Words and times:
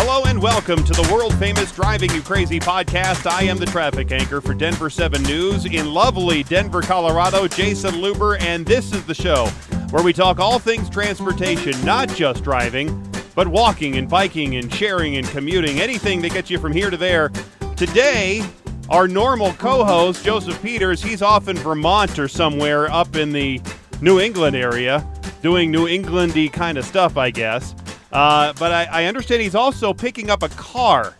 Hello 0.00 0.22
and 0.26 0.40
welcome 0.40 0.84
to 0.84 0.92
the 0.92 1.12
world 1.12 1.36
famous 1.40 1.72
Driving 1.72 2.08
You 2.10 2.22
Crazy 2.22 2.60
podcast. 2.60 3.28
I 3.28 3.42
am 3.42 3.58
the 3.58 3.66
traffic 3.66 4.12
anchor 4.12 4.40
for 4.40 4.54
Denver 4.54 4.88
7 4.90 5.20
News 5.24 5.64
in 5.64 5.92
lovely 5.92 6.44
Denver, 6.44 6.82
Colorado, 6.82 7.48
Jason 7.48 7.94
Luber, 7.94 8.40
and 8.40 8.64
this 8.64 8.92
is 8.92 9.04
the 9.06 9.14
show 9.14 9.46
where 9.90 10.04
we 10.04 10.12
talk 10.12 10.38
all 10.38 10.60
things 10.60 10.88
transportation, 10.88 11.72
not 11.84 12.08
just 12.10 12.44
driving, 12.44 13.12
but 13.34 13.48
walking 13.48 13.96
and 13.96 14.08
biking 14.08 14.54
and 14.54 14.72
sharing 14.72 15.16
and 15.16 15.26
commuting, 15.30 15.80
anything 15.80 16.22
that 16.22 16.32
gets 16.32 16.48
you 16.48 16.60
from 16.60 16.72
here 16.72 16.90
to 16.90 16.96
there. 16.96 17.30
Today, 17.74 18.44
our 18.90 19.08
normal 19.08 19.52
co 19.54 19.84
host, 19.84 20.24
Joseph 20.24 20.62
Peters, 20.62 21.02
he's 21.02 21.22
off 21.22 21.48
in 21.48 21.56
Vermont 21.56 22.20
or 22.20 22.28
somewhere 22.28 22.88
up 22.92 23.16
in 23.16 23.32
the 23.32 23.60
New 24.00 24.20
England 24.20 24.54
area 24.54 25.04
doing 25.42 25.72
New 25.72 25.88
Englandy 25.88 26.52
kind 26.52 26.78
of 26.78 26.84
stuff, 26.84 27.16
I 27.16 27.30
guess. 27.30 27.74
Uh, 28.12 28.52
but 28.58 28.72
I, 28.72 28.84
I 28.84 29.04
understand 29.04 29.42
he's 29.42 29.54
also 29.54 29.92
picking 29.92 30.30
up 30.30 30.42
a 30.42 30.48
car 30.50 31.14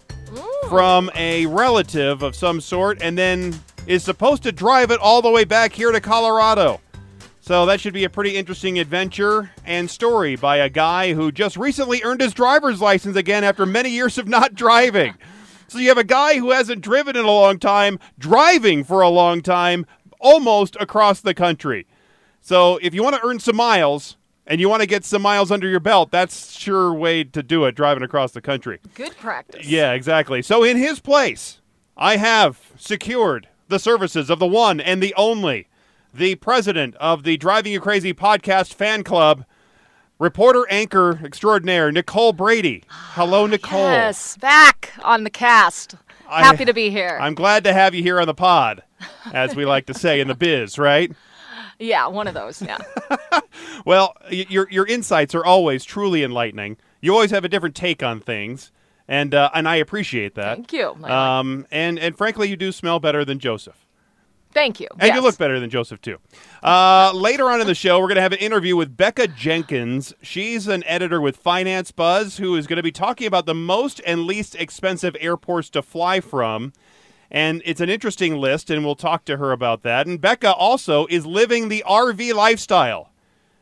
from 0.68 1.10
a 1.14 1.46
relative 1.46 2.22
of 2.22 2.34
some 2.36 2.60
sort 2.60 3.00
and 3.00 3.16
then 3.16 3.58
is 3.86 4.04
supposed 4.04 4.42
to 4.42 4.52
drive 4.52 4.90
it 4.90 5.00
all 5.00 5.22
the 5.22 5.30
way 5.30 5.44
back 5.44 5.72
here 5.72 5.90
to 5.90 6.00
Colorado. 6.00 6.80
So 7.40 7.64
that 7.64 7.80
should 7.80 7.94
be 7.94 8.04
a 8.04 8.10
pretty 8.10 8.36
interesting 8.36 8.78
adventure 8.78 9.50
and 9.64 9.88
story 9.88 10.36
by 10.36 10.58
a 10.58 10.68
guy 10.68 11.14
who 11.14 11.32
just 11.32 11.56
recently 11.56 12.02
earned 12.02 12.20
his 12.20 12.34
driver's 12.34 12.82
license 12.82 13.16
again 13.16 13.42
after 13.42 13.64
many 13.64 13.88
years 13.88 14.18
of 14.18 14.28
not 14.28 14.54
driving. 14.54 15.14
So 15.66 15.78
you 15.78 15.88
have 15.88 15.96
a 15.96 16.04
guy 16.04 16.38
who 16.38 16.50
hasn't 16.50 16.82
driven 16.82 17.16
in 17.16 17.24
a 17.24 17.30
long 17.30 17.58
time, 17.58 17.98
driving 18.18 18.84
for 18.84 19.00
a 19.00 19.08
long 19.08 19.40
time, 19.40 19.86
almost 20.20 20.76
across 20.78 21.22
the 21.22 21.32
country. 21.32 21.86
So 22.42 22.78
if 22.82 22.92
you 22.92 23.02
want 23.02 23.16
to 23.16 23.26
earn 23.26 23.38
some 23.38 23.56
miles 23.56 24.17
and 24.48 24.60
you 24.60 24.68
want 24.68 24.80
to 24.80 24.86
get 24.88 25.04
some 25.04 25.22
miles 25.22 25.52
under 25.52 25.68
your 25.68 25.78
belt, 25.78 26.10
that's 26.10 26.58
sure 26.58 26.92
way 26.92 27.22
to 27.22 27.42
do 27.42 27.66
it 27.66 27.74
driving 27.76 28.02
across 28.02 28.32
the 28.32 28.40
country. 28.40 28.80
Good 28.94 29.16
practice. 29.18 29.66
Yeah, 29.66 29.92
exactly. 29.92 30.40
So 30.42 30.64
in 30.64 30.76
his 30.78 30.98
place, 30.98 31.60
I 31.96 32.16
have 32.16 32.72
secured 32.76 33.48
the 33.68 33.78
services 33.78 34.30
of 34.30 34.38
the 34.38 34.46
one 34.46 34.80
and 34.80 35.02
the 35.02 35.14
only, 35.16 35.68
the 36.14 36.34
president 36.36 36.96
of 36.96 37.22
the 37.22 37.36
Driving 37.36 37.72
You 37.72 37.80
Crazy 37.80 38.14
podcast 38.14 38.72
fan 38.72 39.04
club, 39.04 39.44
reporter 40.18 40.66
anchor 40.70 41.20
extraordinaire, 41.22 41.92
Nicole 41.92 42.32
Brady. 42.32 42.84
Hello, 42.88 43.44
ah, 43.44 43.48
Nicole. 43.48 43.80
Yes, 43.80 44.38
back 44.38 44.92
on 45.02 45.24
the 45.24 45.30
cast. 45.30 45.94
I- 46.26 46.42
Happy 46.42 46.64
to 46.64 46.72
be 46.72 46.88
here. 46.88 47.18
I'm 47.22 47.34
glad 47.34 47.64
to 47.64 47.74
have 47.74 47.94
you 47.94 48.02
here 48.02 48.18
on 48.18 48.26
the 48.26 48.34
pod, 48.34 48.82
as 49.32 49.54
we 49.54 49.66
like 49.66 49.84
to 49.86 49.94
say 49.94 50.20
in 50.20 50.28
the 50.28 50.34
biz, 50.34 50.78
right? 50.78 51.12
Yeah, 51.78 52.06
one 52.06 52.26
of 52.26 52.34
those. 52.34 52.60
Yeah. 52.62 52.78
Well, 53.84 54.14
y- 54.30 54.46
your 54.48 54.68
your 54.70 54.86
insights 54.86 55.34
are 55.34 55.44
always 55.44 55.84
truly 55.84 56.22
enlightening. 56.22 56.76
You 57.00 57.12
always 57.14 57.30
have 57.30 57.44
a 57.44 57.48
different 57.48 57.74
take 57.74 58.02
on 58.02 58.20
things, 58.20 58.72
and 59.06 59.32
uh, 59.34 59.50
and 59.54 59.68
I 59.68 59.76
appreciate 59.76 60.34
that. 60.34 60.56
Thank 60.56 60.72
you. 60.72 60.90
Um, 61.04 61.66
and 61.70 61.98
and 61.98 62.16
frankly, 62.16 62.48
you 62.48 62.56
do 62.56 62.72
smell 62.72 62.98
better 62.98 63.24
than 63.24 63.38
Joseph, 63.38 63.86
Thank 64.52 64.80
you. 64.80 64.88
and 64.98 65.14
you 65.14 65.20
look 65.20 65.38
better 65.38 65.60
than 65.60 65.70
Joseph 65.70 66.00
too. 66.00 66.18
Uh, 66.62 67.12
later 67.14 67.48
on 67.50 67.60
in 67.60 67.66
the 67.66 67.74
show, 67.74 67.98
we're 68.00 68.06
going 68.08 68.16
to 68.16 68.22
have 68.22 68.32
an 68.32 68.38
interview 68.40 68.76
with 68.76 68.96
Becca 68.96 69.28
Jenkins. 69.28 70.12
She's 70.22 70.66
an 70.66 70.82
editor 70.84 71.20
with 71.20 71.36
Finance 71.36 71.92
Buzz 71.92 72.38
who 72.38 72.56
is 72.56 72.66
going 72.66 72.78
to 72.78 72.82
be 72.82 72.92
talking 72.92 73.26
about 73.26 73.46
the 73.46 73.54
most 73.54 74.00
and 74.04 74.24
least 74.24 74.54
expensive 74.56 75.16
airports 75.20 75.70
to 75.70 75.82
fly 75.82 76.20
from. 76.20 76.72
And 77.30 77.62
it's 77.64 77.80
an 77.80 77.90
interesting 77.90 78.36
list, 78.36 78.70
and 78.70 78.84
we'll 78.84 78.96
talk 78.96 79.24
to 79.26 79.36
her 79.36 79.52
about 79.52 79.82
that. 79.82 80.06
And 80.06 80.20
Becca 80.20 80.52
also 80.54 81.06
is 81.08 81.26
living 81.26 81.68
the 81.68 81.84
RV 81.86 82.34
lifestyle. 82.34 83.10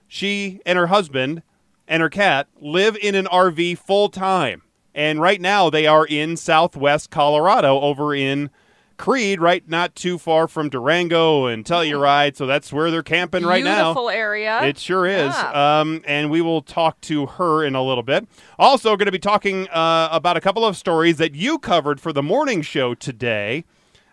She 0.06 0.60
and 0.64 0.78
her 0.78 0.86
husband 0.86 1.42
and 1.88 2.00
her 2.00 2.08
cat 2.08 2.48
live 2.60 2.96
in 2.96 3.14
an 3.14 3.26
RV 3.26 3.78
full 3.78 4.08
time. 4.08 4.62
And 4.94 5.20
right 5.20 5.40
now 5.40 5.68
they 5.68 5.86
are 5.86 6.06
in 6.06 6.36
southwest 6.36 7.10
Colorado 7.10 7.80
over 7.80 8.14
in 8.14 8.50
Creede, 8.96 9.40
right 9.40 9.68
not 9.68 9.94
too 9.94 10.18
far 10.18 10.48
from 10.48 10.68
Durango 10.68 11.46
and 11.46 11.64
Telluride. 11.64 12.36
So 12.36 12.46
that's 12.46 12.72
where 12.72 12.90
they're 12.90 13.02
camping 13.02 13.44
right 13.44 13.64
now. 13.64 13.90
Beautiful 13.92 14.10
area. 14.10 14.62
It 14.64 14.78
sure 14.78 15.06
is. 15.06 15.34
Yeah. 15.34 15.80
Um, 15.80 16.02
and 16.06 16.30
we 16.30 16.40
will 16.40 16.62
talk 16.62 17.00
to 17.02 17.26
her 17.26 17.64
in 17.64 17.74
a 17.74 17.82
little 17.82 18.02
bit. 18.02 18.26
Also, 18.58 18.96
going 18.96 19.06
to 19.06 19.12
be 19.12 19.18
talking 19.18 19.68
uh, 19.68 20.08
about 20.10 20.36
a 20.36 20.40
couple 20.40 20.64
of 20.64 20.76
stories 20.76 21.16
that 21.18 21.34
you 21.34 21.58
covered 21.58 22.00
for 22.00 22.12
the 22.12 22.22
morning 22.22 22.62
show 22.62 22.94
today. 22.94 23.64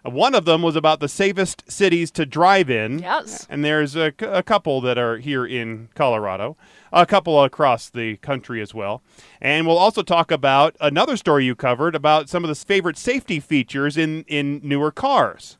One 0.03 0.35
of 0.35 0.43
them 0.43 0.61
was 0.61 0.75
about 0.75 0.99
the 0.99 1.07
safest 1.07 1.63
cities 1.71 2.11
to 2.11 2.25
drive 2.25 2.69
in. 2.69 2.99
Yes. 2.99 3.47
And 3.49 3.63
there's 3.63 3.95
a 3.95 4.11
couple 4.11 4.81
that 4.81 4.97
are 4.97 5.17
here 5.17 5.45
in 5.45 5.87
Colorado, 5.95 6.57
a 6.91 7.05
couple 7.05 7.41
across 7.41 7.89
the 7.89 8.17
country 8.17 8.61
as 8.61 8.73
well. 8.73 9.01
And 9.41 9.65
we'll 9.65 9.77
also 9.77 10.03
talk 10.03 10.29
about 10.29 10.75
another 10.81 11.15
story 11.15 11.45
you 11.45 11.55
covered 11.55 11.95
about 11.95 12.27
some 12.27 12.43
of 12.43 12.49
the 12.49 12.55
favorite 12.55 12.97
safety 12.97 13.39
features 13.39 13.95
in, 13.95 14.23
in 14.27 14.59
newer 14.61 14.91
cars. 14.91 15.57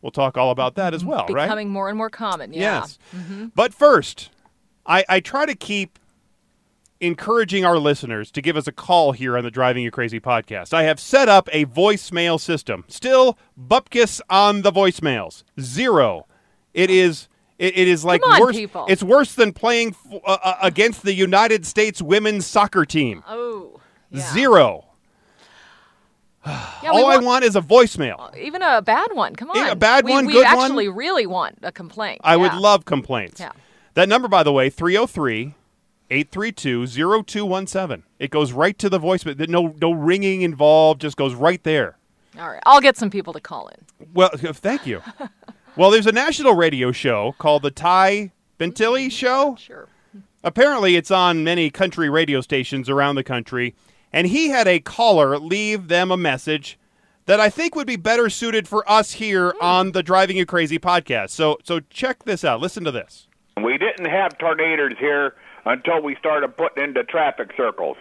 We'll 0.00 0.10
talk 0.10 0.38
all 0.38 0.50
about 0.50 0.74
that 0.76 0.92
as 0.94 1.04
well, 1.04 1.26
right? 1.28 1.44
Becoming 1.44 1.68
more 1.70 1.88
and 1.88 1.96
more 1.96 2.10
common. 2.10 2.52
Yeah. 2.52 2.80
Yes. 2.80 2.98
Mm-hmm. 3.14 3.46
But 3.54 3.72
first, 3.72 4.30
I, 4.86 5.04
I 5.08 5.20
try 5.20 5.46
to 5.46 5.54
keep 5.54 5.98
encouraging 7.04 7.64
our 7.64 7.78
listeners 7.78 8.30
to 8.32 8.40
give 8.40 8.56
us 8.56 8.66
a 8.66 8.72
call 8.72 9.12
here 9.12 9.36
on 9.36 9.44
the 9.44 9.50
Driving 9.50 9.82
You 9.82 9.90
Crazy 9.90 10.20
podcast. 10.20 10.72
I 10.72 10.84
have 10.84 10.98
set 10.98 11.28
up 11.28 11.48
a 11.52 11.66
voicemail 11.66 12.40
system. 12.40 12.84
Still, 12.88 13.38
bupkis 13.60 14.20
on 14.30 14.62
the 14.62 14.72
voicemails. 14.72 15.44
Zero. 15.60 16.26
It 16.72 16.90
is. 16.90 17.28
It, 17.58 17.78
it 17.78 17.86
is 17.86 18.04
like 18.04 18.26
on, 18.26 18.40
worse. 18.40 18.56
people. 18.56 18.86
It's 18.88 19.02
worse 19.02 19.34
than 19.34 19.52
playing 19.52 19.90
f- 19.90 20.20
uh, 20.26 20.38
uh, 20.42 20.56
against 20.62 21.02
the 21.04 21.14
United 21.14 21.64
States 21.64 22.02
women's 22.02 22.46
soccer 22.46 22.84
team. 22.84 23.22
Oh. 23.28 23.80
Yeah. 24.10 24.32
Zero. 24.32 24.84
Yeah, 26.82 26.90
All 26.90 27.06
I 27.06 27.14
want, 27.14 27.24
want 27.24 27.44
is 27.44 27.56
a 27.56 27.62
voicemail. 27.62 28.36
even 28.36 28.60
a 28.60 28.82
bad 28.82 29.14
one. 29.14 29.34
Come 29.34 29.50
on. 29.50 29.56
Yeah, 29.56 29.70
a 29.70 29.74
bad 29.76 30.04
we, 30.04 30.10
one, 30.10 30.26
we 30.26 30.34
good 30.34 30.44
one. 30.44 30.56
We 30.56 30.62
actually 30.62 30.88
really 30.90 31.24
want 31.24 31.58
a 31.62 31.72
complaint. 31.72 32.20
I 32.22 32.36
would 32.36 32.52
love 32.52 32.84
complaints. 32.84 33.40
Yeah. 33.40 33.52
That 33.94 34.10
number, 34.10 34.28
by 34.28 34.42
the 34.42 34.52
way, 34.52 34.68
303 34.68 35.54
832 36.14 36.86
0217. 36.86 38.04
It 38.18 38.30
goes 38.30 38.52
right 38.52 38.78
to 38.78 38.88
the 38.88 39.00
voicemail. 39.00 39.48
No, 39.48 39.74
no 39.80 39.92
ringing 39.92 40.42
involved, 40.42 41.00
just 41.00 41.16
goes 41.16 41.34
right 41.34 41.62
there. 41.64 41.96
All 42.38 42.48
right. 42.48 42.62
I'll 42.66 42.80
get 42.80 42.96
some 42.96 43.10
people 43.10 43.32
to 43.32 43.40
call 43.40 43.68
in. 43.68 44.08
Well, 44.14 44.30
thank 44.36 44.86
you. 44.86 45.02
well, 45.76 45.90
there's 45.90 46.06
a 46.06 46.12
national 46.12 46.54
radio 46.54 46.92
show 46.92 47.34
called 47.38 47.62
the 47.62 47.70
Ty 47.70 48.32
Bentli 48.58 49.06
mm-hmm. 49.06 49.08
Show. 49.08 49.56
Sure. 49.58 49.88
Apparently, 50.44 50.94
it's 50.94 51.10
on 51.10 51.42
many 51.42 51.70
country 51.70 52.08
radio 52.08 52.40
stations 52.40 52.88
around 52.88 53.16
the 53.16 53.24
country. 53.24 53.74
And 54.12 54.28
he 54.28 54.50
had 54.50 54.68
a 54.68 54.78
caller 54.78 55.38
leave 55.38 55.88
them 55.88 56.12
a 56.12 56.16
message 56.16 56.78
that 57.26 57.40
I 57.40 57.50
think 57.50 57.74
would 57.74 57.86
be 57.86 57.96
better 57.96 58.30
suited 58.30 58.68
for 58.68 58.88
us 58.88 59.12
here 59.12 59.50
hmm. 59.50 59.64
on 59.64 59.92
the 59.92 60.02
Driving 60.02 60.36
You 60.36 60.46
Crazy 60.46 60.78
podcast. 60.78 61.30
So, 61.30 61.58
so 61.64 61.80
check 61.90 62.22
this 62.24 62.44
out. 62.44 62.60
Listen 62.60 62.84
to 62.84 62.92
this. 62.92 63.26
We 63.62 63.78
didn't 63.78 64.06
have 64.06 64.36
tornadoes 64.38 64.92
here 64.98 65.34
until 65.64 66.02
we 66.02 66.16
started 66.16 66.56
putting 66.56 66.84
into 66.84 67.04
traffic 67.04 67.50
circles. 67.56 67.96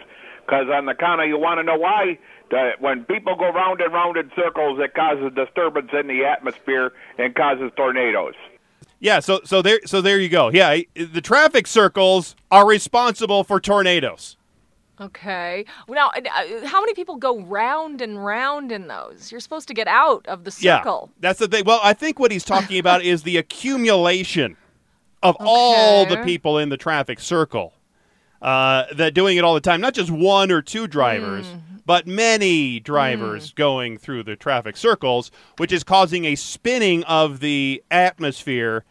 Because 0.46 0.68
on 0.74 0.86
the 0.86 0.94
counter, 0.94 1.26
you 1.26 1.38
want 1.38 1.60
to 1.60 1.64
know 1.64 1.78
why? 1.78 2.20
That 2.52 2.82
when 2.82 3.06
people 3.06 3.36
go 3.36 3.50
round 3.52 3.82
and 3.82 3.94
round 3.94 4.18
in 4.18 4.30
circles, 4.36 4.80
it 4.82 4.94
causes 4.94 5.32
disturbance 5.34 5.92
in 5.94 6.08
the 6.08 6.26
atmosphere 6.26 6.92
and 7.18 7.34
causes 7.34 7.72
tornadoes. 7.76 8.36
Yeah, 9.00 9.20
so 9.20 9.42
so 9.44 9.62
there 9.62 9.80
so 9.86 10.02
there 10.02 10.20
you 10.20 10.30
go. 10.30 10.50
Yeah, 10.50 10.80
the 10.96 11.22
traffic 11.22 11.68
circles 11.68 12.36
are 12.52 12.66
responsible 12.66 13.44
for 13.44 13.60
tornadoes. 13.60 14.38
Okay. 15.02 15.66
Now, 15.90 16.10
uh, 16.10 16.66
how 16.66 16.80
many 16.80 16.94
people 16.94 17.16
go 17.16 17.42
round 17.42 18.02
and 18.02 18.24
round 18.24 18.72
in 18.72 18.88
those? 18.88 19.32
You're 19.32 19.42
supposed 19.42 19.68
to 19.68 19.74
get 19.74 19.88
out 19.88 20.26
of 20.28 20.44
the 20.44 20.52
circle. 20.52 20.66
Yeah, 20.66 20.80
circle. 20.80 21.10
that's 21.20 21.40
the 21.40 21.48
thing. 21.48 21.66
Well, 21.66 21.80
I 21.84 21.94
think 21.94 22.20
what 22.20 22.32
he's 22.32 22.46
talking 22.46 22.80
about 22.80 23.02
is 23.04 23.24
the 23.24 23.38
accumulation 23.38 24.56
of 25.24 25.36
all 25.40 26.06
the 26.06 26.18
people 26.18 26.58
in 26.60 26.70
the 26.70 26.78
traffic 26.78 27.20
circle 27.20 27.74
uh, 28.42 28.84
that 28.96 29.14
doing 29.14 29.38
it 29.38 29.44
all 29.44 29.54
the 29.54 29.62
time. 29.62 29.82
Not 29.82 29.94
just 29.94 30.12
one 30.12 30.52
or 30.52 30.62
two 30.62 30.86
drivers, 30.88 31.48
Hmm. 31.48 31.58
but 31.86 32.06
many 32.06 32.80
drivers 32.80 33.52
going 33.54 33.98
through 33.98 34.24
the 34.24 34.36
traffic 34.36 34.76
circles, 34.78 35.32
which 35.58 35.72
is 35.72 35.84
causing 35.84 36.26
a 36.26 36.36
spinning 36.36 37.04
of 37.06 37.40
the 37.40 37.82
atmosphere, 37.90 38.84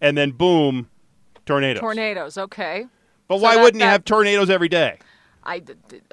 and 0.00 0.16
then 0.18 0.32
boom, 0.32 0.88
tornadoes. 1.46 1.80
Tornadoes. 1.80 2.36
Okay. 2.38 2.86
But 3.28 3.38
So 3.38 3.42
why 3.42 3.54
that- 3.56 3.62
wouldn't 3.62 3.82
you 3.82 3.88
have 3.88 4.04
tornadoes 4.04 4.50
every 4.50 4.68
day? 4.68 4.98
I, 5.44 5.62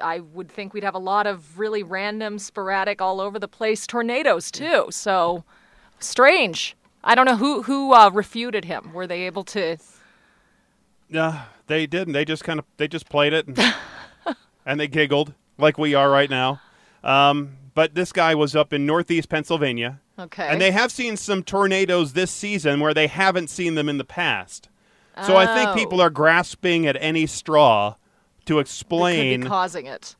I 0.02 0.20
would 0.20 0.50
think 0.50 0.72
we'd 0.72 0.84
have 0.84 0.94
a 0.94 0.98
lot 1.00 1.26
of 1.26 1.58
really 1.58 1.82
random, 1.82 2.38
sporadic, 2.38 3.02
all 3.02 3.20
over 3.20 3.38
the 3.38 3.48
place 3.48 3.86
tornadoes 3.86 4.50
too. 4.50 4.86
So 4.90 5.44
strange. 5.98 6.74
I 7.06 7.14
don't 7.14 7.24
know 7.24 7.36
who 7.36 7.62
who 7.62 7.94
uh, 7.94 8.10
refuted 8.10 8.64
him. 8.66 8.92
Were 8.92 9.06
they 9.06 9.22
able 9.22 9.44
to? 9.44 9.76
No, 11.08 11.40
they 11.68 11.86
didn't. 11.86 12.12
They 12.12 12.24
just 12.24 12.44
kind 12.44 12.58
of 12.58 12.64
they 12.76 12.88
just 12.88 13.08
played 13.08 13.32
it, 13.32 13.46
and, 13.46 13.74
and 14.66 14.80
they 14.80 14.88
giggled 14.88 15.32
like 15.56 15.78
we 15.78 15.94
are 15.94 16.10
right 16.10 16.28
now. 16.28 16.60
Um, 17.04 17.56
but 17.74 17.94
this 17.94 18.12
guy 18.12 18.34
was 18.34 18.56
up 18.56 18.72
in 18.72 18.84
northeast 18.86 19.28
Pennsylvania, 19.28 20.00
Okay. 20.18 20.48
and 20.48 20.60
they 20.60 20.72
have 20.72 20.90
seen 20.90 21.16
some 21.16 21.42
tornadoes 21.44 22.12
this 22.14 22.30
season 22.32 22.80
where 22.80 22.92
they 22.94 23.06
haven't 23.06 23.50
seen 23.50 23.76
them 23.76 23.88
in 23.88 23.98
the 23.98 24.04
past. 24.04 24.68
So 25.24 25.34
I 25.36 25.46
think 25.46 25.70
Oh. 25.70 25.74
people 25.74 26.00
are 26.02 26.10
grasping 26.10 26.86
at 26.86 26.96
any 27.00 27.26
straw 27.26 27.94
to 28.44 28.58
explain 28.58 29.40
be 29.42 29.46
causing 29.46 29.86
it. 29.86 30.14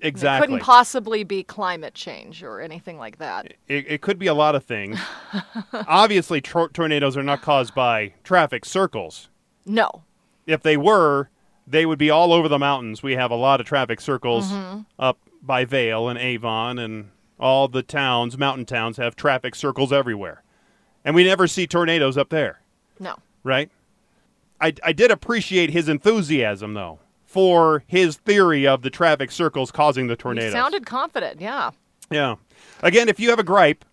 Exactly. 0.00 0.44
It 0.44 0.48
couldn't 0.48 0.64
possibly 0.64 1.24
be 1.24 1.42
climate 1.42 1.94
change 1.94 2.42
or 2.42 2.60
anything 2.60 2.98
like 2.98 3.18
that. 3.18 3.54
It, 3.66 3.86
it 3.88 4.00
could 4.02 4.18
be 4.18 4.26
a 4.26 4.34
lot 4.34 4.54
of 4.54 4.64
things. 4.64 4.98
Obviously, 5.72 6.40
tor- 6.40 6.68
tornadoes 6.68 7.16
are 7.16 7.22
not 7.22 7.40
caused 7.40 7.74
by 7.74 8.12
traffic 8.22 8.64
circles. 8.64 9.28
No. 9.64 10.04
If 10.46 10.62
they 10.62 10.76
were, 10.76 11.30
they 11.66 11.86
would 11.86 11.98
be 11.98 12.10
all 12.10 12.32
over 12.32 12.48
the 12.48 12.58
mountains. 12.58 13.02
We 13.02 13.14
have 13.14 13.30
a 13.30 13.36
lot 13.36 13.60
of 13.60 13.66
traffic 13.66 14.00
circles 14.00 14.52
mm-hmm. 14.52 14.80
up 14.98 15.18
by 15.42 15.64
Vail 15.64 16.08
and 16.08 16.18
Avon, 16.18 16.78
and 16.78 17.10
all 17.38 17.68
the 17.68 17.82
towns, 17.82 18.36
mountain 18.36 18.66
towns, 18.66 18.96
have 18.96 19.16
traffic 19.16 19.54
circles 19.54 19.92
everywhere. 19.92 20.42
And 21.04 21.14
we 21.14 21.24
never 21.24 21.46
see 21.46 21.66
tornadoes 21.66 22.18
up 22.18 22.30
there, 22.30 22.60
No. 22.98 23.16
right? 23.44 23.70
I, 24.60 24.74
I 24.84 24.92
did 24.92 25.10
appreciate 25.10 25.70
his 25.70 25.88
enthusiasm, 25.88 26.74
though, 26.74 26.98
for 27.36 27.84
his 27.86 28.16
theory 28.16 28.66
of 28.66 28.80
the 28.80 28.88
traffic 28.88 29.30
circles 29.30 29.70
causing 29.70 30.06
the 30.06 30.16
tornado. 30.16 30.50
sounded 30.50 30.86
confident, 30.86 31.38
yeah. 31.38 31.70
yeah. 32.10 32.36
Again, 32.82 33.10
if 33.10 33.20
you 33.20 33.28
have 33.28 33.38
a 33.38 33.42
gripe, 33.44 33.84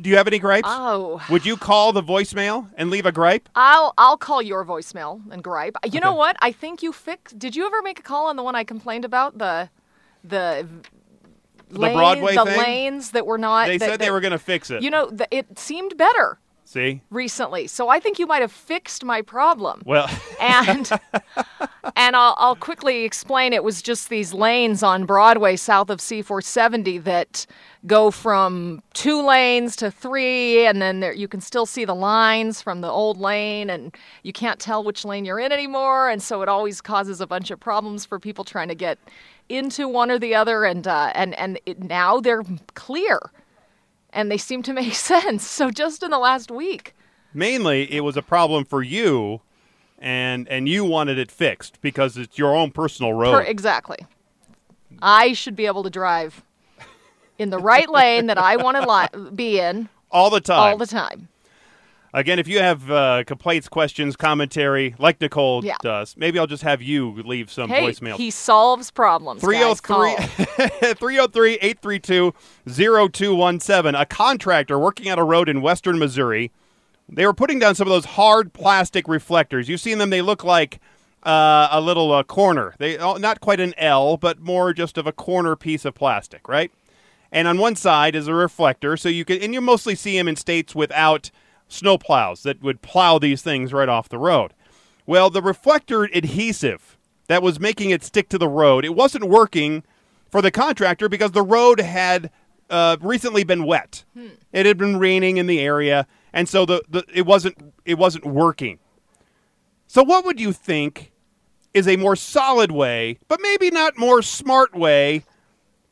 do 0.00 0.10
you 0.10 0.16
have 0.18 0.26
any 0.28 0.38
gripes? 0.38 0.68
Oh. 0.70 1.20
Would 1.30 1.46
you 1.46 1.56
call 1.56 1.92
the 1.94 2.02
voicemail 2.02 2.68
and 2.76 2.90
leave 2.90 3.06
a 3.06 3.12
gripe? 3.12 3.48
I'll 3.54 3.94
I'll 3.96 4.18
call 4.18 4.42
your 4.42 4.64
voicemail 4.66 5.22
and 5.32 5.42
gripe. 5.42 5.76
You 5.90 5.98
know 6.00 6.14
what? 6.14 6.36
I 6.40 6.52
think 6.52 6.82
you 6.82 6.92
fixed. 6.92 7.38
Did 7.38 7.56
you 7.56 7.64
ever 7.66 7.80
make 7.82 7.98
a 7.98 8.02
call 8.02 8.26
on 8.26 8.36
the 8.36 8.42
one 8.42 8.54
I 8.54 8.64
complained 8.64 9.04
about 9.06 9.38
the 9.38 9.70
the 10.22 10.68
The 11.70 11.78
lane- 11.80 11.96
Broadway 11.96 12.36
the 12.36 12.44
thing? 12.44 12.58
lanes 12.58 13.10
that 13.12 13.26
were 13.26 13.38
not. 13.38 13.66
They 13.66 13.78
that- 13.78 13.88
said 13.88 13.98
they 14.00 14.06
that- 14.06 14.12
were 14.12 14.20
going 14.20 14.32
to 14.32 14.38
fix 14.38 14.70
it. 14.70 14.82
You 14.82 14.90
know, 14.90 15.08
th- 15.08 15.28
it 15.30 15.58
seemed 15.58 15.96
better 15.96 16.38
See? 16.64 17.02
recently, 17.10 17.66
so 17.66 17.88
I 17.88 18.00
think 18.00 18.18
you 18.18 18.26
might 18.26 18.40
have 18.40 18.52
fixed 18.52 19.04
my 19.04 19.22
problem. 19.22 19.82
Well, 19.84 20.08
and 20.40 20.90
and 21.96 22.16
I'll, 22.16 22.34
I'll 22.38 22.56
quickly 22.56 23.04
explain. 23.04 23.52
It 23.52 23.62
was 23.62 23.82
just 23.82 24.08
these 24.08 24.32
lanes 24.32 24.82
on 24.82 25.04
Broadway 25.04 25.56
south 25.56 25.90
of 25.90 25.98
C470 25.98 27.04
that 27.04 27.46
go 27.86 28.10
from 28.10 28.82
two 28.94 29.24
lanes 29.24 29.76
to 29.76 29.90
three, 29.90 30.66
and 30.66 30.80
then 30.80 31.00
there, 31.00 31.12
you 31.12 31.28
can 31.28 31.40
still 31.40 31.66
see 31.66 31.84
the 31.84 31.94
lines 31.94 32.62
from 32.62 32.80
the 32.80 32.88
old 32.88 33.18
lane, 33.18 33.68
and 33.70 33.94
you 34.22 34.32
can't 34.32 34.58
tell 34.58 34.82
which 34.82 35.04
lane 35.04 35.24
you're 35.24 35.40
in 35.40 35.52
anymore, 35.52 36.08
and 36.08 36.22
so 36.22 36.42
it 36.42 36.48
always 36.48 36.80
causes 36.80 37.20
a 37.20 37.26
bunch 37.26 37.50
of 37.50 37.60
problems 37.60 38.04
for 38.04 38.18
people 38.18 38.44
trying 38.44 38.68
to 38.68 38.74
get 38.74 38.98
into 39.48 39.88
one 39.88 40.10
or 40.10 40.18
the 40.18 40.34
other, 40.34 40.64
and 40.64 40.88
uh, 40.88 41.12
and 41.14 41.34
and 41.38 41.60
it, 41.66 41.80
now 41.80 42.20
they're 42.20 42.42
clear, 42.74 43.20
and 44.14 44.30
they 44.30 44.38
seem 44.38 44.62
to 44.62 44.72
make 44.72 44.94
sense. 45.12 45.46
So 45.46 45.70
just 45.70 46.02
in 46.02 46.10
the 46.10 46.18
last 46.18 46.50
week. 46.50 46.94
mainly 47.34 47.92
it 47.92 48.00
was 48.00 48.16
a 48.16 48.22
problem 48.22 48.64
for 48.64 48.82
you 48.82 49.40
and 49.98 50.48
and 50.48 50.68
you 50.68 50.84
wanted 50.84 51.18
it 51.18 51.30
fixed 51.30 51.80
because 51.80 52.16
it's 52.16 52.38
your 52.38 52.54
own 52.54 52.70
personal 52.70 53.12
road. 53.12 53.32
Per- 53.32 53.42
exactly. 53.42 53.98
I 55.02 55.32
should 55.32 55.56
be 55.56 55.66
able 55.66 55.82
to 55.82 55.90
drive 55.90 56.42
in 57.38 57.50
the 57.50 57.58
right 57.58 57.88
lane 57.90 58.26
that 58.26 58.38
I 58.38 58.56
want 58.56 58.76
to 58.76 58.88
li- 59.24 59.30
be 59.34 59.58
in 59.60 59.88
all 60.10 60.30
the 60.30 60.40
time. 60.40 60.58
all 60.72 60.76
the 60.78 60.86
time. 60.86 61.28
Again, 62.14 62.38
if 62.38 62.46
you 62.46 62.60
have 62.60 62.88
uh, 62.92 63.24
complaints, 63.24 63.68
questions, 63.68 64.14
commentary, 64.14 64.94
like 65.00 65.20
Nicole 65.20 65.64
Yeah. 65.64 65.74
does, 65.82 66.16
maybe 66.16 66.38
I'll 66.38 66.46
just 66.46 66.62
have 66.62 66.80
you 66.80 67.20
leave 67.24 67.50
some 67.50 67.68
voicemail. 67.68 67.74
Hey, 67.74 67.82
voicemails. 67.82 68.16
he 68.18 68.30
solves 68.30 68.90
problems. 68.92 69.42
guys. 69.80 70.28
303 70.96 71.54
832 71.60 72.32
0217. 72.68 73.94
A 73.96 74.06
contractor 74.06 74.78
working 74.78 75.10
on 75.10 75.18
a 75.18 75.24
road 75.24 75.48
in 75.48 75.60
western 75.60 75.98
Missouri, 75.98 76.52
they 77.08 77.26
were 77.26 77.34
putting 77.34 77.58
down 77.58 77.74
some 77.74 77.88
of 77.88 77.92
those 77.92 78.04
hard 78.04 78.52
plastic 78.52 79.08
reflectors. 79.08 79.68
You've 79.68 79.80
seen 79.80 79.98
them, 79.98 80.10
they 80.10 80.22
look 80.22 80.44
like 80.44 80.78
uh, 81.24 81.66
a 81.72 81.80
little 81.80 82.12
uh, 82.12 82.22
corner. 82.22 82.76
They 82.78 82.96
oh, 82.96 83.16
Not 83.16 83.40
quite 83.40 83.58
an 83.58 83.74
L, 83.76 84.16
but 84.18 84.38
more 84.38 84.72
just 84.72 84.96
of 84.98 85.08
a 85.08 85.12
corner 85.12 85.56
piece 85.56 85.84
of 85.84 85.94
plastic, 85.94 86.46
right? 86.48 86.70
And 87.32 87.48
on 87.48 87.58
one 87.58 87.74
side 87.74 88.14
is 88.14 88.28
a 88.28 88.34
reflector, 88.34 88.96
so 88.96 89.08
you 89.08 89.24
can, 89.24 89.42
and 89.42 89.52
you 89.52 89.60
mostly 89.60 89.96
see 89.96 90.16
them 90.16 90.28
in 90.28 90.36
states 90.36 90.76
without 90.76 91.32
snow 91.74 91.98
plows 91.98 92.42
that 92.44 92.62
would 92.62 92.82
plow 92.82 93.18
these 93.18 93.42
things 93.42 93.72
right 93.72 93.88
off 93.88 94.08
the 94.08 94.18
road. 94.18 94.54
Well, 95.06 95.28
the 95.28 95.42
reflector 95.42 96.04
adhesive 96.04 96.96
that 97.28 97.42
was 97.42 97.60
making 97.60 97.90
it 97.90 98.02
stick 98.04 98.28
to 98.30 98.38
the 98.38 98.48
road, 98.48 98.84
it 98.84 98.94
wasn't 98.94 99.24
working 99.24 99.82
for 100.30 100.40
the 100.42 100.50
contractor 100.50 101.08
because 101.08 101.32
the 101.32 101.42
road 101.42 101.80
had 101.80 102.30
uh, 102.70 102.96
recently 103.00 103.44
been 103.44 103.64
wet. 103.64 104.04
It 104.52 104.66
had 104.66 104.78
been 104.78 104.98
raining 104.98 105.36
in 105.36 105.46
the 105.46 105.60
area, 105.60 106.06
and 106.32 106.48
so 106.48 106.64
the, 106.64 106.82
the 106.88 107.04
it 107.12 107.26
wasn't 107.26 107.56
it 107.84 107.98
wasn't 107.98 108.26
working. 108.26 108.78
So, 109.86 110.02
what 110.02 110.24
would 110.24 110.40
you 110.40 110.52
think 110.52 111.12
is 111.72 111.86
a 111.86 111.96
more 111.96 112.16
solid 112.16 112.72
way, 112.72 113.18
but 113.28 113.40
maybe 113.42 113.70
not 113.70 113.98
more 113.98 114.22
smart 114.22 114.74
way, 114.74 115.24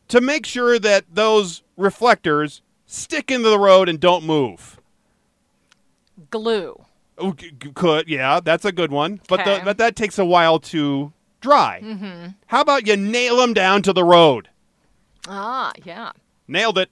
to 0.08 0.20
make 0.20 0.46
sure 0.46 0.78
that 0.78 1.05
those 1.12 1.62
reflectors 1.76 2.62
stick 2.87 3.31
into 3.31 3.49
the 3.49 3.58
road 3.58 3.88
and 3.88 4.00
don't 4.00 4.25
move? 4.25 4.81
Glue. 6.32 6.84
Oh, 7.19 7.32
g- 7.34 7.52
g- 7.56 7.70
Could 7.73 8.08
yeah, 8.08 8.40
that's 8.40 8.64
a 8.64 8.73
good 8.73 8.90
one, 8.90 9.20
but 9.29 9.44
the, 9.44 9.52
Okay. 9.56 9.64
but 9.64 9.79
that 9.79 9.94
takes 9.94 10.19
a 10.19 10.25
while 10.25 10.58
to 10.61 11.12
dry. 11.40 11.81
Mm-hmm. 11.84 12.29
How 12.46 12.62
about 12.62 12.87
you 12.87 12.96
nail 12.96 13.37
them 13.37 13.52
down 13.55 13.82
to 13.82 13.93
the 13.93 14.02
road? 14.02 14.49
Ah, 15.29 15.70
yeah. 15.84 16.12
Nailed 16.49 16.79
it. 16.79 16.90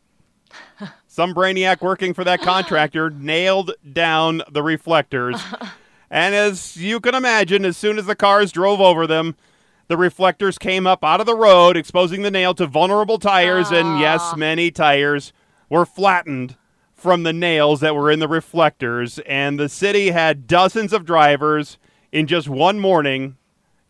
Some 1.08 1.34
brainiac 1.34 1.80
working 1.80 2.14
for 2.14 2.22
that 2.22 2.40
contractor 2.42 3.10
nailed 3.10 3.72
down 3.92 4.42
the 4.50 4.62
reflectors. 4.62 5.42
and 6.10 6.34
as 6.34 6.76
you 6.76 7.00
can 7.00 7.14
imagine, 7.14 7.64
as 7.64 7.76
soon 7.76 7.98
as 7.98 8.06
the 8.06 8.14
cars 8.14 8.52
drove 8.52 8.80
over 8.80 9.06
them, 9.06 9.36
the 9.88 9.96
reflectors 9.96 10.58
came 10.58 10.86
up 10.86 11.02
out 11.02 11.18
of 11.20 11.26
the 11.26 11.34
road, 11.34 11.76
exposing 11.76 12.22
the 12.22 12.30
nail 12.30 12.54
to 12.54 12.66
vulnerable 12.66 13.18
tires. 13.18 13.72
And 13.72 13.98
yes, 13.98 14.36
many 14.36 14.70
tires 14.70 15.32
were 15.68 15.84
flattened 15.86 16.56
from 17.00 17.22
the 17.22 17.32
nails 17.32 17.80
that 17.80 17.96
were 17.96 18.10
in 18.10 18.18
the 18.18 18.28
reflectors. 18.28 19.18
And 19.20 19.58
the 19.58 19.68
city 19.70 20.10
had 20.10 20.46
dozens 20.46 20.92
of 20.92 21.06
drivers 21.06 21.78
in 22.12 22.26
just 22.26 22.46
one 22.48 22.78
morning 22.78 23.36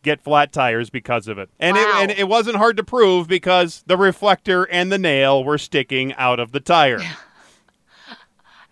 get 0.02 0.20
flat 0.22 0.52
tires 0.52 0.88
because 0.90 1.26
of 1.28 1.36
it. 1.38 1.50
And, 1.58 1.76
Wow. 1.76 1.82
it, 1.82 2.02
and 2.02 2.10
it 2.12 2.28
wasn't 2.28 2.56
hard 2.56 2.76
to 2.76 2.84
prove 2.84 3.26
because 3.28 3.82
the 3.86 3.96
reflector 3.96 4.64
and 4.64 4.90
the 4.92 4.98
nail 4.98 5.42
were 5.44 5.58
sticking 5.58 6.14
out 6.14 6.38
of 6.40 6.52
the 6.52 6.60
tire. 6.60 7.00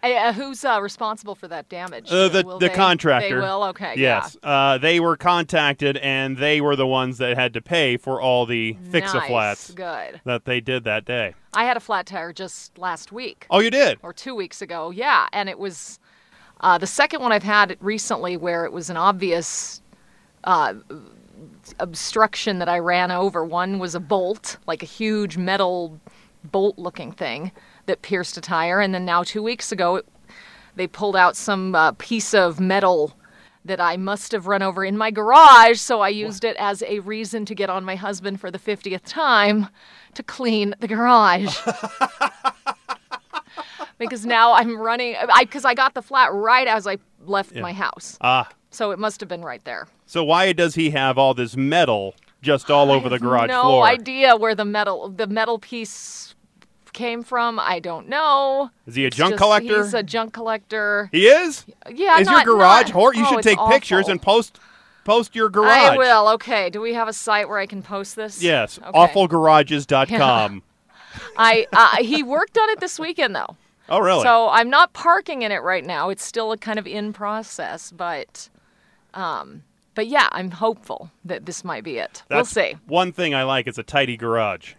Uh, 0.00 0.33
who's 0.33 0.65
uh, 0.65 0.79
responsible 0.81 1.35
for 1.35 1.49
that 1.49 1.69
damage? 1.69 2.11
Uh, 2.11 2.29
the 2.29 2.43
Will 2.45 2.59
the 2.61 2.69
they- 2.69 2.75
contractor. 2.75 3.29
They 3.41 3.47
will. 3.47 3.65
Okay. 3.65 3.95
Yes. 3.97 4.37
Uh, 4.43 4.79
they 4.79 5.00
were 5.00 5.17
contacted, 5.17 5.97
and 5.97 6.37
they 6.37 6.61
were 6.61 6.77
the 6.77 6.87
ones 6.87 7.19
that 7.19 7.37
had 7.37 7.52
to 7.55 7.61
pay 7.61 7.97
for 7.97 8.21
all 8.21 8.47
the 8.47 8.75
fix-a-flats 8.93 9.71
Nice. 9.71 9.75
Good. 10.11 10.21
that 10.25 10.45
they 10.45 10.61
did 10.61 10.85
that 10.85 11.05
day. 11.05 11.35
I 11.52 11.64
had 11.64 11.76
a 11.76 11.81
flat 11.81 12.07
tire 12.07 12.33
just 12.33 12.78
last 12.78 13.11
week. 13.11 13.47
Oh, 13.50 13.59
you 13.59 13.71
did? 13.71 13.99
or 14.02 14.12
two 14.12 14.35
weeks 14.37 14.62
ago. 14.62 14.90
Yeah, 14.90 15.26
and 15.33 15.49
it 15.49 15.59
was 15.59 15.99
uh, 16.61 16.78
the 16.78 16.87
second 16.87 17.21
one 17.21 17.33
I've 17.33 17.43
had 17.43 17.76
recently 17.81 18.37
where 18.37 18.64
it 18.64 18.73
was 18.73 18.90
an 18.90 18.97
obvious 18.97 19.83
uh, 20.45 20.75
obstruction 21.81 22.59
that 22.61 22.69
I 22.69 22.78
ran 22.78 23.11
over. 23.11 23.45
One 23.45 23.78
was 23.78 23.95
a 23.95 24.00
bolt, 24.00 24.59
like 24.67 24.83
a 24.83 24.87
huge 24.87 25.37
metal 25.37 25.99
bolt-looking 26.45 27.12
thing 27.12 27.52
that 27.88 28.02
pierced 28.02 28.37
a 28.37 28.40
tire, 28.40 28.80
and 28.80 28.95
then 28.95 29.04
now 29.04 29.25
two 29.25 29.42
weeks 29.42 29.73
ago, 29.73 29.97
it, 29.97 30.07
they 30.76 30.87
pulled 30.87 31.16
out 31.16 31.37
some 31.37 31.75
uh, 31.75 31.92
piece 31.92 32.33
of 32.33 32.61
metal. 32.61 33.14
That 33.64 33.80
I 33.80 33.99
must 33.99 34.33
have 34.33 34.47
run 34.47 34.62
over 34.62 34.83
in 34.83 34.97
my 34.97 35.11
garage, 35.11 35.78
so 35.78 36.00
I 36.00 36.09
used 36.09 36.42
it 36.42 36.57
as 36.59 36.83
a 36.85 37.00
reason 37.00 37.45
to 37.45 37.54
get 37.54 37.68
on 37.68 37.85
my 37.85 37.97
husband 37.97 38.40
for 38.40 38.50
the 38.50 38.59
50th 38.59 39.02
time 39.04 39.68
to 40.14 40.23
clean 40.23 40.75
the 40.80 40.88
garage 40.88 41.54
because 43.99 44.25
now 44.25 44.52
I'm 44.52 44.78
running 44.78 45.16
I 45.16 45.45
because 45.45 45.64
I 45.64 45.75
got 45.75 45.95
the 45.95 46.02
flat 46.02 46.33
right 46.33 46.66
as 46.66 46.87
I 46.87 46.99
left 47.25 47.54
my 47.54 47.73
house. 47.73 48.16
Ah. 48.21 48.49
So 48.71 48.90
it 48.90 48.99
must 48.99 49.21
have 49.21 49.28
been 49.28 49.42
right 49.42 49.64
there. 49.64 49.88
So 50.07 50.25
why 50.25 50.52
does 50.52 50.75
he 50.75 50.90
have 50.90 51.18
all 51.18 51.35
this 51.35 51.57
metal 51.57 52.14
just 52.42 52.71
all 52.71 52.90
over 52.90 53.09
the 53.09 53.18
garage 53.18 53.49
no 53.49 53.62
floor? 53.62 53.85
No 53.85 53.92
idea 53.92 54.37
where 54.37 54.54
the 54.54 54.64
metal 54.64 55.09
the 55.09 55.26
metal 55.26 55.59
piece 55.59 56.35
came 56.92 57.23
from. 57.23 57.59
I 57.59 57.78
don't 57.80 58.09
know. 58.09 58.71
Is 58.87 58.95
he 58.95 59.04
a 59.04 59.09
It's 59.09 59.16
junk 59.16 59.33
just- 59.33 59.42
collector? 59.42 59.83
He's 59.83 59.95
a 59.95 60.02
junk 60.02 60.33
collector. 60.33 61.09
he 61.12 61.26
is? 61.26 61.64
Yeah, 61.90 62.18
is 62.18 62.26
not- 62.26 62.45
your 62.45 62.57
garage 62.57 62.87
not- 62.87 62.90
hor 62.92 63.14
You 63.14 63.25
oh, 63.26 63.30
should 63.35 63.42
take 63.42 63.59
pictures 63.68 64.09
and 64.09 64.21
post 64.21 64.59
post 65.04 65.35
your 65.35 65.49
garage. 65.49 65.71
I 65.71 65.97
will. 65.97 66.28
Okay. 66.35 66.68
Do 66.71 66.80
we 66.80 66.95
have 66.95 67.09
a 67.09 67.12
site 67.12 67.49
where 67.49 67.59
I 67.59 67.66
can 67.66 67.83
post 67.83 68.14
this? 68.16 68.42
Yes, 68.42 68.78
Okay. 68.78 68.90
awfulgarages.com. 68.99 70.62
I 71.37 71.66
uh, 71.73 72.02
he 72.02 72.23
worked 72.23 72.59
on 72.59 72.68
it 72.71 72.80
this 72.80 72.99
weekend 72.99 73.35
though. 73.35 73.57
Oh, 73.90 74.00
really? 74.00 74.23
So 74.23 74.50
I'm 74.50 74.68
not 74.68 74.92
parking 74.92 75.40
in 75.40 75.50
it 75.50 75.62
right 75.62 75.83
now. 75.83 76.11
It's 76.11 76.23
still 76.23 76.52
a 76.52 76.59
kind 76.59 76.78
of 76.78 76.87
in 76.87 77.14
process, 77.14 77.90
but 77.90 78.50
um 79.14 79.62
but 79.95 80.09
yeah, 80.09 80.28
I'm 80.30 80.50
hopeful 80.50 81.11
that 81.25 81.47
this 81.47 81.64
might 81.64 81.85
be 81.85 81.97
it. 81.97 82.23
we'll 82.30 82.45
see. 82.45 82.76
One 82.87 83.12
thing 83.12 83.35
I 83.35 83.45
like 83.45 83.66
is 83.66 83.78
a 83.78 83.83
tidy 83.83 84.18
garage. 84.18 84.75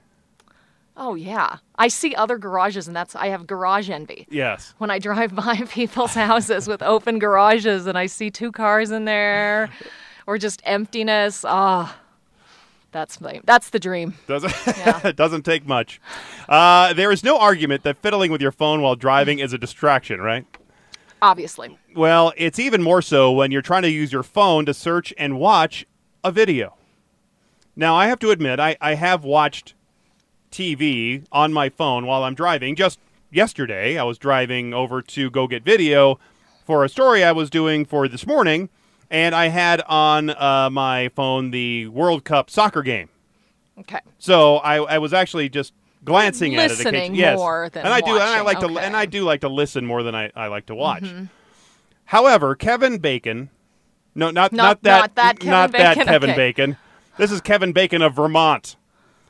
Oh 1.01 1.15
yeah. 1.15 1.57
I 1.77 1.87
see 1.87 2.13
other 2.13 2.37
garages 2.37 2.85
and 2.87 2.95
that's 2.95 3.15
I 3.15 3.27
have 3.27 3.47
garage 3.47 3.89
envy. 3.89 4.27
Yes. 4.29 4.73
When 4.79 4.91
I 4.91 4.99
drive 4.99 5.33
by 5.47 5.55
people's 5.71 6.13
houses 6.13 6.67
with 6.67 6.83
open 6.83 7.19
garages 7.19 7.87
and 7.87 7.97
I 7.97 8.05
see 8.05 8.29
two 8.29 8.51
cars 8.51 8.91
in 8.91 9.05
there 9.05 9.69
or 10.27 10.37
just 10.37 10.61
emptiness. 10.65 11.45
Ah, 11.47 11.97
That's 12.91 13.21
my, 13.21 13.39
that's 13.45 13.69
the 13.69 13.79
dream. 13.79 14.15
Doesn't 14.27 14.53
Yeah. 14.67 14.99
it 15.07 15.15
doesn't 15.15 15.43
take 15.43 15.65
much. 15.65 16.01
Uh, 16.49 16.91
there 16.93 17.13
is 17.13 17.23
no 17.23 17.39
argument 17.39 17.83
that 17.83 17.97
fiddling 17.97 18.29
with 18.31 18.41
your 18.41 18.51
phone 18.51 18.81
while 18.81 18.95
driving 18.97 19.39
is 19.39 19.53
a 19.53 19.57
distraction, 19.57 20.19
right? 20.19 20.45
Obviously. 21.21 21.77
Well, 21.95 22.33
it's 22.35 22.59
even 22.59 22.83
more 22.83 23.01
so 23.01 23.31
when 23.31 23.51
you're 23.51 23.61
trying 23.61 23.83
to 23.83 23.89
use 23.89 24.11
your 24.11 24.23
phone 24.23 24.65
to 24.65 24.73
search 24.73 25.13
and 25.17 25.39
watch 25.39 25.85
a 26.25 26.31
video. 26.31 26.75
Now, 27.75 27.95
I 27.95 28.07
have 28.07 28.19
to 28.19 28.31
admit, 28.31 28.59
I, 28.59 28.75
I 28.81 28.95
have 28.95 29.23
watched 29.23 29.73
TV 30.51 31.25
on 31.31 31.53
my 31.53 31.69
phone 31.69 32.05
while 32.05 32.23
I'm 32.23 32.35
driving. 32.35 32.75
Just 32.75 32.99
yesterday, 33.31 33.97
I 33.97 34.03
was 34.03 34.17
driving 34.17 34.73
over 34.73 35.01
to 35.01 35.29
go 35.29 35.47
get 35.47 35.63
video 35.63 36.19
for 36.65 36.83
a 36.83 36.89
story 36.89 37.23
I 37.23 37.31
was 37.31 37.49
doing 37.49 37.85
for 37.85 38.07
this 38.07 38.25
morning, 38.27 38.69
and 39.09 39.33
I 39.33 39.47
had 39.47 39.81
on 39.81 40.29
uh, 40.29 40.69
my 40.71 41.09
phone 41.09 41.51
the 41.51 41.87
World 41.87 42.23
Cup 42.23 42.49
soccer 42.49 42.81
game. 42.81 43.09
Okay. 43.79 43.99
So 44.17 44.57
I, 44.57 44.77
I 44.77 44.97
was 44.97 45.13
actually 45.13 45.49
just 45.49 45.73
glancing 46.03 46.55
at 46.55 46.65
it. 46.71 46.77
Listening 46.77 47.15
yes. 47.15 47.37
more 47.37 47.69
than 47.69 47.85
and 47.85 47.93
I 47.93 48.01
do, 48.01 48.13
and 48.13 48.23
I 48.23 48.41
like 48.41 48.59
to, 48.59 48.65
Okay. 48.65 48.75
Mm-hmm. 48.75 48.83
and 48.85 48.97
I 48.97 49.05
do 49.05 49.23
like 49.23 49.41
to 49.41 49.49
listen 49.49 49.85
more 49.85 50.03
than 50.03 50.15
I, 50.15 50.31
I 50.35 50.47
like 50.47 50.65
to 50.67 50.75
watch. 50.75 51.05
However, 52.05 52.55
Kevin 52.55 52.97
Bacon, 52.97 53.49
no, 54.15 54.31
not 54.31 54.51
Not- 54.51 54.53
not 54.53 54.83
that, 54.83 54.99
not 54.99 55.15
that 55.15 55.39
Kevin 55.39 55.51
not 55.51 55.71
that 55.73 55.95
Kevin 55.95 56.29
okay. 56.31 56.37
Bacon. 56.37 56.77
This 57.17 57.31
is 57.31 57.41
Kevin 57.41 57.73
Bacon 57.73 58.01
of 58.01 58.15
Vermont, 58.15 58.75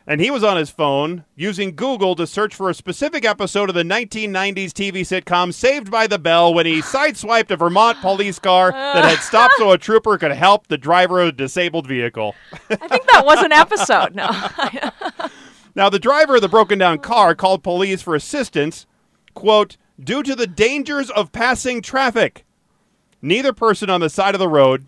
and 0.10 0.20
he 0.20 0.32
was 0.32 0.44
on 0.44 0.58
his 0.58 0.72
phone 0.72 1.24
using 1.36 1.76
Google 1.76 2.16
to 2.16 2.26
search 2.26 2.56
for 2.56 2.68
a 2.68 2.74
specific 2.74 3.24
episode 3.24 3.70
of 3.70 3.76
the 3.76 3.84
1990s 3.84 4.72
TV 4.72 5.02
sitcom 5.02 5.54
Saved 5.54 5.92
by 5.92 6.08
the 6.08 6.18
Bell 6.18 6.52
when 6.52 6.66
he 6.66 6.82
sideswiped 6.82 7.52
a 7.52 7.56
Vermont 7.56 8.02
police 8.02 8.40
car 8.40 8.72
that 8.72 9.06
had 9.06 9.20
stopped 9.20 9.54
so 9.60 9.72
a 9.72 9.78
trooper 9.78 10.18
could 10.18 10.32
help 10.32 10.66
the 10.66 10.80
driver 10.80 11.22
of 11.22 11.28
a 11.28 11.32
disabled 11.32 11.86
vehicle. 11.86 12.34
I 12.72 12.76
think 12.76 13.06
that 13.12 13.24
was 13.24 13.44
an 13.44 13.54
episode. 13.54 14.16
No. 14.16 14.30
Now, 15.76 15.88
the 15.88 16.00
driver 16.00 16.36
of 16.36 16.42
the 16.42 16.50
broken 16.50 16.80
down 16.80 16.98
car 16.98 17.36
called 17.36 17.64
police 17.64 18.02
for 18.02 18.16
assistance, 18.16 18.88
quote, 19.36 19.78
due 20.04 20.24
to 20.24 20.36
the 20.36 20.48
dangers 20.48 21.10
of 21.12 21.32
passing 21.32 21.82
traffic. 21.82 22.44
Neither 23.22 23.54
person 23.54 23.90
on 23.90 24.02
the 24.02 24.10
side 24.10 24.34
of 24.36 24.40
the 24.40 24.50
road, 24.50 24.88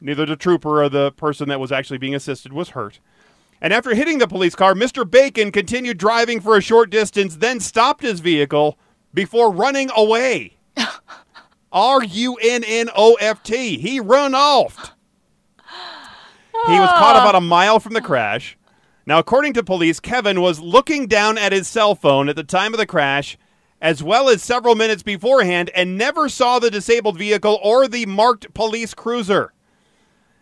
neither 0.00 0.26
the 0.26 0.36
trooper 0.36 0.82
or 0.82 0.88
the 0.90 1.10
person 1.12 1.48
that 1.48 1.58
was 1.58 1.72
actually 1.72 1.98
being 1.98 2.14
assisted, 2.14 2.52
was 2.52 2.68
hurt. 2.68 3.00
And 3.60 3.72
after 3.72 3.94
hitting 3.94 4.18
the 4.18 4.28
police 4.28 4.54
car, 4.54 4.74
Mr. 4.74 5.08
Bacon 5.08 5.50
continued 5.50 5.98
driving 5.98 6.40
for 6.40 6.56
a 6.56 6.62
short 6.62 6.90
distance, 6.90 7.36
then 7.36 7.60
stopped 7.60 8.02
his 8.02 8.20
vehicle 8.20 8.78
before 9.12 9.52
running 9.52 9.90
away. 9.96 10.58
R 11.72 12.02
U 12.02 12.36
N 12.36 12.64
N 12.64 12.88
O 12.96 13.14
F 13.20 13.42
T. 13.42 13.78
He 13.78 14.00
run 14.00 14.34
off. 14.34 14.92
He 16.66 16.78
was 16.78 16.90
caught 16.90 17.16
about 17.16 17.34
a 17.34 17.40
mile 17.40 17.78
from 17.78 17.94
the 17.94 18.00
crash. 18.00 18.56
Now, 19.06 19.18
according 19.18 19.54
to 19.54 19.62
police, 19.62 20.00
Kevin 20.00 20.40
was 20.40 20.60
looking 20.60 21.06
down 21.06 21.38
at 21.38 21.52
his 21.52 21.66
cell 21.68 21.94
phone 21.94 22.28
at 22.28 22.36
the 22.36 22.44
time 22.44 22.74
of 22.74 22.78
the 22.78 22.86
crash, 22.86 23.38
as 23.80 24.02
well 24.02 24.28
as 24.28 24.42
several 24.42 24.74
minutes 24.74 25.02
beforehand, 25.02 25.70
and 25.74 25.96
never 25.96 26.28
saw 26.28 26.58
the 26.58 26.70
disabled 26.70 27.16
vehicle 27.16 27.58
or 27.62 27.88
the 27.88 28.06
marked 28.06 28.52
police 28.54 28.92
cruiser. 28.92 29.52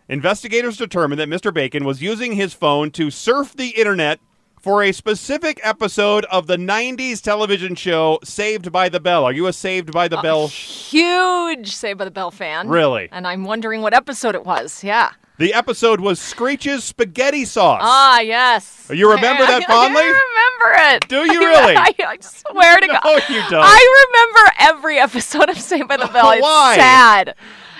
Investigators 0.09 0.77
determined 0.77 1.19
that 1.19 1.29
Mr. 1.29 1.53
Bacon 1.53 1.83
was 1.83 2.01
using 2.01 2.33
his 2.33 2.53
phone 2.53 2.91
to 2.91 3.11
surf 3.11 3.53
the 3.53 3.69
internet 3.69 4.19
for 4.61 4.81
a 4.83 4.91
specific 4.91 5.59
episode 5.63 6.25
of 6.25 6.47
the 6.47 6.57
90s 6.57 7.21
television 7.21 7.75
show 7.75 8.19
Saved 8.23 8.71
by 8.71 8.89
the 8.89 8.99
Bell. 8.99 9.25
Are 9.25 9.31
you 9.33 9.47
a 9.47 9.53
Saved 9.53 9.91
by 9.91 10.07
the 10.07 10.17
Bell? 10.17 10.47
Huge 10.47 11.71
Saved 11.75 11.99
by 11.99 12.05
the 12.05 12.11
Bell 12.11 12.31
fan. 12.31 12.67
Really? 12.69 13.09
And 13.11 13.27
I'm 13.27 13.43
wondering 13.43 13.81
what 13.81 13.93
episode 13.93 14.33
it 14.35 14.45
was. 14.45 14.83
Yeah. 14.83 15.11
The 15.39 15.53
episode 15.53 15.99
was 15.99 16.19
Screech's 16.19 16.83
Spaghetti 16.83 17.45
Sauce. 17.45 17.81
Ah, 17.83 18.21
yes. 18.21 18.89
You 18.91 19.11
remember 19.11 19.45
that 19.45 19.61
I- 19.69 19.71
fondly? 19.71 20.01
I 20.01 20.05
remember 20.05 20.95
it. 20.95 21.07
Do 21.09 21.31
you 21.31 21.39
really? 21.47 21.75
I, 21.75 21.93
I 21.99 22.17
swear 22.21 22.79
to 22.79 22.87
No, 22.87 22.99
God. 23.03 23.21
you 23.29 23.41
don't. 23.49 23.53
I 23.63 24.07
remember 24.09 24.51
every 24.59 24.97
episode 24.99 25.49
of 25.49 25.59
Saved 25.59 25.87
by 25.87 25.97
the 25.97 26.07
Bell. 26.07 26.31
It's 26.31 26.41
Why? 26.41 26.75
sad. 26.77 27.35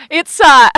It's 0.09 0.39
uh 0.39 0.69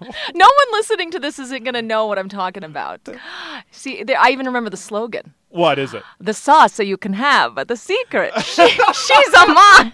No 0.00 0.46
one 0.46 0.72
listening 0.72 1.10
to 1.12 1.18
this 1.18 1.38
isn't 1.38 1.64
going 1.64 1.74
to 1.74 1.82
know 1.82 2.06
what 2.06 2.18
I'm 2.18 2.28
talking 2.28 2.64
about. 2.64 3.00
See, 3.70 4.02
there, 4.02 4.18
I 4.18 4.30
even 4.30 4.46
remember 4.46 4.70
the 4.70 4.76
slogan. 4.76 5.34
What 5.50 5.78
is 5.78 5.94
it? 5.94 6.02
The 6.20 6.34
sauce 6.34 6.74
so 6.74 6.82
you 6.82 6.96
can 6.96 7.14
have, 7.14 7.54
but 7.54 7.68
the 7.68 7.76
secret, 7.76 8.32
she, 8.42 8.68
she's 8.68 9.34
a 9.34 9.46
mom. 9.46 9.92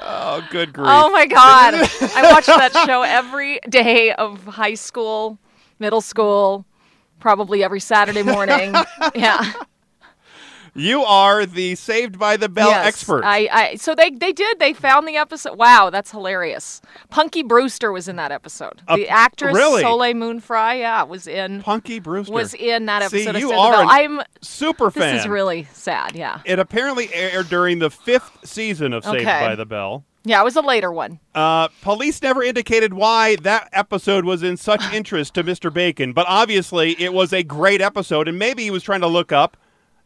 Oh, 0.00 0.46
good 0.50 0.72
grief. 0.72 0.88
Oh 0.90 1.10
my 1.10 1.26
god. 1.26 1.74
I 2.16 2.30
watched 2.32 2.46
that 2.46 2.72
show 2.86 3.02
every 3.02 3.60
day 3.68 4.12
of 4.12 4.44
high 4.44 4.74
school, 4.74 5.38
middle 5.78 6.00
school, 6.00 6.66
probably 7.20 7.62
every 7.62 7.80
Saturday 7.80 8.22
morning. 8.22 8.74
yeah. 9.14 9.52
You 10.74 11.04
are 11.04 11.44
the 11.44 11.74
Saved 11.74 12.18
by 12.18 12.38
the 12.38 12.48
Bell 12.48 12.70
Yes. 12.70 12.86
expert. 12.86 13.24
I, 13.24 13.48
I 13.52 13.74
so 13.76 13.94
they 13.94 14.08
they 14.10 14.32
did. 14.32 14.58
They 14.58 14.72
found 14.72 15.06
the 15.06 15.16
episode. 15.16 15.58
Wow, 15.58 15.90
that's 15.90 16.10
hilarious. 16.10 16.80
Punky 17.10 17.42
Brewster 17.42 17.92
was 17.92 18.08
in 18.08 18.16
that 18.16 18.32
episode. 18.32 18.80
Uh, 18.88 18.96
the 18.96 19.08
actress 19.08 19.54
really? 19.54 19.82
Soleil 19.82 20.14
Moon 20.14 20.40
Fry, 20.40 20.76
yeah, 20.76 21.02
was 21.02 21.26
in 21.26 21.60
Punky 21.62 21.98
Brewster. 21.98 22.32
was 22.32 22.54
in 22.54 22.86
that 22.86 23.10
See, 23.10 23.26
episode 23.26 23.38
you 23.38 23.50
by 23.50 23.54
the 23.54 23.60
are 23.60 23.84
I'm 23.84 24.20
super 24.40 24.90
fan. 24.90 25.14
this 25.16 25.24
is 25.24 25.28
really 25.28 25.68
sad, 25.74 26.14
yeah. 26.14 26.40
It 26.46 26.58
apparently 26.58 27.12
aired 27.12 27.50
during 27.50 27.78
the 27.78 27.90
fifth 27.90 28.38
season 28.44 28.94
of 28.94 29.04
Saved 29.04 29.16
Okay. 29.18 29.40
by 29.46 29.54
the 29.54 29.66
Bell. 29.66 30.04
Yeah, 30.24 30.40
it 30.40 30.44
was 30.44 30.54
a 30.56 30.60
later 30.62 30.92
one. 30.92 31.18
Uh, 31.34 31.66
police 31.82 32.22
never 32.22 32.42
indicated 32.44 32.94
why 32.94 33.34
that 33.42 33.68
episode 33.72 34.24
was 34.24 34.42
in 34.44 34.56
such 34.56 34.80
interest 34.94 35.34
to 35.34 35.42
Mr. 35.44 35.70
Bacon, 35.74 36.12
but 36.12 36.26
obviously 36.28 36.92
it 37.02 37.12
was 37.12 37.32
a 37.32 37.42
great 37.42 37.80
episode, 37.80 38.28
and 38.28 38.38
maybe 38.38 38.62
he 38.62 38.70
was 38.70 38.84
trying 38.84 39.00
to 39.00 39.08
look 39.08 39.32
up 39.32 39.56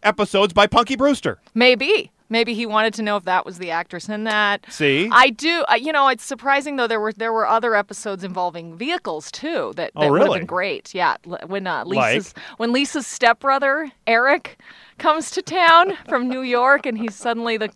episodes 0.06 0.52
by 0.52 0.66
Punky 0.66 0.96
Brewster. 0.96 1.38
Maybe. 1.54 2.10
Maybe 2.28 2.54
he 2.54 2.66
wanted 2.66 2.92
to 2.94 3.02
know 3.02 3.16
if 3.16 3.22
that 3.24 3.46
was 3.46 3.58
the 3.58 3.70
actress 3.70 4.08
in 4.08 4.24
that. 4.24 4.66
See? 4.68 5.08
I 5.12 5.30
do. 5.30 5.64
Uh, 5.70 5.74
you 5.76 5.92
know, 5.92 6.08
it's 6.08 6.24
surprising 6.24 6.74
though. 6.74 6.88
There 6.88 6.98
were 6.98 7.12
there 7.12 7.32
were 7.32 7.46
other 7.46 7.76
episodes 7.76 8.24
involving 8.24 8.76
vehicles 8.76 9.30
too 9.30 9.72
that, 9.76 9.92
Oh, 9.94 10.00
that 10.00 10.10
would 10.10 10.18
have 10.20 10.26
really? 10.26 10.38
been 10.40 10.46
great. 10.46 10.92
Yeah, 10.92 11.16
when 11.46 11.68
uh, 11.68 11.84
Lisa's 11.84 12.34
Like? 12.36 12.58
when 12.58 12.72
Lisa's 12.72 13.06
stepbrother 13.06 13.92
Eric 14.08 14.58
comes 14.98 15.30
to 15.32 15.42
town 15.42 15.96
from 16.08 16.28
New 16.28 16.42
York, 16.42 16.84
and 16.84 16.98
he's 16.98 17.14
suddenly 17.14 17.58
the, 17.58 17.70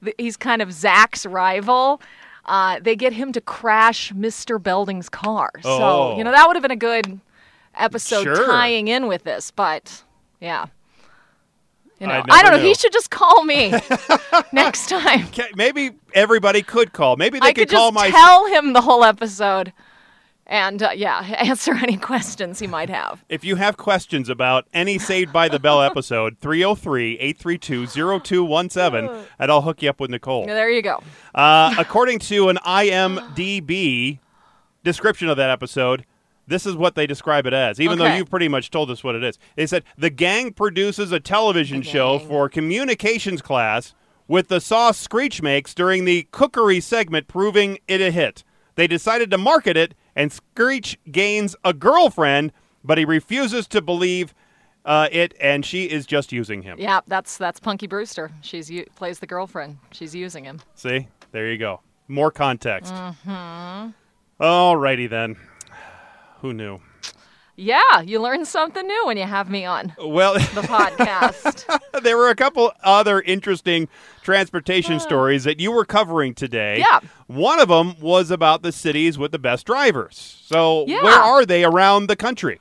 the 0.00 0.14
he's 0.16 0.38
kind 0.38 0.62
of 0.62 0.72
Zach's 0.72 1.26
rival. 1.26 2.00
Uh, 2.46 2.80
they 2.80 2.96
get 2.96 3.12
him 3.12 3.32
to 3.32 3.40
crash 3.42 4.12
Mr. 4.14 4.60
Belding's 4.60 5.10
car. 5.10 5.50
Oh. 5.62 5.78
So 5.78 6.16
you 6.16 6.24
know 6.24 6.30
that 6.32 6.46
would 6.46 6.56
have 6.56 6.62
been 6.62 6.70
a 6.70 6.76
good 6.76 7.20
episode 7.74 8.22
Sure. 8.24 8.46
tying 8.46 8.88
in 8.88 9.08
with 9.08 9.24
this, 9.24 9.50
but 9.50 10.04
yeah. 10.40 10.66
You 12.00 12.06
know, 12.06 12.14
I 12.14 12.24
I, 12.30 12.42
don't 12.42 12.52
know. 12.52 12.58
knew. 12.58 12.68
He 12.68 12.74
should 12.74 12.92
just 12.92 13.10
call 13.10 13.44
me 13.44 13.72
next 14.52 14.88
time. 14.88 15.26
Maybe 15.54 15.90
everybody 16.14 16.62
could 16.62 16.92
call. 16.94 17.16
Maybe 17.16 17.38
they 17.38 17.48
I 17.48 17.52
could 17.52 17.68
could 17.68 17.76
call 17.76 17.92
just 17.92 17.94
my. 18.02 18.10
tell 18.10 18.46
him 18.46 18.72
the 18.72 18.80
whole 18.80 19.04
episode, 19.04 19.72
and 20.46 20.82
uh, 20.82 20.90
yeah, 20.94 21.20
answer 21.38 21.74
any 21.74 21.98
questions 21.98 22.58
he 22.58 22.66
might 22.66 22.88
have. 22.88 23.22
If 23.28 23.44
you 23.44 23.56
have 23.56 23.76
questions 23.76 24.30
about 24.30 24.66
any 24.72 24.98
Saved 24.98 25.30
by 25.30 25.48
the 25.50 25.58
Bell 25.58 25.82
episode, 25.90 26.38
303 26.38 27.18
832 27.18 27.86
0217, 27.86 29.26
and 29.38 29.50
I'll 29.52 29.60
hook 29.60 29.82
you 29.82 29.90
up 29.90 30.00
with 30.00 30.10
Nicole. 30.10 30.46
There 30.46 30.70
you 30.70 30.80
go. 30.80 31.02
Uh, 31.34 31.74
according 31.78 32.20
to 32.20 32.48
an 32.48 32.56
IMDb 32.64 34.20
description 34.84 35.28
of 35.28 35.36
that 35.36 35.50
episode, 35.50 36.06
this 36.46 36.66
is 36.66 36.74
what 36.76 36.94
they 36.94 37.06
describe 37.06 37.46
it 37.46 37.52
as, 37.52 37.80
even 37.80 37.98
though 37.98 38.14
you've 38.14 38.30
pretty 38.30 38.48
much 38.48 38.70
told 38.70 38.90
us 38.90 39.04
what 39.04 39.14
it 39.14 39.22
is. 39.22 39.38
They 39.56 39.66
said 39.66 39.84
the 39.96 40.10
gang 40.10 40.52
produces 40.52 41.12
a 41.12 41.20
television 41.20 41.82
show 41.82 42.18
for 42.18 42.48
communications 42.48 43.40
class 43.42 43.94
with 44.26 44.48
the 44.48 44.60
sauce 44.60 44.98
Screech 44.98 45.42
makes 45.42 45.74
during 45.74 46.04
the 46.04 46.26
cookery 46.30 46.80
segment, 46.80 47.26
proving 47.28 47.78
it 47.88 48.00
a 48.00 48.10
hit. 48.10 48.44
They 48.76 48.86
decided 48.86 49.30
to 49.32 49.38
market 49.38 49.76
it, 49.76 49.94
and 50.14 50.32
Screech 50.32 50.98
gains 51.10 51.56
a 51.64 51.72
girlfriend, 51.72 52.52
but 52.84 52.96
he 52.96 53.04
refuses 53.04 53.66
to 53.68 53.82
believe 53.82 54.32
uh, 54.84 55.08
it, 55.12 55.34
and 55.40 55.66
she 55.66 55.84
is 55.84 56.06
just 56.06 56.32
using 56.32 56.62
him. 56.62 56.78
Yeah, 56.78 57.00
that's 57.06 57.36
that's 57.36 57.60
Punky 57.60 57.86
Brewster. 57.86 58.30
She's 58.40 58.70
u- 58.70 58.86
plays 58.96 59.18
the 59.18 59.26
girlfriend. 59.26 59.78
She's 59.92 60.14
using 60.14 60.44
him. 60.44 60.60
See, 60.74 61.08
there 61.32 61.50
you 61.50 61.58
go. 61.58 61.80
More 62.08 62.30
context. 62.30 62.92
Mm-hmm. 62.94 63.90
All 64.40 64.76
righty 64.76 65.06
then. 65.06 65.36
Who 66.40 66.52
knew? 66.52 66.80
Yeah, 67.56 68.00
you 68.02 68.20
learn 68.22 68.46
something 68.46 68.86
new 68.86 69.06
when 69.06 69.18
you 69.18 69.24
have 69.24 69.50
me 69.50 69.66
on 69.66 69.94
Well, 70.02 70.34
the 70.34 70.62
podcast. 70.62 71.66
there 72.02 72.16
were 72.16 72.30
a 72.30 72.34
couple 72.34 72.72
other 72.82 73.20
interesting 73.20 73.86
transportation 74.22 74.98
stories 74.98 75.44
that 75.44 75.60
you 75.60 75.70
were 75.70 75.84
covering 75.84 76.34
today. 76.34 76.76
Uh. 76.76 76.86
Yeah. 76.88 77.00
One 77.26 77.60
of 77.60 77.68
them 77.68 78.00
was 78.00 78.30
about 78.30 78.62
the 78.62 78.72
cities 78.72 79.18
with 79.18 79.32
the 79.32 79.38
best 79.38 79.66
drivers. 79.66 80.38
So, 80.46 80.84
Yeah. 80.86 81.02
where 81.02 81.18
are 81.20 81.44
they 81.44 81.62
around 81.64 82.06
the 82.06 82.16
country? 82.16 82.60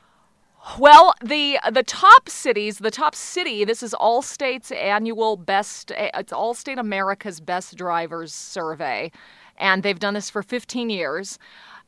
Well, 0.77 1.13
the 1.23 1.57
the 1.71 1.83
top 1.83 2.27
cities, 2.29 2.79
the 2.79 2.91
top 2.91 3.15
city. 3.15 3.63
This 3.63 3.81
is 3.81 3.95
Allstate's 3.99 4.71
annual 4.71 5.37
best. 5.37 5.93
eh, 5.95 6.09
It's 6.13 6.33
Allstate 6.33 6.77
America's 6.77 7.39
Best 7.39 7.77
Drivers 7.77 8.33
Survey, 8.33 9.11
and 9.57 9.81
they've 9.81 9.97
done 9.97 10.13
this 10.15 10.29
for 10.29 10.43
15 10.43 10.89
years. 10.89 11.39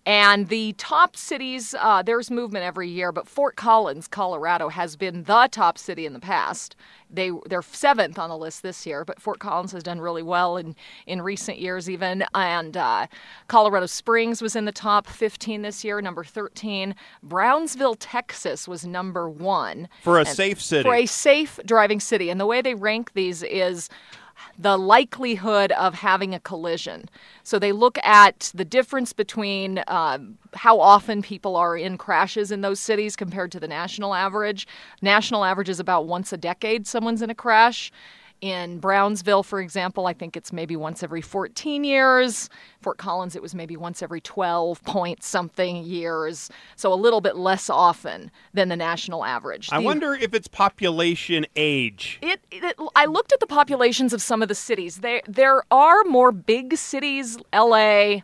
And 0.06 0.48
the 0.48 0.74
top 0.80 1.16
cities, 1.16 1.76
uh, 1.80 2.02
there's 2.02 2.32
movement 2.32 2.66
every 2.66 2.90
year, 2.90 3.12
but 3.12 3.28
Fort 3.28 3.56
Collins, 3.56 4.08
Colorado, 4.08 4.70
has 4.70 4.96
been 4.96 5.24
the 5.24 5.48
top 5.52 5.78
city 5.78 6.08
in 6.08 6.14
the 6.14 6.20
past. 6.20 6.76
They 7.14 7.30
they're 7.46 7.62
seventh 7.62 8.18
on 8.18 8.30
the 8.30 8.38
list 8.38 8.64
this 8.64 8.86
year, 8.88 9.06
but 9.06 9.22
Fort 9.22 9.40
Collins 9.40 9.74
has 9.74 9.84
done 9.84 10.02
really 10.02 10.24
well 10.24 10.58
in 10.58 10.76
in 11.06 11.22
recent 11.22 11.60
years, 11.60 11.88
even. 11.88 12.24
And 12.34 12.76
uh, 12.76 13.08
Colorado 13.48 13.86
Springs 13.86 14.42
was 14.42 14.56
in 14.56 14.66
the 14.66 14.72
top 14.72 15.06
15 15.06 15.62
this 15.62 15.84
year, 15.84 16.02
number 16.02 16.24
13. 16.24 16.96
Brownsville, 17.22 17.96
Texas, 17.96 18.68
was 18.68 18.86
number 18.86 19.30
one 19.30 19.88
For 20.02 20.18
a 20.18 20.22
And- 20.22 20.28
safe 20.30 20.60
city. 20.62 20.84
For 20.84 20.96
a 20.96 21.06
safe 21.06 21.60
driving 21.66 22.00
city, 22.00 22.30
and 22.32 22.40
the 22.40 22.46
way 22.48 22.62
they 22.62 22.74
rank 22.74 23.14
these 23.14 23.44
is 23.44 23.88
the 24.58 24.78
likelihood 24.78 25.72
of 25.74 25.96
having 25.96 26.34
a 26.34 26.40
collision. 26.40 27.10
So 27.44 27.58
they 27.58 27.72
look 27.72 27.98
at 28.04 28.52
the 28.54 28.66
difference 28.66 29.14
between 29.14 29.84
um, 29.88 30.38
how 30.54 30.80
often 30.80 31.22
people 31.22 31.56
are 31.56 31.76
in 31.78 31.98
crashes 31.98 32.52
in 32.52 32.62
those 32.62 32.80
cities 32.80 33.16
compared 33.16 33.52
to 33.54 33.60
the 33.60 33.68
national 33.68 34.14
average. 34.14 34.68
National 35.02 35.44
average 35.44 35.70
is 35.70 35.80
about 35.80 36.06
once 36.06 36.32
a 36.32 36.38
decade 36.38 36.88
someone's 36.88 37.22
in 37.22 37.30
a 37.30 37.36
crash. 37.36 37.92
In 38.42 38.80
Brownsville, 38.80 39.44
for 39.44 39.62
example, 39.62 40.08
I 40.08 40.14
think 40.14 40.36
it's 40.36 40.52
maybe 40.52 40.76
once 40.76 41.04
every 41.04 41.22
14 41.22 41.84
years. 41.84 42.50
Fort 42.82 42.98
Collins, 42.98 43.36
it 43.36 43.42
was 43.42 43.54
maybe 43.54 43.78
once 43.78 44.02
every 44.02 44.20
12 44.20 44.84
point 44.84 45.22
something 45.24 45.84
years. 45.84 46.50
So 46.76 46.92
a 46.92 46.96
little 46.96 47.22
bit 47.22 47.36
less 47.36 47.70
often 47.70 48.32
than 48.52 48.70
the 48.70 48.76
national 48.76 49.24
average. 49.24 49.70
I 49.72 49.78
The- 49.78 49.86
wonder 49.86 50.16
if 50.16 50.34
it's 50.34 50.48
population 50.48 51.46
age. 51.56 52.18
it, 52.24 52.42
it 52.50 52.76
I 52.96 53.06
looked 53.06 53.32
at 53.32 53.40
the 53.40 53.46
populations 53.48 54.12
of 54.12 54.24
some 54.24 54.42
of 54.42 54.48
the 54.48 54.56
cities. 54.56 54.98
There 54.98 55.22
there 55.28 55.62
are 55.70 56.04
more 56.06 56.32
big 56.32 56.78
cities, 56.78 57.38
LA, 57.54 58.22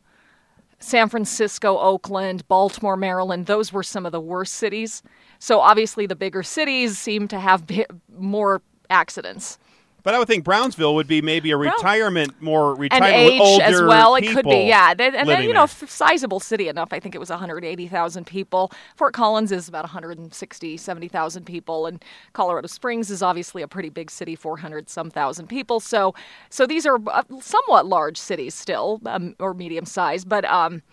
San 0.79 1.09
Francisco, 1.09 1.77
Oakland, 1.77 2.47
Baltimore, 2.47 2.97
Maryland. 2.97 3.45
Those 3.45 3.71
were 3.71 3.83
some 3.83 4.03
of 4.05 4.11
the 4.11 4.19
worst 4.19 4.55
cities. 4.55 5.03
So 5.37 5.59
obviously 5.59 6.07
the 6.07 6.15
bigger 6.15 6.41
cities 6.41 6.97
seem 6.97 7.27
to 7.27 7.39
have 7.39 7.65
more 8.17 8.63
accidents. 8.89 9.59
But 10.07 10.15
I 10.15 10.19
would 10.19 10.27
think 10.29 10.45
Brownsville 10.45 10.95
would 10.95 11.07
be 11.07 11.21
maybe 11.21 11.51
a 11.51 11.57
retirement, 11.57 12.41
more 12.41 12.71
And 12.71 12.79
retirement 12.79 13.13
age 13.13 13.41
with 13.41 13.49
older 13.49 13.63
as 13.65 13.81
well, 13.81 14.15
it 14.15 14.25
could 14.29 14.45
be, 14.45 14.61
yeah. 14.61 14.93
Then, 14.93 15.13
and 15.13 15.27
then, 15.27 15.43
you 15.43 15.51
know, 15.51 15.65
there. 15.65 15.89
sizable 15.89 16.39
city 16.39 16.69
enough. 16.69 16.93
I 16.93 17.01
think 17.01 17.13
it 17.13 17.17
was 17.17 17.29
180,000 17.29 18.25
people. 18.25 18.71
Fort 18.95 19.13
Collins 19.13 19.51
is 19.51 19.67
about 19.67 19.83
160, 19.83 20.77
70,000 20.77 21.43
people, 21.43 21.87
and 21.87 22.05
Colorado 22.31 22.67
Springs 22.67 23.11
is 23.11 23.21
obviously 23.21 23.61
a 23.61 23.67
pretty 23.67 23.89
big 23.89 24.09
city, 24.09 24.37
400 24.37 24.87
some 24.87 25.09
thousand 25.09 25.47
people. 25.47 25.81
So, 25.81 26.15
so 26.49 26.65
these 26.65 26.85
are 26.85 26.99
uh, 27.07 27.23
somewhat 27.41 27.85
large 27.85 28.17
cities 28.17 28.55
still, 28.55 29.01
um, 29.07 29.35
or 29.39 29.53
medium 29.53 29.83
sized, 29.83 30.29
but 30.29 30.45
um, 30.45 30.83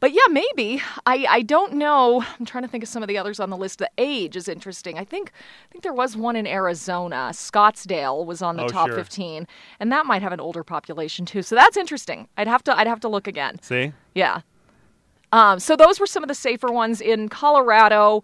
but 0.00 0.12
yeah, 0.12 0.22
maybe. 0.30 0.82
I, 1.06 1.26
I 1.28 1.42
don't 1.42 1.74
know. 1.74 2.24
I'm 2.38 2.44
trying 2.46 2.62
to 2.64 2.68
think 2.68 2.82
of 2.82 2.88
some 2.88 3.02
of 3.02 3.08
the 3.08 3.18
others 3.18 3.38
on 3.38 3.50
the 3.50 3.56
list. 3.56 3.78
The 3.78 3.90
age 3.98 4.34
is 4.36 4.48
interesting. 4.48 4.98
I 4.98 5.04
think 5.04 5.30
I 5.34 5.72
think 5.72 5.82
there 5.84 5.92
was 5.92 6.16
one 6.16 6.36
in 6.36 6.46
Arizona. 6.46 7.30
Scottsdale 7.32 8.24
was 8.26 8.42
on 8.42 8.56
the 8.56 8.64
Oh, 8.64 8.68
top 8.68 8.88
sure. 8.88 8.96
15, 8.96 9.46
and 9.78 9.92
that 9.92 10.06
might 10.06 10.22
have 10.22 10.32
an 10.32 10.40
older 10.40 10.64
population 10.64 11.26
too. 11.26 11.42
So 11.42 11.54
that's 11.54 11.76
interesting. 11.76 12.28
I'd 12.36 12.48
have 12.48 12.64
to 12.64 12.76
I'd 12.76 12.86
have 12.86 13.00
to 13.00 13.08
look 13.08 13.26
again. 13.28 13.60
See? 13.62 13.92
Yeah. 14.14 14.40
Um, 15.32 15.60
so 15.60 15.76
those 15.76 16.00
were 16.00 16.06
some 16.06 16.24
of 16.24 16.28
the 16.28 16.34
safer 16.34 16.68
ones 16.72 17.00
in 17.00 17.28
Colorado. 17.28 18.22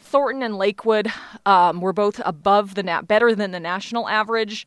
Thornton 0.00 0.42
and 0.42 0.56
Lakewood 0.56 1.08
um, 1.44 1.80
were 1.80 1.92
both 1.92 2.20
above 2.24 2.74
the 2.76 2.82
na- 2.82 3.02
better 3.02 3.34
than 3.34 3.50
the 3.50 3.60
national 3.60 4.08
average, 4.08 4.66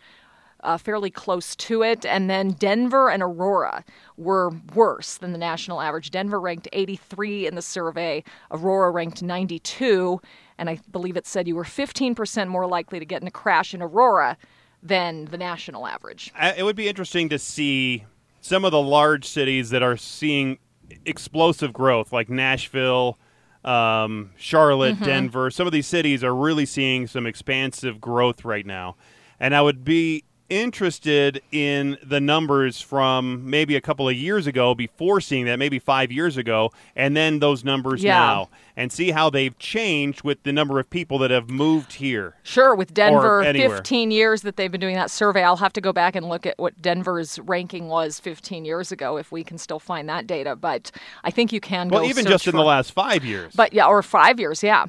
uh, 0.64 0.78
fairly 0.78 1.10
close 1.10 1.56
to 1.58 1.84
it. 1.84 2.06
And 2.06 2.30
then 2.30 2.52
Denver 2.52 3.10
and 3.10 3.22
Aurora 3.24 3.84
were 4.18 4.52
worse 4.74 5.18
than 5.18 5.32
the 5.32 5.38
national 5.38 5.82
average. 5.82 6.12
Denver 6.12 6.40
ranked 6.40 6.68
83 6.74 7.48
in 7.48 7.56
the 7.56 7.62
survey. 7.62 8.24
Aurora 8.52 8.92
ranked 8.92 9.22
92, 9.24 10.22
and 10.58 10.70
I 10.70 10.80
believe 10.92 11.18
it 11.18 11.26
said 11.28 11.48
you 11.48 11.56
were 11.56 11.64
15% 11.64 12.48
more 12.48 12.68
likely 12.68 13.00
to 13.00 13.06
get 13.06 13.22
in 13.22 13.28
a 13.28 13.32
crash 13.32 13.74
in 13.74 13.82
Aurora 13.82 14.38
than 14.84 15.26
the 15.26 15.38
national 15.38 15.88
average. 15.88 16.32
It 16.40 16.64
would 16.64 16.76
be 16.76 16.88
interesting 16.88 17.30
to 17.30 17.40
see 17.40 18.06
some 18.42 18.66
of 18.66 18.72
the 18.72 18.82
large 18.82 19.26
cities 19.28 19.70
that 19.70 19.84
are 19.84 19.98
seeing 19.98 20.58
explosive 21.06 21.72
growth, 21.74 22.12
like 22.12 22.30
Nashville, 22.30 23.18
um, 23.64 24.32
Charlotte, 24.38 24.96
Mm-hmm. 24.96 25.06
Denver. 25.06 25.52
Some 25.52 25.68
of 25.68 25.74
these 25.74 25.86
cities 25.88 26.24
are 26.24 26.34
really 26.36 26.66
seeing 26.66 27.06
some 27.08 27.28
expansive 27.28 28.02
growth 28.02 28.44
right 28.44 28.66
now. 28.66 28.96
And 29.40 29.56
I 29.56 29.62
would 29.62 29.84
be 29.84 30.24
interested 30.52 31.42
in 31.54 31.98
the 32.04 32.20
numbers 32.20 32.82
from 32.82 33.50
maybe 33.50 33.78
a 33.78 33.82
couple 33.82 34.10
of 34.10 34.16
years 34.16 34.46
ago 34.48 34.76
before 34.76 35.22
seeing 35.22 35.46
that, 35.46 35.58
maybe 35.58 35.80
five 35.80 36.12
years 36.12 36.36
ago, 36.36 36.72
and 36.94 37.16
then 37.16 37.40
those 37.40 37.64
numbers 37.64 38.04
Yeah. 38.04 38.18
now, 38.20 38.50
and 38.76 38.92
see 38.92 39.12
how 39.12 39.30
they've 39.30 39.58
changed 39.58 40.24
with 40.24 40.44
the 40.44 40.52
number 40.52 40.78
of 40.78 40.90
people 40.90 41.18
that 41.20 41.32
have 41.32 41.50
moved 41.50 41.94
here. 41.94 42.36
Sure, 42.44 42.76
with 42.76 42.94
Denver, 42.94 43.44
15 43.44 44.12
years 44.12 44.42
that 44.42 44.58
they've 44.58 44.72
been 44.72 44.82
doing 44.82 44.96
that 44.96 45.10
survey. 45.10 45.42
I'll 45.42 45.56
have 45.56 45.74
to 45.74 45.82
go 45.82 45.94
back 45.94 46.18
and 46.18 46.28
look 46.28 46.46
at 46.46 46.60
what 46.60 46.82
Denver's 46.82 47.40
ranking 47.40 47.88
was 47.88 48.20
15 48.20 48.66
years 48.66 48.92
ago 48.92 49.16
if 49.16 49.32
we 49.32 49.46
can 49.46 49.58
still 49.58 49.80
find 49.80 50.10
that 50.10 50.28
data. 50.28 50.58
But 50.58 50.92
I 51.24 51.32
think 51.32 51.54
you 51.54 51.62
can 51.62 51.88
Well, 51.88 52.04
even 52.04 52.26
just 52.26 52.46
in 52.48 52.56
the 52.58 52.64
last 52.64 52.92
five 52.92 53.24
years. 53.24 53.54
But 53.56 53.72
yeah, 53.72 53.86
or 53.88 54.04
five 54.04 54.38
years, 54.38 54.62
yeah. 54.64 54.88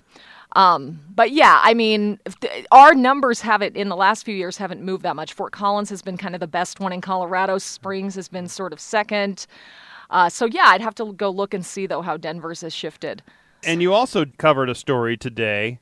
Um, 0.54 1.00
but 1.14 1.30
yeah, 1.30 1.60
I 1.62 1.72
mean, 1.74 2.18
the- 2.40 2.66
our 2.72 2.94
numbers 2.94 3.40
haven't 3.40 3.76
in 3.76 3.88
the 3.88 3.96
last 3.96 4.24
few 4.24 4.34
years 4.34 4.56
haven't 4.58 4.82
moved 4.82 5.02
that 5.04 5.16
much. 5.16 5.32
Fort 5.32 5.52
Collins 5.52 5.88
has 5.90 6.02
been 6.02 6.16
kind 6.16 6.34
of 6.34 6.40
the 6.40 6.46
best 6.46 6.78
one 6.80 6.92
in 6.92 7.00
Colorado. 7.00 7.58
Springs 7.58 8.14
has 8.16 8.28
been 8.28 8.48
sort 8.48 8.72
of 8.72 8.80
second. 8.80 9.46
Uh, 10.10 10.28
so 10.28 10.44
yeah, 10.44 10.64
I'd 10.66 10.82
have 10.82 10.94
to 10.96 11.12
go 11.14 11.30
look 11.30 11.54
and 11.54 11.64
see 11.64 11.86
though 11.86 12.02
how 12.02 12.16
Denver's 12.18 12.60
has 12.60 12.74
shifted. 12.74 13.22
And 13.64 13.80
you 13.80 13.94
also 13.94 14.26
covered 14.38 14.68
a 14.68 14.74
story 14.74 15.16
today 15.16 15.78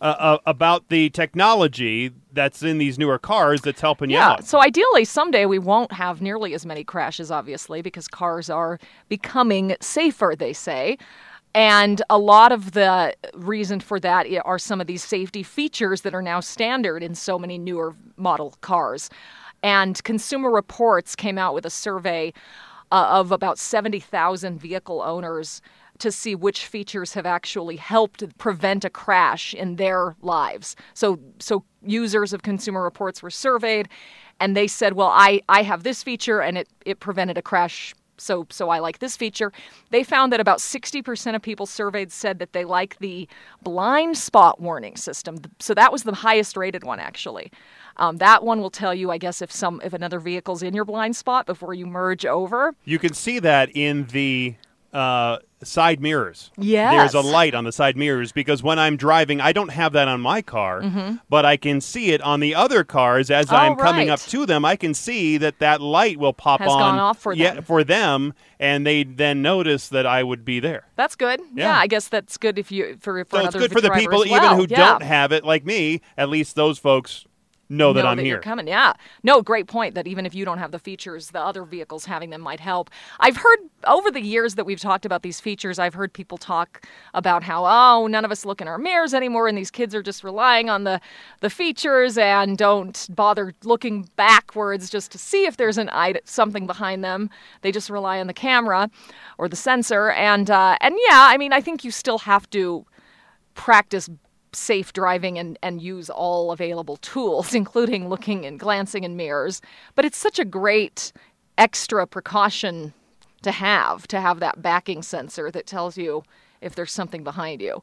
uh, 0.00 0.04
uh, 0.04 0.38
about 0.46 0.88
the 0.88 1.10
technology 1.10 2.10
that's 2.32 2.62
in 2.62 2.78
these 2.78 2.98
newer 2.98 3.18
cars 3.18 3.60
that's 3.60 3.80
helping 3.80 4.10
you 4.10 4.16
Yeah. 4.16 4.30
out. 4.32 4.44
So 4.44 4.60
ideally, 4.62 5.04
someday 5.04 5.44
we 5.46 5.58
won't 5.58 5.92
have 5.92 6.22
nearly 6.22 6.54
as 6.54 6.64
many 6.64 6.84
crashes, 6.84 7.30
obviously, 7.30 7.82
because 7.82 8.08
cars 8.08 8.48
are 8.48 8.78
becoming 9.08 9.76
safer, 9.80 10.34
they 10.36 10.52
say. 10.52 10.96
And 11.56 12.02
a 12.10 12.18
lot 12.18 12.52
of 12.52 12.72
the 12.72 13.14
reason 13.32 13.80
for 13.80 13.98
that 14.00 14.26
are 14.44 14.58
some 14.58 14.78
of 14.78 14.86
these 14.86 15.02
safety 15.02 15.42
features 15.42 16.02
that 16.02 16.14
are 16.14 16.20
now 16.20 16.38
standard 16.40 17.02
in 17.02 17.14
so 17.14 17.38
many 17.38 17.56
newer 17.56 17.96
model 18.18 18.54
cars. 18.60 19.08
And 19.62 20.04
Consumer 20.04 20.50
Reports 20.50 21.16
came 21.16 21.38
out 21.38 21.54
with 21.54 21.64
a 21.64 21.70
survey 21.70 22.34
uh, 22.92 23.08
of 23.08 23.32
about 23.32 23.58
70,000 23.58 24.60
vehicle 24.60 25.00
owners 25.00 25.62
to 25.98 26.12
see 26.12 26.34
which 26.34 26.66
features 26.66 27.14
have 27.14 27.24
actually 27.24 27.76
helped 27.76 28.36
prevent 28.36 28.84
a 28.84 28.90
crash 28.90 29.54
in 29.54 29.76
their 29.76 30.14
lives. 30.20 30.76
So 30.92 31.18
so 31.38 31.64
users 31.82 32.34
of 32.34 32.42
consumer 32.42 32.82
reports 32.82 33.22
were 33.22 33.30
surveyed 33.30 33.88
and 34.40 34.54
they 34.54 34.66
said, 34.66 34.92
"Well, 34.92 35.08
I 35.08 35.40
I 35.48 35.62
have 35.62 35.84
this 35.84 36.02
feature 36.02 36.42
and 36.42 36.58
it 36.58 36.68
it 36.84 37.00
prevented 37.00 37.38
a 37.38 37.42
crash." 37.42 37.94
So, 38.18 38.46
so 38.50 38.68
I 38.70 38.78
like 38.78 38.98
this 38.98 39.16
feature. 39.16 39.52
They 39.90 40.02
found 40.02 40.32
that 40.32 40.40
about 40.40 40.58
60% 40.58 41.34
of 41.34 41.42
people 41.42 41.66
surveyed 41.66 42.12
said 42.12 42.38
that 42.38 42.52
they 42.52 42.64
like 42.64 42.98
the 42.98 43.28
blind 43.62 44.16
spot 44.16 44.60
warning 44.60 44.96
system. 44.96 45.38
So 45.58 45.74
that 45.74 45.92
was 45.92 46.02
the 46.02 46.14
highest 46.14 46.56
rated 46.56 46.84
one, 46.84 47.00
actually. 47.00 47.50
Um, 47.98 48.18
that 48.18 48.44
one 48.44 48.60
will 48.60 48.70
tell 48.70 48.94
you, 48.94 49.10
I 49.10 49.18
guess, 49.18 49.40
if 49.40 49.50
some 49.50 49.80
if 49.82 49.92
another 49.92 50.20
vehicle's 50.20 50.62
in 50.62 50.74
your 50.74 50.84
blind 50.84 51.16
spot 51.16 51.46
before 51.46 51.72
you 51.74 51.86
merge 51.86 52.26
over. 52.26 52.74
You 52.84 52.98
can 52.98 53.14
see 53.14 53.38
that 53.38 53.70
in 53.74 54.04
the 54.06 54.54
uh, 54.96 55.38
side 55.62 56.00
mirrors. 56.00 56.50
Yes. 56.56 57.12
There's 57.12 57.24
a 57.24 57.28
light 57.28 57.54
on 57.54 57.64
the 57.64 57.72
side 57.72 57.96
mirrors 57.96 58.32
because 58.32 58.62
when 58.62 58.78
I'm 58.78 58.96
driving, 58.96 59.40
I 59.40 59.52
don't 59.52 59.68
have 59.68 59.92
that 59.92 60.08
on 60.08 60.20
my 60.20 60.40
car, 60.40 60.82
but 61.28 61.44
I 61.44 61.56
can 61.56 61.80
see 61.80 62.12
it 62.12 62.22
on 62.22 62.40
the 62.40 62.54
other 62.54 62.82
cars 62.82 63.30
as 63.30 63.46
Mm-hmm. 63.46 63.54
Oh, 63.54 63.58
I'm 63.58 63.76
coming 63.76 64.10
up 64.10 64.20
to 64.20 64.46
them. 64.46 64.64
I 64.64 64.76
can 64.76 64.92
see 64.94 65.38
that 65.38 65.58
that 65.60 65.80
light 65.80 66.18
will 66.18 66.32
pop 66.32 66.60
Has 66.60 66.70
on 66.70 66.78
gone 66.78 66.98
off 66.98 67.18
for 67.18 67.32
yeah, 67.32 67.54
them. 67.54 67.64
for 67.64 67.84
them, 67.84 68.34
and 68.58 68.86
they 68.86 69.04
then 69.04 69.42
notice 69.42 69.88
that 69.88 70.06
I 70.06 70.22
would 70.22 70.44
be 70.44 70.58
there. 70.58 70.88
That's 70.96 71.14
good. 71.14 71.40
Yeah, 71.54 71.66
Yeah. 71.66 71.78
I 71.78 71.86
guess 71.86 72.08
that's 72.08 72.36
good 72.38 72.58
if 72.58 72.72
you 72.72 72.96
for 73.00 73.24
for 73.24 73.40
So 73.40 73.46
it's 73.46 73.54
good 73.54 73.72
for 73.72 73.80
the 73.80 73.90
people 73.90 74.22
as 74.22 74.30
even 74.30 74.56
who 74.56 74.66
yeah. 74.68 74.76
don't 74.76 75.02
have 75.02 75.30
it, 75.32 75.44
like 75.44 75.64
me. 75.64 76.00
At 76.16 76.28
least 76.28 76.56
those 76.56 76.78
folks 76.78 77.26
know 77.68 77.92
that 77.92 78.02
know 78.02 78.08
I'm 78.08 78.16
that 78.16 78.22
here. 78.22 78.34
you're 78.34 78.40
coming. 78.42 78.68
Yeah. 78.68 78.92
No, 79.22 79.42
great 79.42 79.66
point. 79.66 79.94
That 79.94 80.06
even 80.06 80.26
if 80.26 80.34
you 80.34 80.44
don't 80.44 80.58
have 80.58 80.70
the 80.70 80.78
features, 80.78 81.30
the 81.30 81.40
other 81.40 81.64
vehicles 81.64 82.04
having 82.04 82.30
them 82.30 82.40
might 82.40 82.60
help. 82.60 82.90
I've 83.20 83.36
heard 83.36 83.58
over 83.84 84.10
the 84.10 84.20
years 84.20 84.54
that 84.54 84.64
we've 84.64 84.80
talked 84.80 85.04
about 85.04 85.22
these 85.22 85.40
features. 85.40 85.78
I've 85.78 85.94
heard 85.94 86.12
people 86.12 86.38
talk 86.38 86.86
about 87.14 87.42
how 87.42 87.64
oh, 87.66 88.06
none 88.06 88.24
of 88.24 88.30
us 88.30 88.44
look 88.44 88.60
in 88.60 88.68
our 88.68 88.78
mirrors 88.78 89.14
anymore, 89.14 89.48
and 89.48 89.56
these 89.56 89.70
kids 89.70 89.94
are 89.94 90.02
just 90.02 90.22
relying 90.24 90.70
on 90.70 90.84
the 90.84 91.00
the 91.40 91.50
features 91.50 92.18
and 92.18 92.56
don't 92.56 93.08
bother 93.10 93.54
looking 93.64 94.08
backwards 94.16 94.88
just 94.90 95.12
to 95.12 95.18
see 95.18 95.46
if 95.46 95.56
there's 95.56 95.78
an 95.78 95.88
id- 95.90 96.20
something 96.24 96.66
behind 96.66 97.02
them. 97.02 97.30
They 97.62 97.72
just 97.72 97.90
rely 97.90 98.20
on 98.20 98.26
the 98.26 98.34
camera 98.34 98.90
or 99.38 99.48
the 99.48 99.56
sensor. 99.56 100.10
And 100.10 100.50
uh, 100.50 100.76
and 100.80 100.94
yeah, 101.08 101.26
I 101.30 101.36
mean, 101.36 101.52
I 101.52 101.60
think 101.60 101.84
you 101.84 101.90
still 101.90 102.18
have 102.18 102.48
to 102.50 102.86
practice 103.54 104.08
safe 104.56 104.92
driving 104.92 105.38
and, 105.38 105.58
and 105.62 105.80
use 105.80 106.08
all 106.10 106.52
available 106.52 106.96
tools, 106.98 107.54
including 107.62 108.08
looking 108.08 108.44
and 108.46 108.58
glancing 108.58 109.04
in 109.04 109.16
mirrors. 109.16 109.60
But 109.94 110.04
it's 110.04 110.18
such 110.18 110.38
a 110.38 110.44
great 110.44 111.12
extra 111.58 112.06
precaution 112.06 112.92
to 113.42 113.50
have 113.52 114.06
to 114.08 114.20
have 114.20 114.40
that 114.40 114.60
backing 114.62 115.02
sensor 115.02 115.50
that 115.50 115.66
tells 115.66 115.96
you 115.96 116.22
if 116.60 116.74
there's 116.74 116.92
something 116.92 117.22
behind 117.22 117.60
you. 117.60 117.74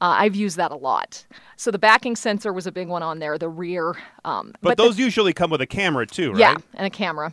Uh, 0.00 0.12
I've 0.20 0.36
used 0.36 0.58
that 0.58 0.72
a 0.72 0.76
lot. 0.76 1.24
So 1.56 1.70
the 1.70 1.78
backing 1.78 2.16
sensor 2.16 2.52
was 2.52 2.66
a 2.66 2.72
big 2.72 2.86
one 2.88 3.02
on 3.02 3.18
there. 3.18 3.38
The 3.38 3.48
rear, 3.48 3.94
um, 4.26 4.52
But, 4.60 4.76
the- 4.76 4.82
those 4.82 4.98
usually 4.98 5.32
come 5.32 5.50
with 5.50 5.62
a 5.62 5.66
camera 5.66 6.06
too, 6.06 6.32
right? 6.32 6.38
yeah, 6.38 6.56
and 6.74 6.86
a 6.86 6.90
camera. 6.90 7.32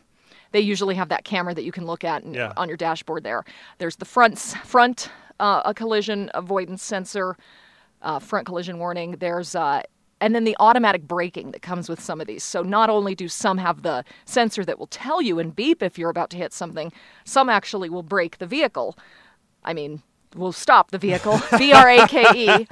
They 0.54 0.62
usually 0.62 0.96
have 0.96 1.10
that 1.10 1.26
camera 1.26 1.54
that 1.56 1.64
you 1.64 1.72
can 1.74 1.86
look 1.86 2.04
at 2.06 2.24
and, 2.24 2.34
Yeah. 2.36 2.54
on 2.56 2.68
your 2.70 2.78
dashboard. 2.78 3.24
There, 3.24 3.44
there's 3.80 3.98
the 3.98 4.06
front 4.06 4.40
front 4.64 5.10
uh, 5.40 5.64
a 5.66 5.74
collision 5.74 6.30
avoidance 6.36 6.84
sensor, 6.84 7.36
uh, 8.04 8.20
front 8.20 8.46
collision 8.46 8.80
warning. 8.80 9.18
There's 9.20 9.56
uh, 9.56 9.84
and 10.22 10.34
then 10.34 10.44
the 10.44 10.56
automatic 10.60 11.08
braking 11.08 11.52
that 11.52 11.62
comes 11.62 11.90
with 11.90 12.00
some 12.02 12.22
of 12.22 12.28
these. 12.28 12.44
So 12.44 12.62
not 12.62 12.90
only 12.90 13.16
do 13.16 13.28
some 13.28 13.58
have 13.58 13.82
the 13.82 14.06
sensor 14.26 14.64
that 14.66 14.80
will 14.80 14.88
tell 14.88 15.22
you 15.22 15.40
and 15.40 15.54
beep 15.56 15.84
if 15.84 15.98
you're 15.98 16.10
about 16.10 16.30
to 16.30 16.38
hit 16.38 16.54
something, 16.54 16.94
some 17.26 17.50
actually 17.50 17.90
will 17.90 18.04
brake 18.04 18.38
the 18.38 18.48
vehicle. 18.48 18.98
I 19.66 19.74
mean, 19.74 20.02
will 20.36 20.54
stop 20.54 20.92
the 20.92 20.98
vehicle. 20.98 21.42
B 21.58 21.74
R 21.74 21.90
A 21.90 22.08
K 22.08 22.26
E. 22.36 22.68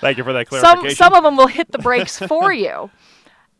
Thank 0.00 0.18
you 0.18 0.24
for 0.24 0.32
that 0.32 0.48
clarification. 0.48 0.96
some 0.96 1.12
some 1.12 1.14
of 1.14 1.24
them 1.24 1.36
will 1.36 1.46
hit 1.46 1.72
the 1.72 1.78
brakes 1.78 2.18
for 2.18 2.52
you 2.52 2.90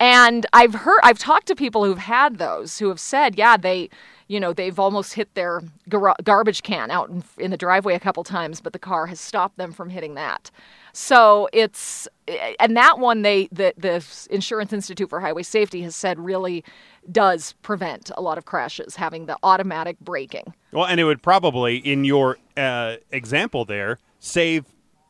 and 0.00 0.46
i've 0.52 0.74
heard 0.74 0.98
i've 1.04 1.18
talked 1.18 1.46
to 1.46 1.54
people 1.54 1.84
who've 1.84 1.96
had 1.98 2.38
those 2.38 2.80
who 2.80 2.88
have 2.88 2.98
said 2.98 3.38
yeah 3.38 3.56
they 3.56 3.88
you 4.32 4.40
know 4.40 4.52
they've 4.52 4.78
almost 4.78 5.12
hit 5.14 5.32
their 5.34 5.60
gar- 5.88 6.16
garbage 6.24 6.62
can 6.62 6.90
out 6.90 7.10
in, 7.10 7.22
in 7.38 7.50
the 7.50 7.56
driveway 7.56 7.94
a 7.94 8.00
couple 8.00 8.24
times 8.24 8.60
but 8.60 8.72
the 8.72 8.78
car 8.78 9.06
has 9.06 9.20
stopped 9.20 9.58
them 9.58 9.72
from 9.72 9.90
hitting 9.90 10.14
that 10.14 10.50
so 10.94 11.48
it's 11.52 12.08
and 12.58 12.76
that 12.76 12.98
one 12.98 13.22
they 13.22 13.48
the 13.52 13.74
the 13.76 14.04
insurance 14.30 14.72
institute 14.72 15.10
for 15.10 15.20
highway 15.20 15.42
safety 15.42 15.82
has 15.82 15.94
said 15.94 16.18
really 16.18 16.64
does 17.10 17.54
prevent 17.62 18.10
a 18.16 18.22
lot 18.22 18.38
of 18.38 18.44
crashes 18.46 18.96
having 18.96 19.26
the 19.26 19.36
automatic 19.42 19.98
braking 20.00 20.54
Well, 20.72 20.86
and 20.86 20.98
it 21.00 21.04
would 21.04 21.20
probably, 21.22 21.76
in 21.76 22.04
your 22.04 22.38
uh, 22.56 22.96
example 23.10 23.64
there, 23.64 23.98
save 24.20 24.64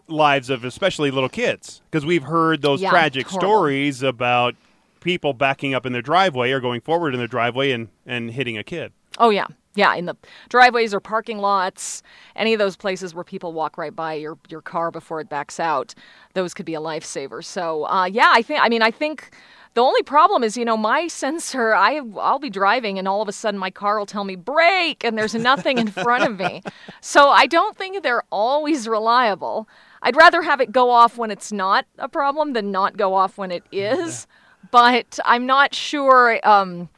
lives 0.09 0.51
of 0.51 0.65
especially 0.65 1.11
little 1.11 1.29
kids 1.29 1.83
because 1.91 2.05
we've 2.05 2.25
heard 2.25 2.63
those 2.63 2.81
Yeah, 2.81 2.91
tragic 2.91 3.27
horrible. 3.29 3.49
stories 3.49 4.03
about 4.03 4.55
people 5.01 5.33
backing 5.35 5.75
up 5.75 5.85
in 5.85 5.93
their 5.93 6.03
driveway 6.03 6.51
or 6.51 6.61
going 6.61 6.81
forward 6.81 7.13
in 7.15 7.19
their 7.19 7.29
driveway 7.29 7.73
and, 7.73 7.89
and 8.07 8.31
hitting 8.33 8.57
a 8.57 8.65
kid. 8.65 8.93
Oh 9.23 9.31
yeah, 9.31 9.47
yeah. 9.77 9.95
In 9.95 10.07
the 10.07 10.17
driveways 10.49 10.93
or 10.93 10.99
parking 10.99 11.39
lots, 11.39 12.03
any 12.35 12.53
of 12.53 12.59
those 12.59 12.77
places 12.77 13.15
where 13.15 13.23
people 13.23 13.53
walk 13.53 13.79
right 13.79 13.95
by 13.95 14.15
your 14.15 14.37
your 14.49 14.61
car 14.61 14.91
before 14.91 15.21
it 15.21 15.29
backs 15.29 15.61
out, 15.61 15.95
those 16.35 16.53
could 16.53 16.67
be 16.67 16.75
a 16.75 16.81
lifesaver. 16.81 17.43
So 17.43 17.87
uh, 17.87 18.07
yeah, 18.07 18.33
I 18.35 18.43
think. 18.43 18.61
I 18.61 18.69
mean, 18.69 18.83
I 18.83 18.91
think 18.91 19.31
the 19.75 19.81
only 19.81 20.03
problem 20.03 20.43
is, 20.43 20.57
you 20.57 20.65
know, 20.65 20.77
my 20.77 21.07
sensor. 21.23 21.73
I 21.73 22.01
I'll 22.19 22.41
be 22.41 22.51
driving 22.51 22.99
and 22.99 23.07
all 23.07 23.23
of 23.23 23.29
a 23.29 23.33
sudden 23.33 23.61
my 23.61 23.71
car 23.71 23.97
will 23.97 24.07
tell 24.07 24.25
me 24.25 24.35
brake, 24.35 25.05
and 25.05 25.17
there's 25.17 25.37
nothing 25.37 25.79
in 25.79 25.87
front 25.87 26.25
of 26.25 26.39
me. 26.39 26.63
So 27.05 27.31
I 27.31 27.47
don't 27.47 27.77
think 27.77 28.03
they're 28.03 28.23
always 28.31 28.87
reliable. 28.87 29.69
I'd 30.03 30.17
rather 30.17 30.43
have 30.43 30.61
it 30.61 30.71
go 30.71 30.91
off 30.91 31.19
when 31.19 31.31
it's 31.33 31.51
not 31.51 31.85
a 31.99 32.09
problem 32.09 32.53
than 32.55 32.71
not 32.71 32.97
go 32.97 33.15
off 33.15 33.37
when 33.39 33.51
it 33.51 33.65
is. 33.73 34.27
But 34.71 35.19
I'm 35.25 35.45
not 35.45 35.75
sure. 35.75 36.39
Um, 36.45 36.89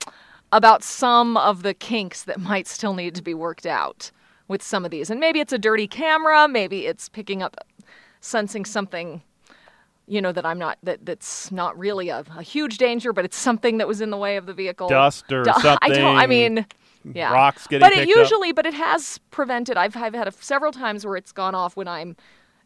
about 0.55 0.85
some 0.85 1.37
of 1.37 1.64
the 1.64 1.75
kinks 1.75 2.23
that 2.23 2.40
might 2.40 2.69
still 2.69 2.95
need 2.95 3.14
to 3.17 3.23
be 3.23 3.35
worked 3.35 3.67
out 3.67 4.12
with 4.47 4.62
some 4.62 4.85
of 4.85 4.90
these. 4.93 5.11
And 5.11 5.19
maybe 5.19 5.40
it's 5.40 5.53
a 5.53 5.59
dirty 5.59 5.88
camera, 5.88 6.47
maybe 6.47 6.87
it's 6.87 7.09
picking 7.09 7.43
up 7.43 7.57
sensing 8.21 8.64
something 8.64 9.21
you 10.07 10.21
know 10.21 10.33
that 10.33 10.45
I'm 10.45 10.59
not 10.59 10.77
that 10.83 11.05
that's 11.07 11.51
not 11.51 11.79
really 11.79 12.11
a, 12.11 12.25
a 12.37 12.43
huge 12.43 12.77
danger, 12.79 13.12
but 13.12 13.25
it's 13.25 13.38
something 13.38 13.79
that 13.79 13.88
was 13.88 14.01
in 14.03 14.11
the 14.11 14.19
way 14.19 14.37
of 14.37 14.45
the 14.47 14.53
vehicle. 14.53 14.88
Dust 14.88 15.33
or 15.33 15.43
Du- 15.43 15.55
I 15.83 15.88
don't 15.88 16.17
I 16.17 16.27
mean 16.27 16.67
yeah. 17.05 17.33
rocks 17.33 17.67
getting 17.67 17.81
But 17.81 17.93
it 17.95 18.07
picked 18.07 18.12
up. 18.12 18.19
usually 18.19 18.53
but 18.53 18.67
it 18.67 18.75
has 18.75 19.19
prevented 19.31 19.77
I've 19.77 19.97
I've 19.97 20.14
had 20.14 20.29
a, 20.29 20.33
several 20.33 20.73
times 20.73 21.05
where 21.07 21.17
it's 21.17 21.33
gone 21.33 21.55
off 21.55 21.75
when 21.77 21.88
I'm 21.88 22.17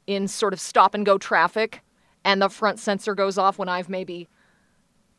in 0.07 0.27
sort 0.29 0.53
of 0.53 0.61
stop 0.61 0.95
and 0.95 1.07
go 1.07 1.17
traffic 1.17 1.81
and 2.25 2.43
the 2.43 2.49
front 2.49 2.81
sensor 2.81 3.15
goes 3.15 3.39
off 3.39 3.57
when 3.57 3.69
I've 3.69 3.89
maybe 3.89 4.29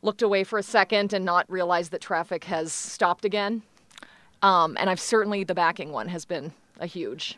looked 0.01 0.21
away 0.21 0.43
for 0.43 0.57
a 0.57 0.63
second 0.63 1.13
and 1.13 1.25
not 1.25 1.49
realized 1.49 1.91
that 1.91 2.01
traffic 2.01 2.45
has 2.45 2.71
stopped 2.71 3.25
again. 3.25 3.61
Um, 4.41 4.77
and 4.79 4.89
I've 4.89 4.99
certainly 4.99 5.43
the 5.43 5.55
backing 5.55 5.91
one 5.91 6.07
has 6.07 6.25
been 6.25 6.53
a 6.79 6.85
huge, 6.85 7.37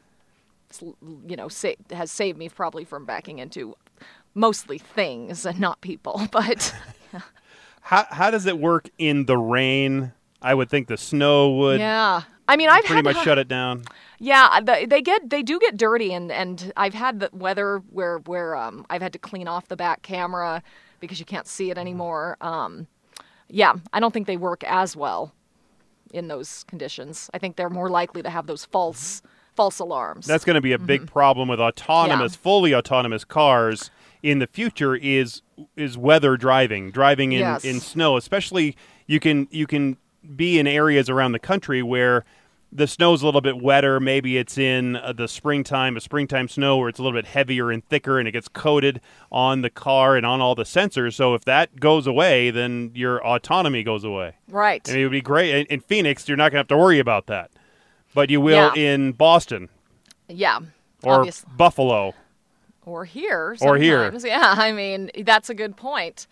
you 0.81 1.35
know, 1.35 1.47
sa- 1.47 1.73
has 1.91 2.11
saved 2.11 2.37
me 2.37 2.49
probably 2.49 2.85
from 2.85 3.05
backing 3.05 3.39
into 3.39 3.75
mostly 4.35 4.77
things 4.77 5.45
and 5.45 5.59
not 5.59 5.81
people. 5.81 6.21
But 6.31 6.73
How, 7.81 8.05
how 8.09 8.29
does 8.31 8.45
it 8.45 8.59
work 8.59 8.89
in 8.99 9.25
the 9.25 9.37
rain? 9.37 10.13
I 10.41 10.53
would 10.53 10.69
think 10.69 10.87
the 10.87 10.97
snow 10.97 11.51
would 11.55 11.79
yeah, 11.79 12.21
I 12.47 12.55
mean, 12.55 12.69
I've 12.69 12.83
pretty 12.83 13.01
much 13.01 13.23
shut 13.23 13.37
it 13.37 13.47
down. 13.47 13.83
Yeah, 14.19 14.59
they 14.61 15.01
get 15.01 15.29
they 15.29 15.41
do 15.41 15.59
get 15.59 15.77
dirty, 15.77 16.13
and 16.13 16.31
and 16.31 16.71
I've 16.77 16.93
had 16.93 17.19
the 17.19 17.29
weather 17.31 17.81
where 17.89 18.19
where 18.19 18.55
um 18.55 18.85
I've 18.89 19.01
had 19.01 19.13
to 19.13 19.19
clean 19.19 19.47
off 19.47 19.67
the 19.67 19.75
back 19.75 20.01
camera 20.01 20.63
because 21.01 21.19
you 21.19 21.25
can't 21.25 21.47
see 21.47 21.69
it 21.71 21.77
anymore. 21.77 22.37
Um, 22.39 22.87
yeah, 23.49 23.73
I 23.91 23.99
don't 23.99 24.13
think 24.13 24.27
they 24.27 24.37
work 24.37 24.63
as 24.63 24.95
well 24.95 25.33
in 26.13 26.29
those 26.29 26.63
conditions. 26.63 27.29
I 27.33 27.37
think 27.37 27.57
they're 27.57 27.69
more 27.69 27.89
likely 27.89 28.21
to 28.21 28.29
have 28.29 28.47
those 28.47 28.63
false 28.63 29.21
false 29.55 29.79
alarms. 29.79 30.25
That's 30.25 30.45
going 30.45 30.55
to 30.55 30.61
be 30.61 30.71
a 30.71 30.79
big 30.79 31.07
problem 31.07 31.49
with 31.49 31.59
autonomous, 31.59 32.31
Mm-hmm. 32.33 32.39
Yeah. 32.39 32.43
fully 32.43 32.73
autonomous 32.75 33.25
cars 33.25 33.91
in 34.23 34.39
the 34.39 34.47
future. 34.47 34.95
Is 34.95 35.41
is 35.75 35.97
weather 35.97 36.37
driving, 36.37 36.91
driving 36.91 37.33
in, 37.33 37.39
Yes. 37.39 37.65
in 37.65 37.81
snow, 37.81 38.15
especially 38.15 38.77
you 39.07 39.19
can 39.19 39.47
you 39.51 39.67
can 39.67 39.97
be 40.35 40.57
in 40.59 40.67
areas 40.67 41.09
around 41.09 41.33
the 41.33 41.39
country 41.39 41.81
where 41.83 42.23
the 42.73 42.87
snow's 42.87 43.21
a 43.21 43.25
little 43.25 43.41
bit 43.41 43.61
wetter. 43.61 43.99
Maybe 43.99 44.37
it's 44.37 44.57
in 44.57 44.95
uh, 44.95 45.11
the 45.13 45.27
springtime, 45.27 45.97
a 45.97 46.01
springtime 46.01 46.47
snow 46.47 46.77
where 46.77 46.87
it's 46.89 46.99
a 46.99 47.03
little 47.03 47.17
bit 47.17 47.25
heavier 47.27 47.69
and 47.69 47.85
thicker, 47.85 48.17
and 48.17 48.27
it 48.27 48.31
gets 48.31 48.47
coated 48.47 49.01
on 49.31 49.61
the 49.61 49.69
car 49.69 50.15
and 50.15 50.25
on 50.25 50.39
all 50.41 50.55
the 50.55 50.63
sensors. 50.63 51.13
So 51.15 51.33
if 51.33 51.43
that 51.45 51.79
goes 51.79 52.07
away, 52.07 52.49
then 52.49 52.91
your 52.93 53.25
autonomy 53.25 53.83
goes 53.83 54.03
away. 54.03 54.35
right. 54.49 54.87
I 54.89 54.93
mean, 54.93 55.01
it 55.01 55.03
would 55.05 55.11
be 55.11 55.21
great 55.21 55.53
in, 55.53 55.65
in 55.67 55.79
Phoenix. 55.81 56.27
You're 56.27 56.37
not 56.37 56.45
going 56.51 56.57
to 56.57 56.59
have 56.59 56.67
to 56.69 56.77
worry 56.77 56.99
about 56.99 57.27
that, 57.27 57.51
but 58.13 58.29
you 58.29 58.39
will 58.39 58.71
Yeah. 58.75 58.81
in 58.95 59.11
Boston 59.11 59.67
yeah. 60.29 60.59
or 61.03 61.15
obvious- 61.15 61.43
Buffalo. 61.57 62.13
or 62.85 63.03
here 63.05 63.55
Or 63.61 63.75
here. 63.77 64.11
Yeah, 64.23 64.53
I 64.57 64.71
mean 64.71 65.11
that's 65.23 65.49
a 65.49 65.53
good 65.53 65.75
point. 65.75 66.25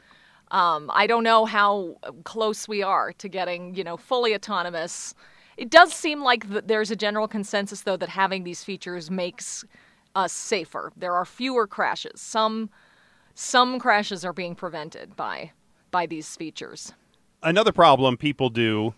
Um, 0.51 0.89
I 0.93 1.05
don't 1.05 1.23
know 1.23 1.45
how 1.45 1.97
close 2.23 2.67
we 2.67 2.81
are 2.81 3.11
to 3.13 3.27
getting 3.29 3.75
you 3.75 3.83
know 3.83 3.97
fully 3.97 4.33
autonomous. 4.33 5.13
It 5.59 5.69
does 5.69 5.93
seem 5.93 6.23
like 6.23 6.49
th- 6.49 6.63
there's 6.67 6.89
a 6.89 6.95
general 6.95 7.27
consensus 7.27 7.81
though 7.81 7.97
that 7.97 8.07
having 8.07 8.45
these 8.45 8.63
features 8.63 9.11
makes 9.11 9.65
us 10.15 10.31
safer. 10.31 10.93
There 10.95 11.13
are 11.13 11.25
fewer 11.25 11.67
crashes. 11.67 12.21
Some 12.21 12.69
some 13.35 13.77
crashes 13.77 14.23
are 14.23 14.31
being 14.31 14.55
prevented 14.55 15.17
by 15.17 15.51
by 15.91 16.05
these 16.05 16.35
features. 16.37 16.93
another 17.43 17.71
problem 17.71 18.15
people 18.15 18.49
do 18.49 18.93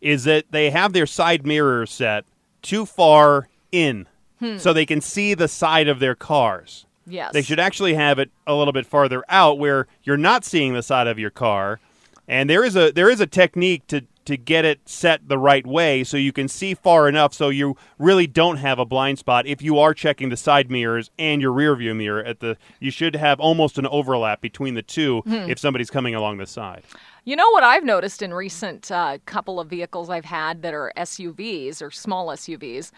is 0.00 0.24
that 0.24 0.44
they 0.50 0.70
have 0.70 0.92
their 0.92 1.06
side 1.06 1.46
mirror 1.46 1.84
set 1.86 2.24
too 2.62 2.86
far 2.86 3.48
in 3.70 4.06
hmm. 4.38 4.56
so 4.56 4.72
they 4.72 4.86
can 4.86 5.00
see 5.00 5.34
the 5.34 5.48
side 5.48 5.88
of 5.88 5.98
their 5.98 6.14
cars. 6.14 6.86
Yes. 7.06 7.32
They 7.32 7.42
should 7.42 7.60
actually 7.60 7.94
have 7.94 8.18
it 8.18 8.30
a 8.46 8.54
little 8.54 8.72
bit 8.72 8.86
farther 8.86 9.22
out 9.28 9.58
where 9.58 9.86
you're 10.02 10.16
not 10.16 10.44
seeing 10.44 10.72
the 10.72 10.82
side 10.82 11.06
of 11.06 11.18
your 11.18 11.30
car. 11.30 11.78
And 12.26 12.48
there 12.48 12.64
is 12.64 12.74
a 12.74 12.90
there 12.90 13.10
is 13.10 13.20
a 13.20 13.26
technique 13.26 13.86
to 13.88 14.06
to 14.26 14.36
get 14.36 14.64
it 14.64 14.80
set 14.84 15.28
the 15.28 15.38
right 15.38 15.66
way 15.66 16.04
so 16.04 16.16
you 16.16 16.32
can 16.32 16.48
see 16.48 16.74
far 16.74 17.08
enough 17.08 17.32
so 17.32 17.48
you 17.48 17.76
really 17.98 18.26
don't 18.26 18.58
have 18.58 18.78
a 18.78 18.84
blind 18.84 19.18
spot 19.18 19.46
if 19.46 19.62
you 19.62 19.78
are 19.78 19.94
checking 19.94 20.28
the 20.28 20.36
side 20.36 20.70
mirrors 20.70 21.10
and 21.18 21.40
your 21.40 21.52
rear 21.52 21.74
view 21.74 21.94
mirror 21.94 22.22
at 22.22 22.40
the 22.40 22.56
you 22.80 22.90
should 22.90 23.16
have 23.16 23.40
almost 23.40 23.78
an 23.78 23.86
overlap 23.86 24.40
between 24.40 24.74
the 24.74 24.82
two 24.82 25.22
if 25.26 25.58
somebody's 25.58 25.90
coming 25.90 26.14
along 26.14 26.38
the 26.38 26.46
side. 26.46 26.82
You 27.24 27.34
know 27.34 27.50
what 27.50 27.64
I've 27.64 27.84
noticed 27.84 28.22
in 28.22 28.32
recent 28.32 28.90
uh, 28.90 29.18
couple 29.26 29.58
of 29.58 29.68
vehicles 29.68 30.10
I've 30.10 30.24
had 30.24 30.62
that 30.62 30.74
are 30.74 30.92
SUVs 30.96 31.82
or 31.82 31.90
small 31.90 32.28
SUVs 32.28 32.92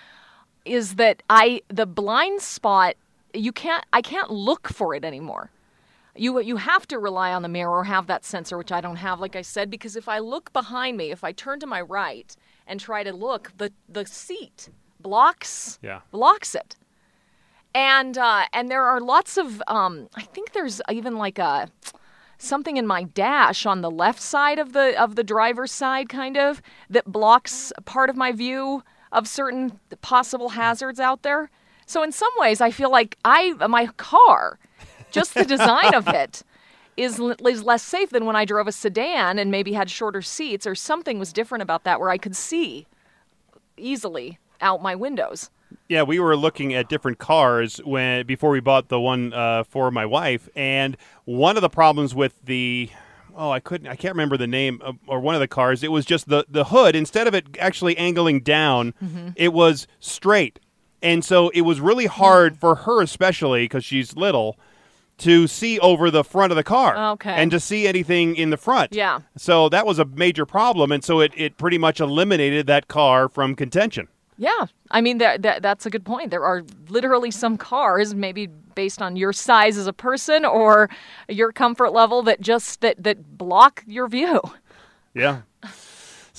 is 0.64 0.97
that 0.97 1.23
I 1.31 1.62
the 1.69 1.87
blind 1.87 2.43
spot 2.43 2.97
you 3.35 3.53
can't 3.53 3.85
I 3.93 4.03
can't 4.03 4.31
look 4.31 4.69
for 4.69 4.95
it 4.95 5.05
anymore. 5.05 5.51
You 6.18 6.40
you 6.40 6.57
have 6.57 6.87
to 6.88 6.98
rely 6.98 7.33
on 7.33 7.42
the 7.42 7.48
mirror 7.48 7.70
or 7.78 7.85
have 7.85 8.07
that 8.09 8.24
sensor 8.24 8.59
which 8.59 8.72
I 8.72 8.81
don't 8.81 8.96
have 8.96 9.20
like 9.20 9.37
I 9.37 9.42
said 9.42 9.70
because 9.70 9.96
if 9.96 10.09
I 10.09 10.18
look 10.18 10.52
behind 10.52 10.96
me 10.96 11.11
if 11.11 11.22
I 11.24 11.33
turn 11.33 11.61
to 11.61 11.66
my 11.66 11.81
right 11.81 12.35
and 12.66 12.81
try 12.81 13.02
to 13.04 13.12
look 13.12 13.52
the 13.57 13.72
the 13.88 14.04
seat 14.07 14.68
blocks 15.00 15.78
Yeah. 15.83 16.00
blocks 16.11 16.54
it. 16.54 16.76
And 17.74 18.16
uh, 18.18 18.44
and 18.52 18.68
there 18.70 18.85
are 18.85 19.00
lots 19.00 19.37
of 19.37 19.62
um, 19.68 20.09
I 20.14 20.22
think 20.22 20.52
there's 20.52 20.81
even 20.90 21.16
like 21.16 21.38
a 21.38 21.68
something 22.38 22.76
in 22.76 22.87
my 22.87 23.02
dash 23.04 23.66
on 23.66 23.81
the 23.83 23.90
left 23.90 24.20
side 24.20 24.59
of 24.59 24.72
the 24.72 25.00
of 25.00 25.16
the 25.16 25.24
driver's 25.24 25.72
side 25.72 26.09
kind 26.09 26.37
of 26.37 26.62
that 26.90 27.04
blocks 27.04 27.72
part 27.85 28.11
of 28.11 28.16
my 28.16 28.33
view 28.33 28.83
of 29.12 29.28
certain 29.28 29.78
possible 30.00 30.50
hazards 30.50 30.98
out 31.00 31.22
there. 31.22 31.50
So 31.87 32.02
in 32.02 32.12
some 32.12 32.33
ways 32.38 32.61
I 32.61 32.70
feel 32.70 32.90
like 32.90 33.16
I 33.24 33.52
my 33.68 33.87
car 33.96 34.59
just 35.11 35.35
the 35.35 35.44
design 35.44 35.94
of 35.94 36.09
it 36.09 36.42
is 36.97 37.21
is 37.47 37.62
less 37.64 37.83
safe 37.83 38.11
than 38.11 38.27
when 38.27 38.35
I 38.37 38.44
drove 38.44 38.66
a 38.66 38.73
sedan 38.73 39.38
and 39.38 39.51
maybe 39.51 39.73
had 39.73 39.88
shorter 39.90 40.23
seats 40.23 40.66
or 40.66 40.75
something 40.75 41.18
was 41.18 41.33
different 41.33 41.62
about 41.62 41.85
that 41.85 42.01
where 42.01 42.11
I 42.11 42.18
could 42.18 42.35
see 42.37 42.87
easily 43.77 44.38
out 44.61 44.83
my 44.83 44.94
windows. 44.94 45.51
Yeah, 45.88 46.03
we 46.03 46.18
were 46.18 46.37
looking 46.37 46.75
at 46.75 46.88
different 46.88 47.18
cars 47.18 47.79
when 47.85 48.27
before 48.27 48.51
we 48.51 48.61
bought 48.61 48.88
the 48.88 49.01
one 49.01 49.33
uh, 49.33 49.64
for 49.64 49.90
my 49.90 50.07
wife, 50.07 50.49
and 50.57 50.97
one 51.25 51.57
of 51.57 51.62
the 51.62 51.68
problems 51.68 52.14
with 52.14 52.35
the 52.44 52.90
oh, 53.37 53.51
I 53.51 53.61
couldn't, 53.61 53.87
I 53.87 53.94
can't 53.94 54.14
remember 54.14 54.37
the 54.37 54.49
name 54.49 54.81
of, 54.83 54.97
or 55.07 55.21
one 55.21 55.37
of 55.37 55.40
the 55.40 55.47
cars. 55.47 55.83
It 55.85 55.92
was 55.92 56.05
just 56.05 56.29
the 56.29 56.44
the 56.49 56.64
hood 56.64 56.97
instead 56.97 57.27
of 57.27 57.35
it 57.35 57.57
actually 57.59 57.97
angling 57.97 58.40
down, 58.40 58.94
Mm-hmm. 59.03 59.29
it 59.37 59.53
was 59.53 59.87
straight, 60.01 60.59
and 61.03 61.25
so 61.25 61.51
it 61.51 61.62
was 61.62 61.81
really 61.81 62.07
hard 62.07 62.57
for 62.59 62.75
her, 62.75 63.03
especially 63.03 63.64
because 63.64 63.85
she's 63.85 64.16
little, 64.16 64.59
to 65.18 65.46
see 65.46 65.78
over 65.81 66.11
the 66.11 66.24
front 66.24 66.52
of 66.52 66.57
the 66.57 66.64
car. 66.64 67.12
Okay. 67.12 67.31
and 67.33 67.50
to 67.50 67.61
see 67.61 67.87
anything 67.87 68.37
in 68.37 68.50
the 68.50 68.57
front. 68.57 68.92
Yeah. 68.92 69.20
So 69.37 69.68
that 69.68 69.87
was 69.87 69.98
a 69.98 70.04
major 70.04 70.46
problem, 70.46 70.92
and 70.92 71.04
so 71.04 71.20
it 71.20 71.33
it 71.37 71.57
pretty 71.57 71.78
much 71.78 72.00
eliminated 72.00 72.66
that 72.66 72.88
car 72.88 73.28
from 73.28 73.54
contention. 73.54 74.09
Yeah, 74.40 74.66
I 74.92 75.00
mean 75.00 75.18
that, 75.18 75.42
that 75.42 75.62
that's 75.62 75.85
a 75.85 75.90
good 75.90 76.04
point. 76.04 76.31
There 76.31 76.44
are 76.44 76.62
literally 76.88 77.33
some 77.33 77.57
cars, 77.57 78.14
maybe 78.14 78.46
based 78.46 79.02
on 79.02 79.16
your 79.16 79.33
size 79.33 79.76
as 79.76 79.88
a 79.88 79.92
person 79.92 80.44
or 80.44 80.88
your 81.28 81.50
comfort 81.50 81.92
level, 81.92 82.22
that 82.22 82.40
just 82.40 82.81
that 82.81 83.02
that 83.02 83.37
block 83.37 83.83
your 83.87 84.07
view. 84.07 84.40
Yeah. 85.14 85.42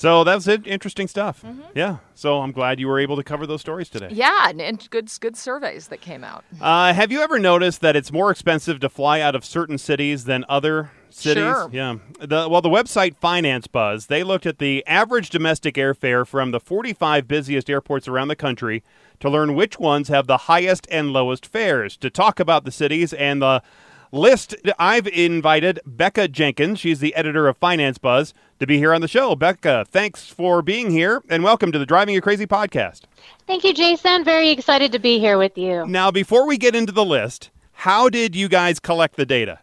So 0.00 0.24
that's 0.24 0.46
it. 0.46 0.66
Interesting 0.66 1.08
stuff. 1.08 1.42
Mm-hmm. 1.42 1.60
Yeah. 1.74 1.98
So 2.14 2.40
I'm 2.40 2.52
glad 2.52 2.80
you 2.80 2.88
were 2.88 2.98
able 2.98 3.16
to 3.16 3.22
cover 3.22 3.46
those 3.46 3.60
stories 3.60 3.90
today. 3.90 4.08
Yeah, 4.10 4.48
and, 4.48 4.58
and 4.58 4.88
good 4.88 5.10
good 5.20 5.36
surveys 5.36 5.88
that 5.88 6.00
came 6.00 6.24
out. 6.24 6.42
Uh, 6.58 6.94
have 6.94 7.12
you 7.12 7.20
ever 7.20 7.38
noticed 7.38 7.82
that 7.82 7.96
it's 7.96 8.10
more 8.10 8.30
expensive 8.30 8.80
to 8.80 8.88
fly 8.88 9.20
out 9.20 9.34
of 9.34 9.44
certain 9.44 9.76
cities 9.76 10.24
than 10.24 10.46
other 10.48 10.90
cities? 11.10 11.42
Sure. 11.42 11.68
Yeah. 11.70 11.96
The, 12.18 12.48
well, 12.48 12.62
the 12.62 12.70
website 12.70 13.16
Finance 13.16 13.66
Buzz 13.66 14.06
they 14.06 14.22
looked 14.22 14.46
at 14.46 14.58
the 14.58 14.82
average 14.86 15.28
domestic 15.28 15.74
airfare 15.74 16.26
from 16.26 16.50
the 16.50 16.60
45 16.60 17.28
busiest 17.28 17.68
airports 17.68 18.08
around 18.08 18.28
the 18.28 18.36
country 18.36 18.82
to 19.18 19.28
learn 19.28 19.54
which 19.54 19.78
ones 19.78 20.08
have 20.08 20.26
the 20.26 20.38
highest 20.38 20.86
and 20.90 21.12
lowest 21.12 21.44
fares. 21.44 21.98
To 21.98 22.08
talk 22.08 22.40
about 22.40 22.64
the 22.64 22.72
cities 22.72 23.12
and 23.12 23.42
the 23.42 23.62
list, 24.12 24.54
I've 24.78 25.06
invited 25.06 25.80
Becca 25.86 26.28
Jenkins. 26.28 26.80
She's 26.80 27.00
the 27.00 27.14
editor 27.14 27.48
of 27.48 27.56
Finance 27.56 27.98
Buzz 27.98 28.34
to 28.58 28.66
be 28.66 28.78
here 28.78 28.92
on 28.92 29.00
the 29.00 29.08
show. 29.08 29.34
Becca, 29.36 29.86
thanks 29.90 30.28
for 30.28 30.62
being 30.62 30.90
here 30.90 31.22
and 31.28 31.42
welcome 31.42 31.72
to 31.72 31.78
the 31.78 31.86
Driving 31.86 32.14
You 32.14 32.20
Crazy 32.20 32.46
podcast. 32.46 33.02
Thank 33.46 33.64
you, 33.64 33.72
Jason. 33.72 34.24
Very 34.24 34.50
excited 34.50 34.92
to 34.92 34.98
be 34.98 35.18
here 35.18 35.38
with 35.38 35.56
you. 35.56 35.86
Now, 35.86 36.10
before 36.10 36.46
we 36.46 36.58
get 36.58 36.74
into 36.74 36.92
the 36.92 37.04
list, 37.04 37.50
how 37.72 38.08
did 38.08 38.34
you 38.36 38.48
guys 38.48 38.80
collect 38.80 39.16
the 39.16 39.26
data? 39.26 39.60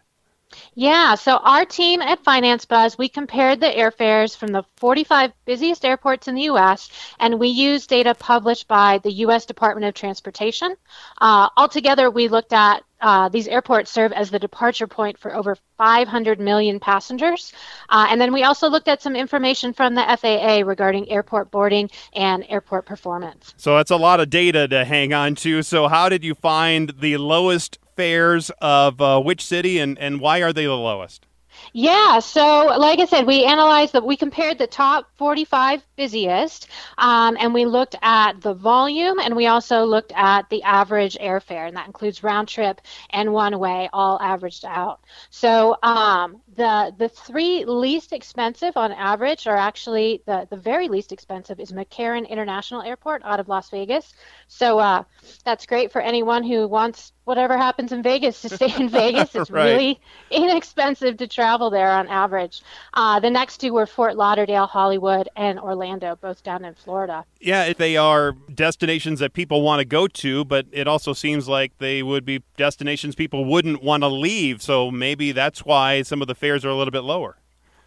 Yeah, 0.74 1.14
so 1.14 1.36
our 1.38 1.64
team 1.64 2.00
at 2.00 2.24
Finance 2.24 2.64
Buzz, 2.64 2.96
we 2.96 3.08
compared 3.08 3.60
the 3.60 3.66
airfares 3.66 4.36
from 4.36 4.52
the 4.52 4.64
45 4.76 5.32
busiest 5.44 5.84
airports 5.84 6.26
in 6.26 6.34
the 6.34 6.42
U.S., 6.42 6.90
and 7.20 7.38
we 7.38 7.48
used 7.48 7.90
data 7.90 8.14
published 8.14 8.66
by 8.66 8.98
the 8.98 9.12
U.S. 9.12 9.44
Department 9.44 9.86
of 9.86 9.94
Transportation. 9.94 10.74
Uh, 11.20 11.48
altogether, 11.56 12.10
we 12.10 12.28
looked 12.28 12.52
at 12.52 12.82
uh, 13.00 13.28
these 13.28 13.48
airports 13.48 13.90
serve 13.90 14.12
as 14.12 14.30
the 14.30 14.38
departure 14.38 14.86
point 14.86 15.18
for 15.18 15.34
over 15.34 15.56
500 15.76 16.40
million 16.40 16.80
passengers. 16.80 17.52
Uh, 17.88 18.06
and 18.10 18.20
then 18.20 18.32
we 18.32 18.42
also 18.42 18.68
looked 18.68 18.88
at 18.88 19.02
some 19.02 19.14
information 19.14 19.72
from 19.72 19.94
the 19.94 20.02
FAA 20.02 20.66
regarding 20.66 21.08
airport 21.10 21.50
boarding 21.50 21.90
and 22.12 22.44
airport 22.48 22.86
performance. 22.86 23.54
So 23.56 23.76
that's 23.76 23.90
a 23.90 23.96
lot 23.96 24.20
of 24.20 24.30
data 24.30 24.66
to 24.68 24.84
hang 24.84 25.12
on 25.12 25.34
to. 25.36 25.62
So, 25.62 25.88
how 25.88 26.08
did 26.08 26.24
you 26.24 26.34
find 26.34 26.92
the 26.98 27.16
lowest 27.16 27.78
fares 27.96 28.50
of 28.60 29.00
uh, 29.00 29.20
which 29.20 29.44
city 29.44 29.78
and, 29.78 29.98
and 29.98 30.20
why 30.20 30.42
are 30.42 30.52
they 30.52 30.64
the 30.64 30.74
lowest? 30.74 31.26
Yeah, 31.72 32.20
so 32.20 32.66
like 32.78 33.00
I 33.00 33.04
said, 33.06 33.26
we 33.26 33.44
analyzed 33.44 33.92
that 33.92 34.04
we 34.04 34.16
compared 34.16 34.58
the 34.58 34.66
top 34.66 35.08
45 35.16 35.82
busiest, 35.98 36.68
um, 36.98 37.36
and 37.40 37.54
we 37.54 37.66
looked 37.66 37.96
at 38.02 38.40
the 38.40 38.54
volume, 38.54 39.20
and 39.20 39.36
we 39.36 39.46
also 39.48 39.84
looked 39.84 40.12
at 40.16 40.50
the 40.50 40.62
average 40.64 41.18
airfare, 41.20 41.68
and 41.68 41.76
that 41.76 41.86
includes 41.86 42.24
round 42.24 42.48
trip 42.48 42.80
and 43.10 43.34
one 43.34 43.58
way, 43.60 43.90
all 43.92 44.20
averaged 44.22 44.64
out. 44.64 45.00
So 45.30 45.76
um, 45.82 46.42
the 46.56 46.94
the 46.98 47.08
three 47.08 47.64
least 47.64 48.12
expensive 48.12 48.76
on 48.76 48.92
average 48.92 49.46
are 49.46 49.56
actually 49.56 50.22
the 50.26 50.46
the 50.50 50.56
very 50.56 50.88
least 50.88 51.12
expensive 51.12 51.60
is 51.60 51.72
McCarran 51.72 52.28
International 52.28 52.82
Airport 52.82 53.22
out 53.24 53.40
of 53.40 53.48
Las 53.48 53.70
Vegas. 53.70 54.14
So 54.48 54.78
uh, 54.78 55.04
that's 55.44 55.66
great 55.66 55.92
for 55.92 56.00
anyone 56.00 56.42
who 56.44 56.66
wants 56.68 57.12
whatever 57.24 57.56
happens 57.56 57.92
in 57.92 58.02
Vegas 58.02 58.40
to 58.42 58.48
stay 58.48 58.72
in 58.78 58.88
Vegas. 58.90 59.34
It's 59.34 59.50
Right. 59.50 59.82
really 59.82 60.00
inexpensive 60.30 61.16
to 61.18 61.26
travel 61.26 61.70
there 61.70 61.90
on 61.90 62.08
average. 62.08 62.62
Uh, 62.92 63.20
the 63.20 63.30
next 63.30 63.58
two 63.58 63.72
were 63.72 63.86
Fort 63.86 64.16
Lauderdale, 64.16 64.66
Hollywood, 64.66 65.28
and 65.36 65.58
Orlando, 65.58 65.87
both 66.20 66.42
down 66.42 66.64
in 66.64 66.74
Florida. 66.74 67.24
Yeah, 67.40 67.64
if 67.64 67.78
they 67.78 67.96
are 67.96 68.32
destinations 68.54 69.20
that 69.20 69.32
people 69.32 69.62
want 69.62 69.80
to 69.80 69.84
go 69.84 70.06
to, 70.08 70.44
but 70.44 70.66
it 70.72 70.88
also 70.88 71.12
seems 71.12 71.48
like 71.48 71.72
they 71.78 72.02
would 72.02 72.24
be 72.24 72.42
destinations 72.56 73.14
people 73.14 73.44
wouldn't 73.44 73.82
want 73.82 74.02
to 74.02 74.08
leave. 74.08 74.62
So 74.62 74.90
maybe 74.90 75.32
that's 75.32 75.64
why 75.64 76.02
some 76.02 76.22
of 76.22 76.28
the 76.28 76.34
fares 76.34 76.64
are 76.64 76.68
a 76.68 76.76
little 76.76 76.92
bit 76.92 77.04
lower. 77.04 77.36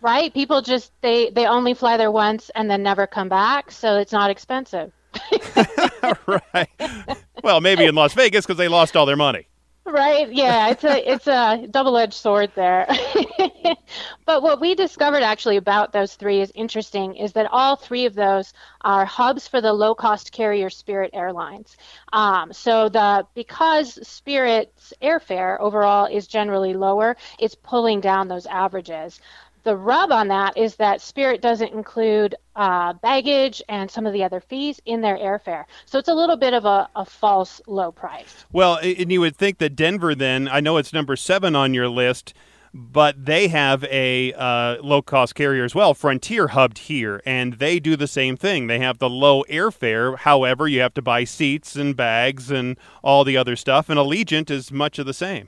Right? 0.01 0.33
People 0.33 0.61
just 0.61 0.91
they 1.01 1.29
they 1.29 1.45
only 1.45 1.73
fly 1.73 1.97
there 1.97 2.11
once 2.11 2.49
and 2.55 2.69
then 2.69 2.81
never 2.81 3.05
come 3.05 3.29
back, 3.29 3.71
so 3.71 3.97
it's 3.97 4.11
not 4.11 4.29
expensive. 4.31 4.91
right. 6.27 6.69
Well, 7.43 7.61
maybe 7.61 7.85
in 7.85 7.95
Las 7.95 8.13
Vegas 8.13 8.45
because 8.45 8.57
they 8.57 8.67
lost 8.67 8.95
all 8.95 9.05
their 9.05 9.15
money. 9.15 9.47
Right? 9.85 10.31
Yeah, 10.31 10.69
it's 10.69 10.83
a 10.83 11.11
it's 11.11 11.27
a 11.27 11.67
double-edged 11.69 12.13
sword 12.13 12.51
there. 12.55 12.87
but 14.31 14.43
what 14.43 14.61
we 14.61 14.75
discovered 14.75 15.23
actually 15.23 15.57
about 15.57 15.91
those 15.91 16.15
three 16.15 16.39
is 16.39 16.53
interesting 16.55 17.17
is 17.17 17.33
that 17.33 17.47
all 17.51 17.75
three 17.75 18.05
of 18.05 18.15
those 18.15 18.53
are 18.79 19.03
hubs 19.03 19.45
for 19.45 19.59
the 19.59 19.73
low-cost 19.73 20.31
carrier 20.31 20.69
Spirit 20.69 21.09
Airlines. 21.11 21.75
Um, 22.13 22.53
so 22.53 22.87
the 22.87 23.27
because 23.33 23.99
Spirit's 24.07 24.93
airfare 25.01 25.59
overall 25.59 26.05
is 26.05 26.27
generally 26.27 26.73
lower, 26.73 27.17
it's 27.39 27.55
pulling 27.55 27.99
down 27.99 28.29
those 28.29 28.45
averages. 28.45 29.19
The 29.63 29.75
rub 29.75 30.13
on 30.13 30.29
that 30.29 30.57
is 30.57 30.77
that 30.77 31.01
Spirit 31.01 31.41
doesn't 31.41 31.73
include 31.73 32.35
uh, 32.55 32.93
baggage 32.93 33.61
and 33.67 33.91
some 33.91 34.05
of 34.05 34.13
the 34.13 34.23
other 34.23 34.39
fees 34.39 34.79
in 34.85 35.01
their 35.01 35.17
airfare. 35.17 35.65
So 35.85 35.99
it's 35.99 36.07
a 36.07 36.15
little 36.15 36.37
bit 36.37 36.53
of 36.53 36.63
a, 36.63 36.87
a 36.95 37.03
false 37.03 37.59
low 37.67 37.91
price. 37.91 38.45
Well, 38.53 38.79
and 38.81 39.11
you 39.11 39.19
would 39.19 39.35
think 39.35 39.57
that 39.57 39.75
Denver, 39.75 40.15
then, 40.15 40.47
I 40.47 40.61
know 40.61 40.77
it's 40.77 40.93
number 40.93 41.17
seven 41.17 41.53
on 41.53 41.73
your 41.73 41.89
list, 41.89 42.33
but 42.73 43.25
they 43.25 43.47
have 43.49 43.83
a 43.85 44.33
uh, 44.33 44.77
low 44.81 45.01
cost 45.01 45.35
carrier 45.35 45.63
as 45.63 45.75
well, 45.75 45.93
Frontier 45.93 46.49
hubbed 46.49 46.77
here, 46.79 47.21
and 47.25 47.53
they 47.53 47.79
do 47.79 47.95
the 47.95 48.07
same 48.07 48.37
thing. 48.37 48.67
They 48.67 48.79
have 48.79 48.99
the 48.99 49.09
low 49.09 49.43
airfare. 49.43 50.17
However, 50.17 50.67
you 50.67 50.81
have 50.81 50.93
to 50.95 51.01
buy 51.01 51.23
seats 51.25 51.75
and 51.75 51.95
bags 51.95 52.49
and 52.49 52.77
all 53.03 53.23
the 53.23 53.37
other 53.37 53.55
stuff, 53.55 53.89
and 53.89 53.99
Allegiant 53.99 54.49
is 54.49 54.71
much 54.71 54.99
of 54.99 55.05
the 55.05 55.13
same. 55.13 55.47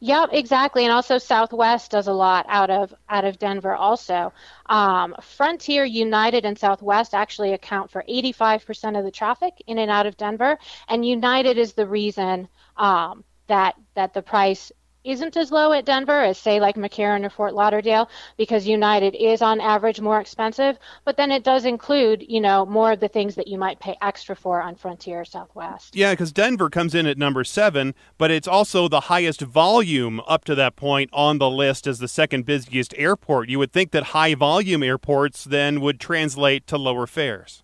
Yep, 0.00 0.30
exactly, 0.32 0.84
and 0.84 0.92
also 0.92 1.18
Southwest 1.18 1.90
does 1.90 2.06
a 2.06 2.12
lot 2.12 2.46
out 2.48 2.70
of 2.70 2.94
out 3.08 3.24
of 3.24 3.38
Denver. 3.38 3.74
Also, 3.74 4.32
um, 4.66 5.14
Frontier, 5.20 5.84
United, 5.84 6.44
and 6.44 6.58
Southwest 6.58 7.14
actually 7.14 7.52
account 7.52 7.90
for 7.90 8.04
85% 8.08 8.98
of 8.98 9.04
the 9.04 9.10
traffic 9.10 9.54
in 9.66 9.78
and 9.78 9.90
out 9.90 10.06
of 10.06 10.16
Denver, 10.16 10.58
and 10.88 11.04
United 11.04 11.58
is 11.58 11.74
the 11.74 11.86
reason 11.86 12.48
um, 12.76 13.24
that 13.48 13.74
that 13.94 14.14
the 14.14 14.22
price 14.22 14.72
isn't 15.06 15.36
as 15.36 15.52
low 15.52 15.72
at 15.72 15.84
Denver 15.84 16.22
as 16.22 16.38
say 16.38 16.60
like 16.60 16.76
McCarran 16.76 17.24
or 17.24 17.30
Fort 17.30 17.54
Lauderdale 17.54 18.08
because 18.36 18.66
United 18.66 19.14
is 19.14 19.40
on 19.42 19.60
average 19.60 20.00
more 20.00 20.20
expensive, 20.20 20.78
but 21.04 21.16
then 21.16 21.30
it 21.30 21.44
does 21.44 21.64
include 21.64 22.24
you 22.28 22.40
know 22.40 22.66
more 22.66 22.92
of 22.92 23.00
the 23.00 23.08
things 23.08 23.34
that 23.36 23.48
you 23.48 23.58
might 23.58 23.80
pay 23.80 23.96
extra 24.02 24.34
for 24.34 24.60
on 24.60 24.74
Frontier 24.74 25.24
Southwest. 25.24 25.94
Yeah, 25.94 26.12
because 26.12 26.32
Denver 26.32 26.68
comes 26.68 26.94
in 26.94 27.06
at 27.06 27.18
number 27.18 27.44
seven, 27.44 27.94
but 28.18 28.30
it's 28.30 28.48
also 28.48 28.88
the 28.88 29.02
highest 29.02 29.40
volume 29.40 30.20
up 30.26 30.44
to 30.44 30.54
that 30.54 30.76
point 30.76 31.10
on 31.12 31.38
the 31.38 31.50
list 31.50 31.86
as 31.86 31.98
the 31.98 32.08
second 32.08 32.44
busiest 32.44 32.94
airport. 32.96 33.48
You 33.48 33.58
would 33.58 33.72
think 33.72 33.92
that 33.92 34.04
high 34.04 34.34
volume 34.34 34.82
airports 34.82 35.44
then 35.44 35.80
would 35.80 36.00
translate 36.00 36.66
to 36.66 36.76
lower 36.76 37.06
fares. 37.06 37.62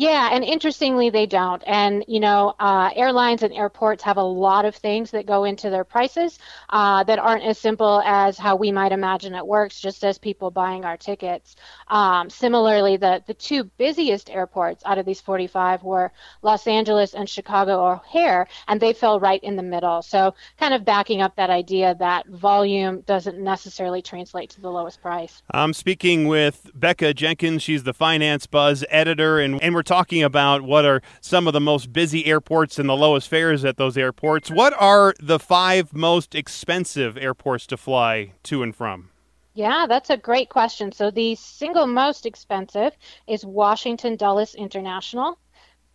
Yeah, 0.00 0.30
and 0.32 0.42
interestingly, 0.42 1.10
they 1.10 1.26
don't. 1.26 1.62
And 1.66 2.06
you 2.08 2.20
know, 2.20 2.54
uh, 2.58 2.88
airlines 2.96 3.42
and 3.42 3.52
airports 3.52 4.02
have 4.04 4.16
a 4.16 4.22
lot 4.22 4.64
of 4.64 4.74
things 4.74 5.10
that 5.10 5.26
go 5.26 5.44
into 5.44 5.68
their 5.68 5.84
prices 5.84 6.38
uh, 6.70 7.04
that 7.04 7.18
aren't 7.18 7.44
as 7.44 7.58
simple 7.58 8.00
as 8.06 8.38
how 8.38 8.56
we 8.56 8.72
might 8.72 8.92
imagine 8.92 9.34
it 9.34 9.46
works, 9.46 9.78
just 9.78 10.02
as 10.02 10.16
people 10.16 10.50
buying 10.50 10.86
our 10.86 10.96
tickets. 10.96 11.54
Um, 11.88 12.30
similarly, 12.30 12.96
the 12.96 13.22
the 13.26 13.34
two 13.34 13.64
busiest 13.64 14.30
airports 14.30 14.82
out 14.86 14.96
of 14.96 15.04
these 15.04 15.20
45 15.20 15.82
were 15.82 16.12
Los 16.40 16.66
Angeles 16.66 17.12
and 17.12 17.28
Chicago 17.28 17.86
O'Hare, 17.86 18.48
and 18.68 18.80
they 18.80 18.94
fell 18.94 19.20
right 19.20 19.44
in 19.44 19.56
the 19.56 19.62
middle. 19.62 20.00
So, 20.00 20.34
kind 20.58 20.72
of 20.72 20.82
backing 20.82 21.20
up 21.20 21.36
that 21.36 21.50
idea 21.50 21.94
that 21.96 22.26
volume 22.26 23.02
doesn't 23.02 23.38
necessarily 23.38 24.00
translate 24.00 24.48
to 24.48 24.62
the 24.62 24.70
lowest 24.70 25.02
price. 25.02 25.42
I'm 25.50 25.74
speaking 25.74 26.26
with 26.26 26.70
Becca 26.74 27.12
Jenkins. 27.12 27.62
She's 27.62 27.82
the 27.82 27.92
Finance 27.92 28.46
Buzz 28.46 28.82
editor, 28.88 29.38
and, 29.40 29.62
and 29.62 29.74
we're 29.74 29.89
talking 29.90 30.22
about 30.22 30.62
what 30.62 30.84
are 30.84 31.02
some 31.20 31.48
of 31.48 31.52
the 31.52 31.60
most 31.60 31.92
busy 31.92 32.24
airports 32.24 32.78
and 32.78 32.88
the 32.88 32.94
lowest 32.94 33.28
fares 33.28 33.64
at 33.64 33.76
those 33.76 33.98
airports. 33.98 34.48
What 34.48 34.72
are 34.78 35.14
the 35.18 35.40
five 35.40 35.92
most 35.92 36.36
expensive 36.36 37.16
airports 37.16 37.66
to 37.66 37.76
fly 37.76 38.34
to 38.44 38.62
and 38.62 38.72
from? 38.72 39.10
Yeah, 39.52 39.86
that's 39.88 40.08
a 40.08 40.16
great 40.16 40.48
question. 40.48 40.92
So 40.92 41.10
the 41.10 41.34
single 41.34 41.88
most 41.88 42.24
expensive 42.24 42.92
is 43.26 43.44
Washington 43.44 44.14
Dulles 44.14 44.54
International. 44.54 45.36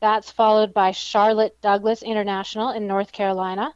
That's 0.02 0.30
followed 0.30 0.74
by 0.74 0.92
Charlotte 0.92 1.56
Douglas 1.62 2.04
International 2.04 2.72
in 2.72 2.88
North 2.88 3.14
Carolina. 3.14 3.74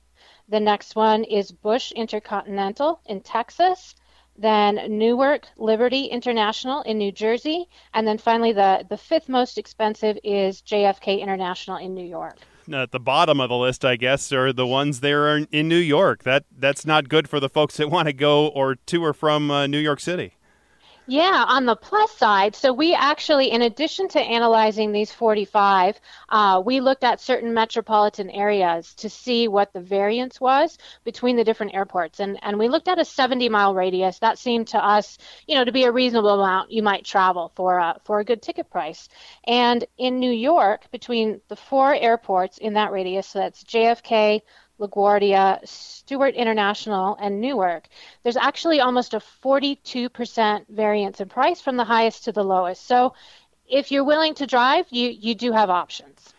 The 0.50 0.60
next 0.60 0.98
one 0.98 1.24
is 1.24 1.54
Bush 1.54 1.94
Intercontinental 1.94 3.00
in 3.06 3.22
Texas. 3.22 3.96
Then 4.40 4.80
Newark 4.98 5.48
Liberty 5.58 6.06
International 6.06 6.82
in 6.84 6.98
New 6.98 7.12
Jersey. 7.12 7.68
And 7.94 8.08
then 8.08 8.18
finally, 8.18 8.54
the, 8.54 8.86
the 8.90 8.98
fifth 8.98 9.28
most 9.28 9.58
expensive 9.58 10.18
is 10.24 10.62
JFK 10.62 11.20
International 11.20 11.78
in 11.78 11.94
New 11.94 12.06
York 12.06 12.38
at 12.72 12.92
the 12.92 13.00
bottom 13.00 13.40
of 13.40 13.50
the 13.50 13.56
list, 13.56 13.84
I 13.84 13.96
guess, 13.96 14.32
are 14.32 14.54
the 14.54 14.68
ones 14.68 15.00
there 15.00 15.38
in 15.38 15.68
New 15.68 15.76
York. 15.76 16.24
That 16.24 16.46
that's 16.56 16.86
not 16.86 17.10
good 17.10 17.28
for 17.28 17.40
the 17.40 17.50
folks 17.50 17.78
that 17.78 17.90
want 17.90 18.08
to 18.08 18.14
go 18.14 18.48
or 18.48 18.76
to 18.76 19.04
or 19.04 19.14
from 19.14 19.50
uh, 19.50 19.68
New 19.68 19.80
York 19.80 20.00
City. 20.00 20.34
Yeah, 21.12 21.44
on 21.48 21.66
the 21.66 21.76
plus 21.76 22.12
side, 22.12 22.56
so 22.56 22.72
we 22.72 22.94
actually, 22.94 23.50
in 23.50 23.64
addition 23.64 24.10
to 24.10 24.20
analyzing 24.20 24.92
these 24.92 25.12
45, 25.12 26.00
uh, 26.30 26.62
we 26.64 26.82
looked 26.82 27.04
at 27.04 27.20
certain 27.20 27.52
metropolitan 27.52 28.30
areas 28.30 28.94
to 28.94 29.10
see 29.10 29.48
what 29.48 29.74
the 29.74 29.80
variance 29.80 30.40
was 30.40 30.78
between 31.04 31.36
the 31.36 31.44
different 31.44 31.74
airports. 31.74 32.20
And, 32.20 32.38
and 32.44 32.60
we 32.60 32.68
looked 32.68 32.88
at 32.88 33.00
a 33.00 33.06
70 33.06 33.50
mile 33.50 33.74
radius. 33.74 34.20
That 34.20 34.38
seemed 34.38 34.68
to 34.68 34.78
us, 34.78 35.18
you 35.48 35.56
know, 35.56 35.66
to 35.66 35.72
be 35.72 35.86
a 35.86 35.92
reasonable 35.92 36.44
amount 36.44 36.72
you 36.72 36.84
might 36.84 37.06
travel 37.06 37.52
for 37.56 37.80
a, 37.80 38.00
for 38.04 38.20
a 38.20 38.24
good 38.24 38.44
ticket 38.44 38.70
price. 38.70 39.10
And 39.46 39.84
in 39.98 40.20
New 40.20 40.32
York, 40.32 40.92
between 40.92 41.42
the 41.48 41.56
four 41.56 41.92
airports 41.92 42.60
in 42.60 42.74
that 42.74 42.92
radius, 42.92 43.26
so 43.26 43.40
that's 43.40 43.64
JFK, 43.64 44.42
LaGuardia, 44.80 45.66
Stewart 45.68 46.36
International, 46.36 47.18
and 47.22 47.40
Newark, 47.42 47.88
there's 48.24 48.38
actually 48.38 48.80
almost 48.80 49.14
a 49.14 49.22
42% 49.44 50.66
variance 50.70 51.20
in 51.20 51.30
price 51.30 51.62
from 51.62 51.78
the 51.78 51.84
highest 51.84 52.24
to 52.26 52.32
the 52.32 52.44
lowest. 52.44 52.88
So 52.88 53.14
if 53.68 53.92
you're 53.92 54.04
willing 54.04 54.34
to 54.36 54.48
drive, 54.48 54.86
you, 54.90 55.10
you 55.10 55.36
do 55.36 55.52
have 55.52 55.70
options. 55.70 56.34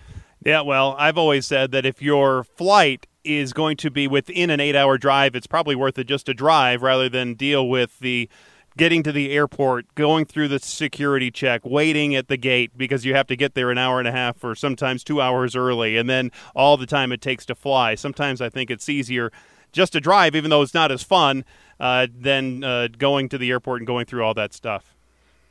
Yeah, 0.44 0.62
well, 0.62 0.96
I've 0.98 1.18
always 1.18 1.46
said 1.46 1.70
that 1.72 1.84
if 1.84 2.00
your 2.00 2.44
flight 2.44 3.06
is 3.24 3.52
going 3.52 3.76
to 3.76 3.90
be 3.90 4.08
within 4.08 4.48
an 4.48 4.60
eight 4.60 4.74
hour 4.74 4.96
drive, 4.96 5.34
it's 5.34 5.46
probably 5.46 5.74
worth 5.74 5.98
it 5.98 6.04
just 6.04 6.26
to 6.26 6.34
drive 6.34 6.82
rather 6.82 7.08
than 7.08 7.34
deal 7.34 7.68
with 7.68 7.98
the 7.98 8.28
getting 8.76 9.02
to 9.02 9.12
the 9.12 9.32
airport, 9.32 9.94
going 9.94 10.24
through 10.24 10.48
the 10.48 10.58
security 10.58 11.30
check, 11.30 11.62
waiting 11.64 12.14
at 12.14 12.28
the 12.28 12.36
gate 12.36 12.76
because 12.76 13.04
you 13.04 13.14
have 13.14 13.26
to 13.26 13.36
get 13.36 13.54
there 13.54 13.70
an 13.70 13.78
hour 13.78 13.98
and 13.98 14.08
a 14.08 14.12
half 14.12 14.42
or 14.44 14.54
sometimes 14.54 15.04
two 15.04 15.20
hours 15.20 15.56
early, 15.56 15.96
and 15.96 16.08
then 16.08 16.30
all 16.54 16.76
the 16.76 16.86
time 16.86 17.12
it 17.12 17.20
takes 17.20 17.44
to 17.46 17.54
fly. 17.54 17.94
Sometimes 17.94 18.40
I 18.40 18.48
think 18.48 18.70
it's 18.70 18.88
easier 18.88 19.30
just 19.72 19.92
to 19.92 20.00
drive, 20.00 20.34
even 20.34 20.50
though 20.50 20.62
it's 20.62 20.74
not 20.74 20.90
as 20.90 21.02
fun, 21.02 21.44
uh, 21.78 22.06
than 22.14 22.64
uh, 22.64 22.88
going 22.98 23.28
to 23.28 23.38
the 23.38 23.50
airport 23.50 23.80
and 23.80 23.86
going 23.86 24.06
through 24.06 24.24
all 24.24 24.34
that 24.34 24.52
stuff. 24.52 24.94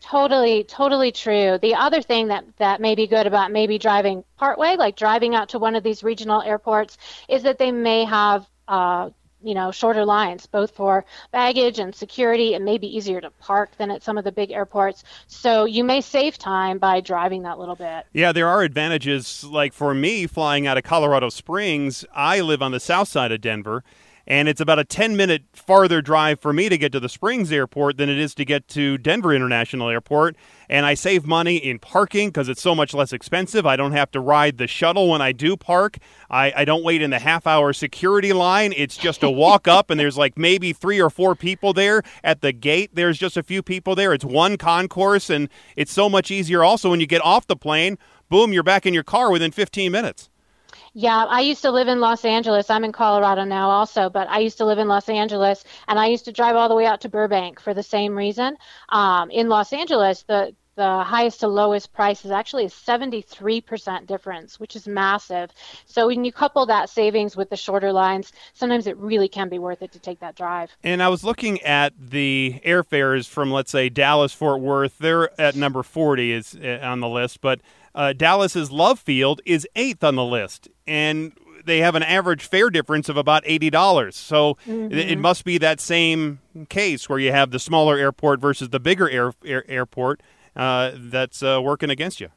Totally, 0.01 0.63
totally 0.63 1.11
true. 1.11 1.57
The 1.61 1.75
other 1.75 2.01
thing 2.01 2.29
that, 2.29 2.45
that 2.57 2.79
may 2.79 2.95
be 2.95 3.05
good 3.05 3.27
about 3.27 3.51
maybe 3.51 3.77
driving 3.77 4.23
partway, 4.37 4.77
like 4.77 4.95
driving 4.95 5.35
out 5.35 5.49
to 5.49 5.59
one 5.59 5.75
of 5.75 5.83
these 5.83 6.03
regional 6.03 6.41
airports, 6.41 6.97
is 7.27 7.43
that 7.43 7.57
they 7.57 7.71
may 7.71 8.05
have 8.05 8.47
uh, 8.69 9.09
you 9.41 9.53
know 9.53 9.71
shorter 9.71 10.05
lines 10.05 10.45
both 10.45 10.71
for 10.71 11.05
baggage 11.31 11.79
and 11.79 11.95
security 11.95 12.53
it 12.53 12.61
may 12.61 12.77
be 12.77 12.87
easier 12.87 13.21
to 13.21 13.29
park 13.31 13.71
than 13.77 13.91
at 13.91 14.03
some 14.03 14.17
of 14.17 14.23
the 14.23 14.31
big 14.31 14.51
airports. 14.51 15.03
So 15.27 15.65
you 15.65 15.83
may 15.83 16.01
save 16.01 16.37
time 16.37 16.77
by 16.77 17.01
driving 17.01 17.43
that 17.43 17.59
little 17.59 17.75
bit. 17.75 18.05
Yeah 18.13 18.31
there 18.31 18.47
are 18.47 18.61
advantages 18.61 19.43
like 19.43 19.73
for 19.73 19.93
me 19.93 20.27
flying 20.27 20.67
out 20.67 20.77
of 20.77 20.83
colorado 20.83 21.29
springs. 21.29 22.05
I 22.13 22.41
live 22.41 22.61
on 22.61 22.71
the 22.71 22.79
south 22.79 23.07
side 23.07 23.31
of 23.31 23.41
denver 23.41 23.83
and 24.29 24.47
it's 24.47 24.61
about 24.61 24.77
a 24.77 24.85
10 24.85 25.17
minute 25.17 25.43
farther 25.53 26.01
drive 26.01 26.39
for 26.39 26.53
me 26.53 26.69
to 26.69 26.77
get 26.77 26.91
to 26.91 26.99
the 26.99 27.09
Springs 27.09 27.51
Airport 27.51 27.97
than 27.97 28.09
it 28.09 28.19
is 28.19 28.35
to 28.35 28.45
get 28.45 28.67
to 28.69 28.99
Denver 28.99 29.33
International 29.33 29.89
Airport. 29.89 30.35
And 30.69 30.85
I 30.85 30.93
save 30.93 31.25
money 31.25 31.57
in 31.57 31.79
parking 31.79 32.29
because 32.29 32.47
it's 32.47 32.61
so 32.61 32.75
much 32.75 32.93
less 32.93 33.11
expensive. 33.11 33.65
I 33.65 33.75
don't 33.75 33.93
have 33.93 34.11
to 34.11 34.19
ride 34.19 34.59
the 34.59 34.67
shuttle 34.67 35.09
when 35.09 35.19
I 35.19 35.31
do 35.31 35.57
park. 35.57 35.97
I, 36.29 36.53
I 36.55 36.63
don't 36.63 36.83
wait 36.83 37.01
in 37.01 37.09
the 37.09 37.17
half 37.17 37.47
hour 37.47 37.73
security 37.73 38.31
line. 38.31 38.71
It's 38.77 38.95
just 38.95 39.23
a 39.23 39.31
walk 39.31 39.67
up, 39.67 39.89
and 39.89 39.99
there's 39.99 40.17
like 40.17 40.37
maybe 40.37 40.73
three 40.73 41.01
or 41.01 41.09
four 41.09 41.35
people 41.35 41.73
there. 41.73 42.03
At 42.23 42.41
the 42.41 42.51
gate, 42.51 42.91
there's 42.93 43.17
just 43.17 43.35
a 43.35 43.41
few 43.41 43.63
people 43.63 43.95
there. 43.95 44.13
It's 44.13 44.25
one 44.25 44.57
concourse, 44.57 45.31
and 45.31 45.49
it's 45.75 45.91
so 45.91 46.07
much 46.07 46.29
easier 46.29 46.63
also 46.63 46.91
when 46.91 46.99
you 46.99 47.07
get 47.07 47.25
off 47.25 47.47
the 47.47 47.55
plane. 47.55 47.97
Boom, 48.29 48.53
you're 48.53 48.61
back 48.61 48.85
in 48.85 48.93
your 48.93 49.03
car 49.03 49.31
within 49.31 49.51
15 49.51 49.91
minutes. 49.91 50.29
Yeah, 50.93 51.25
I 51.25 51.41
used 51.41 51.61
to 51.63 51.71
live 51.71 51.87
in 51.87 51.99
Los 51.99 52.25
Angeles. 52.25 52.69
I'm 52.69 52.83
in 52.83 52.91
Colorado 52.91 53.43
now 53.43 53.69
also, 53.69 54.09
but 54.09 54.27
I 54.29 54.39
used 54.39 54.57
to 54.57 54.65
live 54.65 54.79
in 54.79 54.87
Los 54.87 55.09
Angeles 55.09 55.63
and 55.87 55.99
I 55.99 56.07
used 56.07 56.25
to 56.25 56.31
drive 56.31 56.55
all 56.55 56.69
the 56.69 56.75
way 56.75 56.85
out 56.85 57.01
to 57.01 57.09
Burbank 57.09 57.59
for 57.59 57.73
the 57.73 57.83
same 57.83 58.15
reason. 58.15 58.57
Um, 58.89 59.29
in 59.31 59.49
Los 59.49 59.73
Angeles, 59.73 60.23
the 60.23 60.53
the 60.79 61.03
highest 61.03 61.41
to 61.41 61.47
lowest 61.49 61.91
price 61.91 62.23
is 62.23 62.31
actually 62.31 62.63
a 62.63 62.69
73% 62.69 64.07
difference, 64.07 64.61
which 64.61 64.77
is 64.77 64.87
massive. 64.87 65.51
So 65.85 66.07
when 66.07 66.23
you 66.23 66.31
couple 66.31 66.65
that 66.67 66.89
savings 66.89 67.35
with 67.35 67.49
the 67.49 67.57
shorter 67.57 67.91
lines, 67.91 68.31
sometimes 68.53 68.87
it 68.87 68.95
really 68.95 69.27
can 69.27 69.49
be 69.49 69.59
worth 69.59 69.81
it 69.81 69.91
to 69.91 69.99
take 69.99 70.21
that 70.21 70.37
drive. 70.37 70.71
And 70.81 71.03
I 71.03 71.09
was 71.09 71.21
looking 71.21 71.61
at 71.63 71.91
the 71.99 72.61
airfares 72.65 73.27
from, 73.27 73.51
let's 73.51 73.71
say, 73.71 73.89
Dallas 73.89 74.31
Fort 74.31 74.61
Worth. 74.61 74.97
They're 74.99 75.29
at 75.39 75.57
number 75.57 75.83
40 75.83 76.31
is 76.31 76.55
uh, 76.55 76.79
on 76.81 77.01
the 77.01 77.09
list, 77.09 77.41
but 77.41 77.59
uh, 77.99 78.13
Dallas's 78.13 78.71
Love 78.71 78.97
Field 78.97 79.41
is 79.45 79.67
eighth 79.75 80.05
on 80.05 80.15
the 80.15 80.23
list, 80.23 80.69
and 80.87 81.33
they 81.65 81.79
have 81.79 81.95
an 81.95 82.03
average 82.03 82.45
fare 82.45 82.69
difference 82.69 83.09
of 83.09 83.17
about 83.17 83.43
eighty 83.45 83.69
dollars. 83.69 84.15
So 84.15 84.53
mm-hmm. 84.65 84.93
it, 84.93 85.11
it, 85.11 85.19
must 85.19 85.43
be 85.43 85.57
that 85.57 85.81
same 85.81 86.39
case 86.69 87.09
where 87.09 87.19
you 87.19 87.33
have 87.33 87.51
the 87.51 87.59
smaller 87.59 87.97
airport 87.97 88.39
versus 88.39 88.69
the 88.69 88.79
bigger 88.79 89.09
air, 89.09 89.33
air 89.43 89.69
airport 89.69 90.23
uh, 90.55 90.91
that's 90.95 91.43
uh, 91.43 91.59
working 91.61 91.89
against 91.89 92.21
you. 92.21 92.29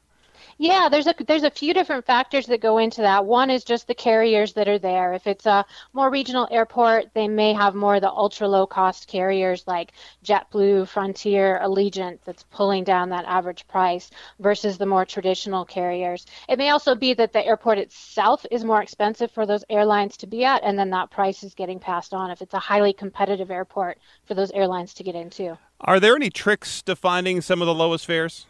Yeah, 0.57 0.87
there's 0.89 1.07
a 1.07 1.15
there's 1.27 1.43
a 1.43 1.49
few 1.49 1.73
different 1.73 2.05
factors 2.05 2.45
that 2.47 2.61
go 2.61 2.77
into 2.77 3.01
that. 3.01 3.25
One 3.25 3.49
is 3.49 3.63
just 3.63 3.87
the 3.87 3.95
carriers 3.95 4.53
that 4.53 4.67
are 4.67 4.79
there. 4.79 5.13
If 5.13 5.27
it's 5.27 5.45
a 5.45 5.65
more 5.93 6.09
regional 6.09 6.47
airport, 6.51 7.13
they 7.13 7.27
may 7.27 7.53
have 7.53 7.75
more 7.75 7.95
of 7.95 8.01
the 8.01 8.11
ultra 8.11 8.47
low 8.47 8.67
cost 8.67 9.07
carriers 9.07 9.63
like 9.67 9.93
JetBlue, 10.23 10.87
Frontier, 10.87 11.59
Allegiant 11.63 12.19
that's 12.25 12.43
pulling 12.43 12.83
down 12.83 13.09
that 13.09 13.25
average 13.25 13.67
price 13.67 14.11
versus 14.39 14.77
the 14.77 14.85
more 14.85 15.05
traditional 15.05 15.65
carriers. 15.65 16.25
It 16.47 16.57
may 16.57 16.69
also 16.69 16.95
be 16.95 17.13
that 17.15 17.33
the 17.33 17.45
airport 17.45 17.77
itself 17.77 18.45
is 18.51 18.63
more 18.63 18.81
expensive 18.81 19.31
for 19.31 19.45
those 19.45 19.65
airlines 19.69 20.17
to 20.17 20.27
be 20.27 20.45
at 20.45 20.63
and 20.63 20.77
then 20.77 20.91
that 20.91 21.11
price 21.11 21.43
is 21.43 21.53
getting 21.53 21.79
passed 21.79 22.13
on 22.13 22.31
if 22.31 22.41
it's 22.41 22.53
a 22.53 22.59
highly 22.59 22.93
competitive 22.93 23.51
airport 23.51 23.97
for 24.25 24.33
those 24.33 24.51
airlines 24.51 24.93
to 24.95 25.03
get 25.03 25.15
into. 25.15 25.57
Are 25.81 25.99
there 25.99 26.15
any 26.15 26.29
tricks 26.29 26.81
to 26.83 26.95
finding 26.95 27.41
some 27.41 27.61
of 27.61 27.65
the 27.65 27.73
lowest 27.73 28.05
fares? 28.05 28.45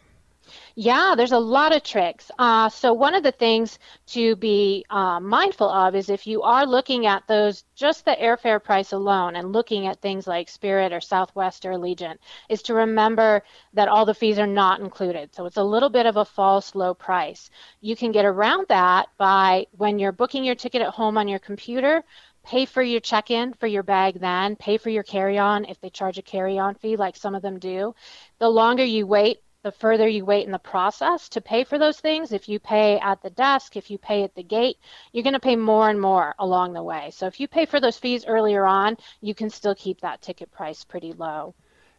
Yeah, 0.76 1.14
there's 1.16 1.32
a 1.32 1.38
lot 1.38 1.74
of 1.74 1.82
tricks. 1.82 2.30
Uh, 2.38 2.68
so 2.68 2.92
one 2.92 3.14
of 3.14 3.22
the 3.22 3.32
things 3.32 3.78
to 4.08 4.34
be 4.36 4.84
uh, 4.90 5.20
mindful 5.20 5.68
of 5.68 5.94
is 5.94 6.10
if 6.10 6.26
you 6.26 6.42
are 6.42 6.66
looking 6.66 7.06
at 7.06 7.26
those, 7.28 7.64
just 7.74 8.04
the 8.04 8.16
airfare 8.20 8.62
price 8.62 8.92
alone, 8.92 9.36
and 9.36 9.52
looking 9.52 9.86
at 9.86 10.00
things 10.00 10.26
like 10.26 10.48
Spirit 10.48 10.92
or 10.92 11.00
Southwest 11.00 11.64
or 11.64 11.72
Allegiant, 11.72 12.18
is 12.48 12.62
to 12.62 12.74
remember 12.74 13.42
that 13.72 13.88
all 13.88 14.04
the 14.04 14.14
fees 14.14 14.38
are 14.38 14.46
not 14.46 14.80
included. 14.80 15.34
So 15.34 15.46
it's 15.46 15.56
a 15.56 15.62
little 15.64 15.90
bit 15.90 16.06
of 16.06 16.16
a 16.16 16.24
false 16.24 16.74
low 16.74 16.94
price. 16.94 17.50
You 17.80 17.94
can 17.94 18.12
get 18.12 18.24
around 18.24 18.66
that 18.68 19.08
by 19.16 19.66
when 19.76 19.98
you're 19.98 20.12
booking 20.12 20.44
your 20.44 20.56
ticket 20.56 20.82
at 20.82 20.90
home 20.90 21.16
on 21.18 21.28
your 21.28 21.38
computer, 21.38 22.04
pay 22.44 22.66
for 22.66 22.82
your 22.82 23.00
check-in 23.00 23.54
for 23.54 23.66
your 23.66 23.82
bag 23.82 24.20
then 24.20 24.54
pay 24.54 24.76
for 24.76 24.90
your 24.90 25.02
carry-on 25.02 25.64
if 25.64 25.80
they 25.80 25.88
charge 25.88 26.18
a 26.18 26.22
carry-on 26.22 26.74
fee 26.74 26.94
like 26.96 27.16
some 27.16 27.34
of 27.34 27.40
them 27.40 27.58
do 27.58 27.94
the 28.38 28.48
longer 28.48 28.84
you 28.84 29.06
wait 29.06 29.38
the 29.64 29.72
further 29.72 30.06
you 30.06 30.24
wait 30.26 30.44
in 30.44 30.52
the 30.52 30.58
process 30.58 31.28
to 31.30 31.40
pay 31.40 31.64
for 31.64 31.78
those 31.78 31.98
things, 31.98 32.32
if 32.32 32.48
you 32.48 32.60
pay 32.60 32.98
at 33.00 33.22
the 33.22 33.30
desk, 33.30 33.76
if 33.76 33.90
you 33.90 33.96
pay 33.98 34.22
at 34.22 34.34
the 34.34 34.42
gate, 34.42 34.76
you're 35.12 35.24
going 35.24 35.32
to 35.32 35.40
pay 35.40 35.56
more 35.56 35.88
and 35.88 36.00
more 36.00 36.34
along 36.38 36.74
the 36.74 36.82
way. 36.82 37.10
So 37.12 37.26
if 37.26 37.40
you 37.40 37.48
pay 37.48 37.64
for 37.64 37.80
those 37.80 37.96
fees 37.96 38.26
earlier 38.26 38.66
on, 38.66 38.98
you 39.22 39.34
can 39.34 39.48
still 39.48 39.74
keep 39.74 40.02
that 40.02 40.20
ticket 40.20 40.52
price 40.52 40.84
pretty 40.84 41.14
low. 41.14 41.54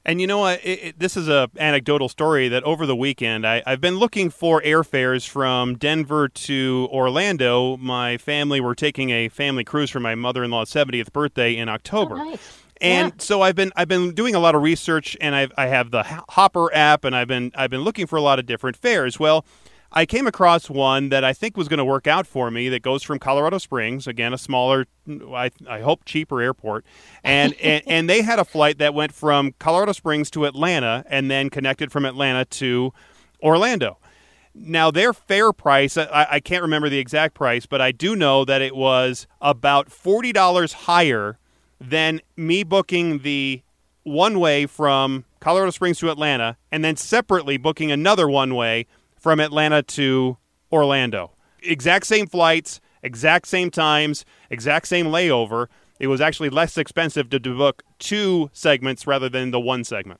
And 0.08 0.22
you 0.22 0.28
know 0.28 0.38
what? 0.38 0.62
This 0.62 1.18
is 1.18 1.28
a 1.28 1.50
anecdotal 1.58 2.08
story 2.08 2.48
that 2.50 2.64
over 2.64 2.86
the 2.86 2.96
weekend 2.96 3.48
I, 3.48 3.64
have 3.66 3.82
been 3.82 3.98
looking 3.98 4.30
for 4.30 4.62
airfares 4.62 5.28
from 5.28 5.76
Denver 5.80 6.28
to 6.28 6.88
Orlando. 6.92 7.78
My 7.78 8.18
family 8.18 8.62
were 8.62 8.76
taking 8.76 9.10
a 9.10 9.30
family 9.30 9.64
cruise 9.64 9.90
for 9.90 10.00
my 10.00 10.14
mother-in-law's 10.14 10.70
70th 10.70 11.12
birthday 11.12 11.58
in 11.58 11.68
oh, 11.68 11.74
October. 11.74 12.18
Oh, 12.20 12.24
nice. 12.30 12.65
And 12.86 13.14
yeah. 13.14 13.24
so 13.24 13.42
I've 13.42 13.56
been 13.56 13.72
I've 13.76 13.88
been 13.88 14.14
doing 14.14 14.36
a 14.36 14.40
lot 14.40 14.54
of 14.54 14.62
research, 14.62 15.18
and 15.20 15.34
I've, 15.36 15.52
I 15.58 15.68
have 15.68 15.92
the 15.92 16.04
Hopper 16.04 16.74
app, 16.74 17.04
and 17.04 17.16
I've 17.16 17.28
been 17.28 17.52
I've 17.56 17.72
been 17.72 17.82
looking 17.82 18.06
for 18.06 18.16
a 18.16 18.22
lot 18.22 18.38
of 18.38 18.46
different 18.46 18.78
fares. 18.78 19.20
Well, 19.20 19.46
I 19.92 20.06
came 20.06 20.28
across 20.28 20.70
one 20.70 21.10
that 21.10 21.24
I 21.24 21.34
think 21.34 21.58
was 21.58 21.68
going 21.68 21.78
to 21.80 21.86
work 21.86 22.06
out 22.06 22.28
for 22.28 22.52
me. 22.52 22.70
That 22.70 22.84
goes 22.84 23.02
from 23.02 23.18
Colorado 23.18 23.58
Springs, 23.58 24.06
again 24.08 24.34
a 24.34 24.38
smaller, 24.38 24.86
I, 25.08 25.52
I 25.68 25.80
hope 25.80 26.06
cheaper 26.06 26.42
airport, 26.42 26.86
and, 27.24 27.54
and 27.62 27.82
and 27.88 28.10
they 28.10 28.22
had 28.22 28.38
a 28.38 28.46
flight 28.46 28.78
that 28.78 28.94
went 28.94 29.14
from 29.14 29.54
Colorado 29.58 29.94
Springs 29.94 30.30
to 30.32 30.46
Atlanta, 30.46 31.04
and 31.10 31.32
then 31.32 31.50
connected 31.50 31.92
from 31.92 32.06
Atlanta 32.06 32.46
to 32.46 32.94
Orlando. 33.42 33.98
Now, 34.54 34.90
their 34.90 35.12
fare 35.12 35.52
price, 35.52 35.98
I, 35.98 36.28
I, 36.32 36.40
can't 36.40 36.62
remember 36.62 36.88
the 36.88 36.98
exact 36.98 37.34
price, 37.34 37.66
but 37.66 37.82
I 37.82 37.92
do 37.92 38.16
know 38.16 38.46
that 38.46 38.62
it 38.62 38.74
was 38.74 39.28
about 39.42 39.90
$40 39.90 40.72
higher 40.72 41.38
than 41.80 42.22
me 42.36 42.64
booking 42.64 43.20
the 43.20 43.62
one 44.04 44.40
way 44.40 44.66
from 44.66 45.26
Colorado 45.40 45.72
Springs 45.72 46.00
to 46.00 46.10
Atlanta 46.10 46.58
and 46.72 46.84
then 46.84 46.96
separately 46.96 47.58
booking 47.58 47.92
another 47.92 48.30
one 48.30 48.56
way 48.56 48.86
from 49.18 49.40
Atlanta 49.40 49.82
to 49.84 50.38
Orlando. 50.72 51.32
Exact 51.64 52.06
same 52.06 52.28
flights, 52.28 52.80
exact 53.02 53.48
same 53.48 53.72
times, 53.72 54.26
exact 54.50 54.88
same 54.88 55.08
layover. 55.08 55.68
It 56.00 56.08
was 56.08 56.22
actually 56.22 56.50
less 56.50 56.78
expensive 56.78 57.30
to 57.30 57.40
book 57.40 57.84
two 58.00 58.50
segments 58.54 59.08
rather 59.08 59.30
than 59.30 59.52
the 59.52 59.60
one 59.60 59.84
segment. 59.84 60.20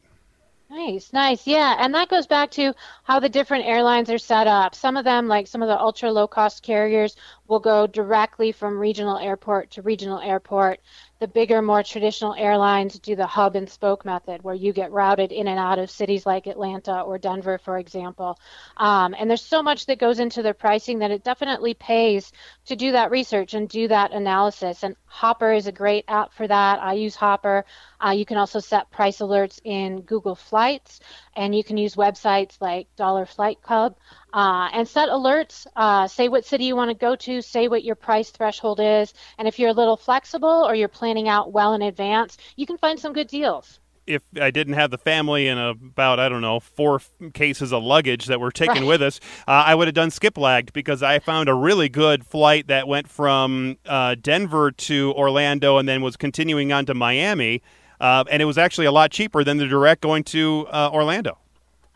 Nice, 0.70 1.14
nice. 1.14 1.46
Yeah, 1.46 1.76
and 1.80 1.94
that 1.94 2.10
goes 2.10 2.26
back 2.26 2.52
to 2.52 2.74
how 3.04 3.20
the 3.20 3.30
different 3.30 3.66
airlines 3.66 4.10
are 4.10 4.18
set 4.18 4.48
up. 4.48 4.74
Some 4.74 4.98
of 4.98 5.06
them, 5.06 5.28
like 5.28 5.48
some 5.48 5.62
of 5.62 5.68
the 5.68 5.80
ultra 5.80 6.12
low 6.12 6.28
cost 6.28 6.64
carriers, 6.64 7.16
will 7.48 7.60
go 7.60 7.86
directly 7.86 8.52
from 8.52 8.78
regional 8.80 9.18
airport 9.18 9.70
to 9.72 9.82
regional 9.84 10.20
airport. 10.20 10.80
The 11.20 11.28
bigger, 11.30 11.62
more 11.62 11.82
traditional 11.82 12.36
airlines 12.36 13.00
do 13.00 13.16
the 13.16 13.26
hub 13.26 13.56
and 13.56 13.70
spoke 13.70 14.04
method, 14.04 14.44
where 14.44 14.54
you 14.54 14.74
get 14.74 14.92
routed 14.92 15.32
in 15.32 15.48
and 15.48 15.58
out 15.58 15.80
of 15.80 15.90
cities 15.90 16.26
like 16.26 16.46
Atlanta 16.46 17.02
or 17.02 17.18
Denver, 17.18 17.58
for 17.58 17.78
example. 17.78 18.38
Um, 18.76 19.16
and 19.18 19.30
there's 19.30 19.42
so 19.42 19.64
much 19.64 19.86
that 19.86 19.98
goes 19.98 20.20
into 20.20 20.42
their 20.42 20.54
pricing 20.54 21.00
that 21.00 21.12
it 21.12 21.24
definitely 21.24 21.74
pays 21.74 22.34
to 22.66 22.76
do 22.76 22.92
that 22.92 23.12
research 23.12 23.54
and 23.54 23.70
do 23.70 23.88
that 23.88 24.12
analysis. 24.12 24.84
And 24.84 24.98
Hopper 25.06 25.54
is 25.54 25.68
a 25.68 25.72
great 25.72 26.04
app 26.10 26.34
for 26.34 26.48
that. 26.48 26.80
I 26.82 26.94
use 26.94 27.16
Hopper. 27.16 27.64
Uh, 28.06 28.12
you 28.12 28.26
can 28.26 28.36
also 28.36 28.60
set 28.60 28.92
price 28.92 29.20
alerts 29.20 29.62
in 29.64 30.02
Google 30.02 30.36
Flights, 30.36 31.00
and 31.36 31.56
you 31.56 31.64
can 31.64 31.78
use 31.78 31.96
websites 31.96 32.58
like 32.60 32.94
Dollar 32.98 33.26
Flight 33.26 33.62
Club 33.62 33.96
uh, 34.36 34.70
and 34.74 34.88
set 34.88 35.10
alerts. 35.10 35.66
Uh, 35.76 36.08
say 36.08 36.28
what 36.28 36.46
city 36.46 36.66
you 36.66 36.76
want 36.76 36.92
to 36.92 36.96
go 36.96 37.16
to, 37.16 37.42
say 37.42 37.68
what 37.68 37.84
your 37.84 37.96
price 37.96 38.30
threshold 38.30 38.80
is, 38.80 39.14
and 39.40 39.48
if 39.48 39.58
you're 39.58 39.70
a 39.70 39.74
little 39.74 39.98
flexible 39.98 40.66
or 40.68 40.76
you're 40.76 40.88
planning 40.88 41.28
out 41.28 41.52
well 41.52 41.74
in 41.74 41.82
advance, 41.82 42.38
you 42.56 42.68
can 42.68 42.78
find 42.78 43.00
some 43.00 43.14
good 43.14 43.28
deals 43.28 43.80
if 44.08 44.22
I 44.40 44.52
didn't 44.52 44.74
have 44.74 44.92
the 44.92 44.98
family 44.98 45.48
and 45.48 45.60
about 45.60 46.20
I 46.20 46.30
don't 46.30 46.42
know 46.42 46.60
four 46.60 47.02
cases 47.34 47.74
of 47.74 47.84
luggage 47.84 48.28
that 48.28 48.40
were 48.40 48.52
taken 48.52 48.84
right. 48.84 48.88
with 48.88 49.02
us, 49.02 49.20
uh, 49.48 49.64
I 49.66 49.76
would 49.76 49.88
have 49.88 49.96
done 49.96 50.10
Skiplagged 50.10 50.74
because 50.74 51.02
I 51.02 51.20
found 51.20 51.50
a 51.50 51.54
really 51.54 51.90
good 51.90 52.26
flight 52.26 52.68
that 52.68 52.88
went 52.88 53.10
from 53.10 53.78
uh, 53.86 54.16
Denver 54.22 54.72
to 54.72 55.14
Orlando 55.14 55.78
and 55.78 55.88
then 55.88 56.02
was 56.02 56.18
continuing 56.18 56.72
on 56.72 56.86
to 56.86 56.94
Miami, 56.94 57.62
uh, 58.00 58.24
and 58.30 58.42
it 58.42 58.46
was 58.46 58.58
actually 58.58 58.86
a 58.86 58.92
lot 58.92 59.12
cheaper 59.12 59.44
than 59.44 59.58
the 59.58 59.66
direct 59.66 60.02
going 60.02 60.24
to 60.26 60.68
uh, 60.70 60.90
Orlando. 60.94 61.40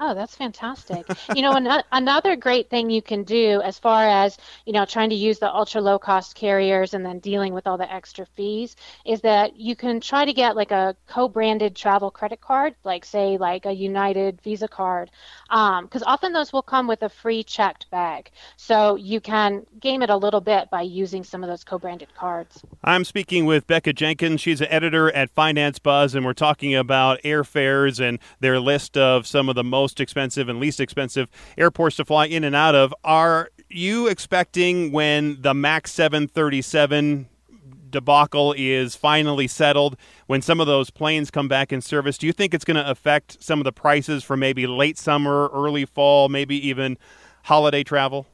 Oh, 0.02 0.14
that's 0.14 0.36
fantastic. 0.36 1.06
you 1.36 1.41
know, 1.41 1.52
an- 1.52 1.84
another 1.91 2.38
great 2.38 2.70
thing 2.70 2.89
you 2.89 3.02
can 3.02 3.24
do 3.24 3.62
as 3.62 3.78
far 3.78 4.08
as, 4.08 4.38
you 4.66 4.72
know, 4.72 4.86
trying 4.86 5.10
to 5.10 5.16
use 5.16 5.39
the 5.39 5.54
ultra 5.54 5.82
low 5.82 6.00
cost 6.00 6.36
carriers 6.36 6.93
and 6.93 7.06
then 7.06 7.20
dealing 7.20 7.54
with 7.54 7.68
all 7.68 7.78
the 7.78 7.91
extra 7.91 8.26
fees 8.26 8.78
is 9.06 9.20
that 9.22 9.58
you 9.58 9.76
can 9.76 10.00
try 10.00 10.24
to 10.24 10.32
get 10.32 10.56
like 10.56 10.72
a 10.72 10.95
co 11.08 11.28
branded 11.28 11.76
travel 11.76 12.12
credit 12.12 12.39
card, 12.39 12.76
like, 12.86 13.04
say, 13.04 13.38
like 13.38 13.66
a 13.66 13.74
United 13.74 14.41
Visa 14.41 14.70
card, 14.70 15.12
because 15.50 16.02
um, 16.02 16.08
often 16.08 16.32
those 16.32 16.54
will 16.54 16.62
come 16.62 16.88
with 16.88 17.04
a 17.04 17.10
free 17.10 17.43
checked 17.43 17.89
bag. 17.91 18.32
So 18.56 18.95
you 18.95 19.20
can 19.20 19.66
game 19.82 20.02
it 20.02 20.10
a 20.10 20.18
little 20.18 20.41
bit 20.41 20.70
by 20.70 20.84
using 20.84 21.26
some 21.26 21.43
of 21.43 21.50
those 21.50 21.66
co 21.66 21.78
branded 21.78 22.16
cards. 22.16 22.64
I'm 22.86 23.04
speaking 23.04 23.45
with 23.45 23.68
Becca 23.68 23.91
Jenkins. 23.91 24.39
She's 24.39 24.62
an 24.62 24.68
editor 24.70 25.12
at 25.12 25.30
Finance 25.30 25.80
Buzz, 25.80 26.16
and 26.16 26.26
we're 26.26 26.32
talking 26.34 26.74
about 26.74 27.22
airfares 27.24 28.00
and 28.00 28.20
their 28.39 28.62
list 28.62 28.97
of 28.97 29.28
some 29.28 29.50
of 29.50 29.56
the 29.56 29.64
most 29.64 29.89
most 29.90 30.00
expensive 30.00 30.48
and 30.48 30.60
least 30.60 30.80
expensive 30.80 31.28
airports 31.58 31.96
to 31.96 32.06
fly 32.06 32.28
in 32.28 32.44
and 32.44 32.56
out 32.56 32.76
of. 32.76 32.94
Are 33.04 33.50
you 33.70 34.08
expecting 34.08 34.92
when 34.92 35.42
the 35.42 35.56
MAX 35.56 35.92
737 35.94 37.28
debacle 37.90 38.54
is 38.56 38.96
finally 38.96 39.48
settled, 39.48 39.98
when 40.28 40.44
some 40.44 40.60
of 40.60 40.68
those 40.68 40.92
planes 40.92 41.32
come 41.32 41.48
back 41.48 41.74
in 41.74 41.82
service, 41.82 42.20
do 42.20 42.28
you 42.28 42.34
think 42.34 42.54
it's 42.54 42.64
going 42.64 42.78
to 42.78 42.88
affect 42.88 43.44
some 43.44 43.60
of 43.60 43.64
the 43.64 43.72
prices 43.72 44.24
for 44.24 44.38
maybe 44.38 44.68
late 44.68 44.96
summer, 44.96 45.50
early 45.52 45.86
fall, 45.86 46.30
maybe 46.30 46.56
even 46.68 46.96
holiday 47.46 47.84
travel? 47.84 48.28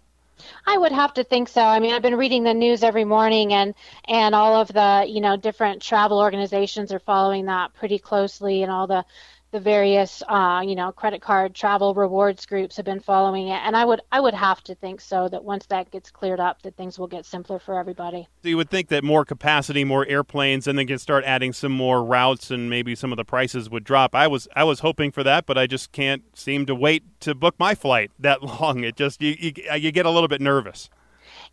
I 0.68 0.78
would 0.78 0.92
have 0.92 1.14
to 1.14 1.24
think 1.24 1.48
so. 1.48 1.62
I 1.62 1.80
mean, 1.80 1.94
I've 1.94 2.02
been 2.02 2.18
reading 2.18 2.44
the 2.44 2.54
news 2.54 2.84
every 2.84 3.06
morning, 3.06 3.54
and 3.54 3.74
and 4.10 4.36
all 4.36 4.60
of 4.60 4.68
the 4.68 5.06
you 5.08 5.22
know 5.22 5.38
different 5.38 5.82
travel 5.82 6.20
organizations 6.20 6.92
are 6.92 7.00
following 7.00 7.46
that 7.46 7.74
pretty 7.74 7.98
closely, 7.98 8.62
and 8.62 8.70
all 8.70 8.86
the 8.86 9.06
the 9.52 9.60
various 9.60 10.22
uh, 10.28 10.62
you 10.66 10.76
know 10.76 10.92
credit 10.92 11.22
card 11.22 11.54
travel 11.56 11.94
rewards 11.94 12.46
groups 12.46 12.76
have 12.76 12.86
been 12.86 13.00
following 13.00 13.48
it. 13.48 13.62
And 13.64 13.76
i 13.76 13.86
would 13.86 14.02
i 14.12 14.20
would 14.20 14.34
have 14.34 14.62
to 14.64 14.76
think 14.76 15.02
so 15.02 15.28
that 15.30 15.44
once 15.44 15.66
that 15.68 15.92
gets 15.92 16.12
cleared 16.12 16.40
up 16.40 16.62
that 16.64 16.76
things 16.76 17.00
will 17.00 17.08
get 17.08 17.26
simpler 17.26 17.60
for 17.60 17.80
everybody. 17.80 18.28
So 18.44 18.50
you 18.50 18.58
would 18.58 18.70
think 18.70 18.90
that 18.90 19.04
more 19.04 19.26
capacity 19.26 19.84
more 19.84 20.06
airplanes 20.08 20.68
and 20.68 20.78
then 20.78 20.88
can 20.88 21.00
start 21.00 21.24
adding 21.26 21.54
some 21.54 21.72
more 21.72 22.04
routes 22.04 22.52
and 22.52 22.70
maybe 22.70 22.96
some 22.96 23.12
of 23.12 23.18
the 23.18 23.26
prices 23.26 23.70
would 23.70 23.84
drop. 23.84 24.16
I 24.16 24.28
was 24.28 24.48
i 24.56 24.64
was 24.64 24.80
hoping 24.80 25.12
for 25.12 25.24
that 25.24 25.46
but 25.46 25.58
i 25.58 25.68
just 25.68 25.92
can't 25.92 26.24
seem 26.38 26.66
to 26.66 26.76
wait 26.76 27.04
to 27.22 27.36
book 27.36 27.56
my 27.60 27.76
flight 27.76 28.12
that 28.20 28.44
long. 28.62 28.84
It 28.84 28.96
just 28.96 29.22
you, 29.22 29.36
you, 29.40 29.54
you 29.76 29.92
get 29.92 30.06
a 30.06 30.12
little 30.12 30.28
bit 30.28 30.42
nervous 30.42 30.90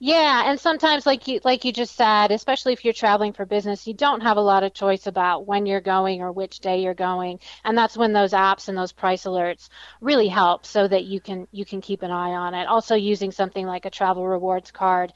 yeah, 0.05 0.51
and 0.51 0.59
sometimes, 0.59 1.07
like 1.07 1.29
you 1.29 1.39
like 1.45 1.65
you 1.65 1.73
just 1.73 1.95
said, 1.95 2.33
especially 2.33 2.73
if 2.73 2.85
you're 2.85 2.93
traveling 2.93 3.33
for 3.33 3.47
business, 3.47 3.87
you 3.87 3.95
don't 3.95 4.21
have 4.23 4.37
a 4.37 4.41
lot 4.41 4.65
of 4.65 4.75
choice 4.75 5.07
about 5.07 5.47
when 5.47 5.65
you're 5.65 5.81
going 5.81 6.23
or 6.23 6.33
which 6.33 6.59
day 6.59 6.83
you're 6.83 6.93
going, 6.93 7.39
and 7.63 7.79
that's 7.79 7.97
when 7.97 8.13
those 8.13 8.33
apps 8.33 8.69
and 8.69 8.77
those 8.77 8.91
price 8.91 9.23
alerts 9.23 9.69
really 10.01 10.27
help, 10.27 10.67
so 10.67 10.89
that 10.89 11.05
you 11.05 11.21
can 11.21 11.47
you 11.53 11.65
can 11.65 11.81
keep 11.81 12.03
an 12.03 12.11
eye 12.11 12.33
on 12.33 12.53
it. 12.53 12.67
Also, 12.67 12.97
using 12.97 13.31
something 13.31 13.65
like 13.65 13.85
a 13.85 13.91
travel 13.91 14.27
rewards 14.27 14.73
card, 14.73 15.13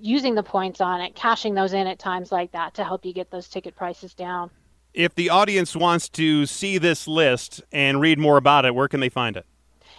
using 0.00 0.34
the 0.34 0.42
points 0.42 0.80
on 0.80 1.00
it, 1.00 1.14
cashing 1.14 1.54
those 1.54 1.72
in 1.72 1.86
at 1.86 2.00
times 2.00 2.32
like 2.32 2.50
that 2.50 2.74
to 2.74 2.82
help 2.82 3.04
you 3.04 3.14
get 3.14 3.30
those 3.30 3.46
ticket 3.46 3.76
prices 3.76 4.14
down. 4.14 4.50
If 4.94 5.14
the 5.14 5.30
audience 5.30 5.76
wants 5.76 6.08
to 6.08 6.44
see 6.44 6.78
this 6.78 7.06
list 7.06 7.62
and 7.70 8.00
read 8.00 8.18
more 8.18 8.36
about 8.36 8.64
it, 8.64 8.74
where 8.74 8.88
can 8.88 8.98
they 8.98 9.10
find 9.10 9.36
it? 9.36 9.46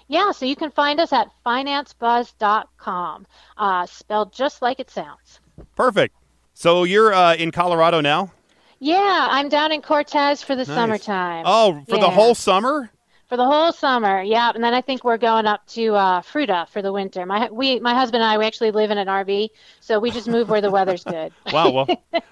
Yeah, 0.09 0.31
so 0.31 0.45
you 0.45 0.55
can 0.55 0.71
find 0.71 0.99
us 0.99 1.13
at 1.13 1.29
financebuzz.com, 1.45 3.27
uh, 3.57 3.85
spelled 3.85 4.33
just 4.33 4.63
like 4.63 4.79
it 4.79 4.89
sounds. 4.89 5.39
Perfect. 5.75 6.15
So 6.55 6.83
you're 6.83 7.13
uh, 7.13 7.35
in 7.35 7.51
Colorado 7.51 8.01
now? 8.01 8.31
Yeah, 8.79 9.27
I'm 9.29 9.49
down 9.49 9.71
in 9.71 9.83
Cortez 9.83 10.41
for 10.41 10.55
the 10.55 10.65
nice. 10.65 10.75
summertime. 10.75 11.43
Oh, 11.45 11.83
for 11.87 11.97
yeah. 11.97 12.01
the 12.01 12.09
whole 12.09 12.33
summer? 12.33 12.89
For 13.27 13.37
the 13.37 13.45
whole 13.45 13.71
summer, 13.71 14.23
yeah. 14.23 14.51
And 14.55 14.63
then 14.63 14.73
I 14.73 14.81
think 14.81 15.03
we're 15.03 15.19
going 15.19 15.45
up 15.45 15.63
to 15.67 15.93
uh, 15.93 16.21
Fruita 16.21 16.67
for 16.69 16.81
the 16.81 16.91
winter. 16.91 17.27
My 17.27 17.47
we, 17.51 17.79
my 17.79 17.93
husband 17.93 18.23
and 18.23 18.31
I, 18.31 18.39
we 18.39 18.45
actually 18.45 18.71
live 18.71 18.89
in 18.89 18.97
an 18.97 19.07
RV, 19.07 19.49
so 19.79 19.99
we 19.99 20.09
just 20.09 20.27
move 20.27 20.49
where 20.49 20.61
the 20.61 20.71
weather's 20.71 21.03
good. 21.03 21.31
wow, 21.53 21.69
well, 21.69 21.87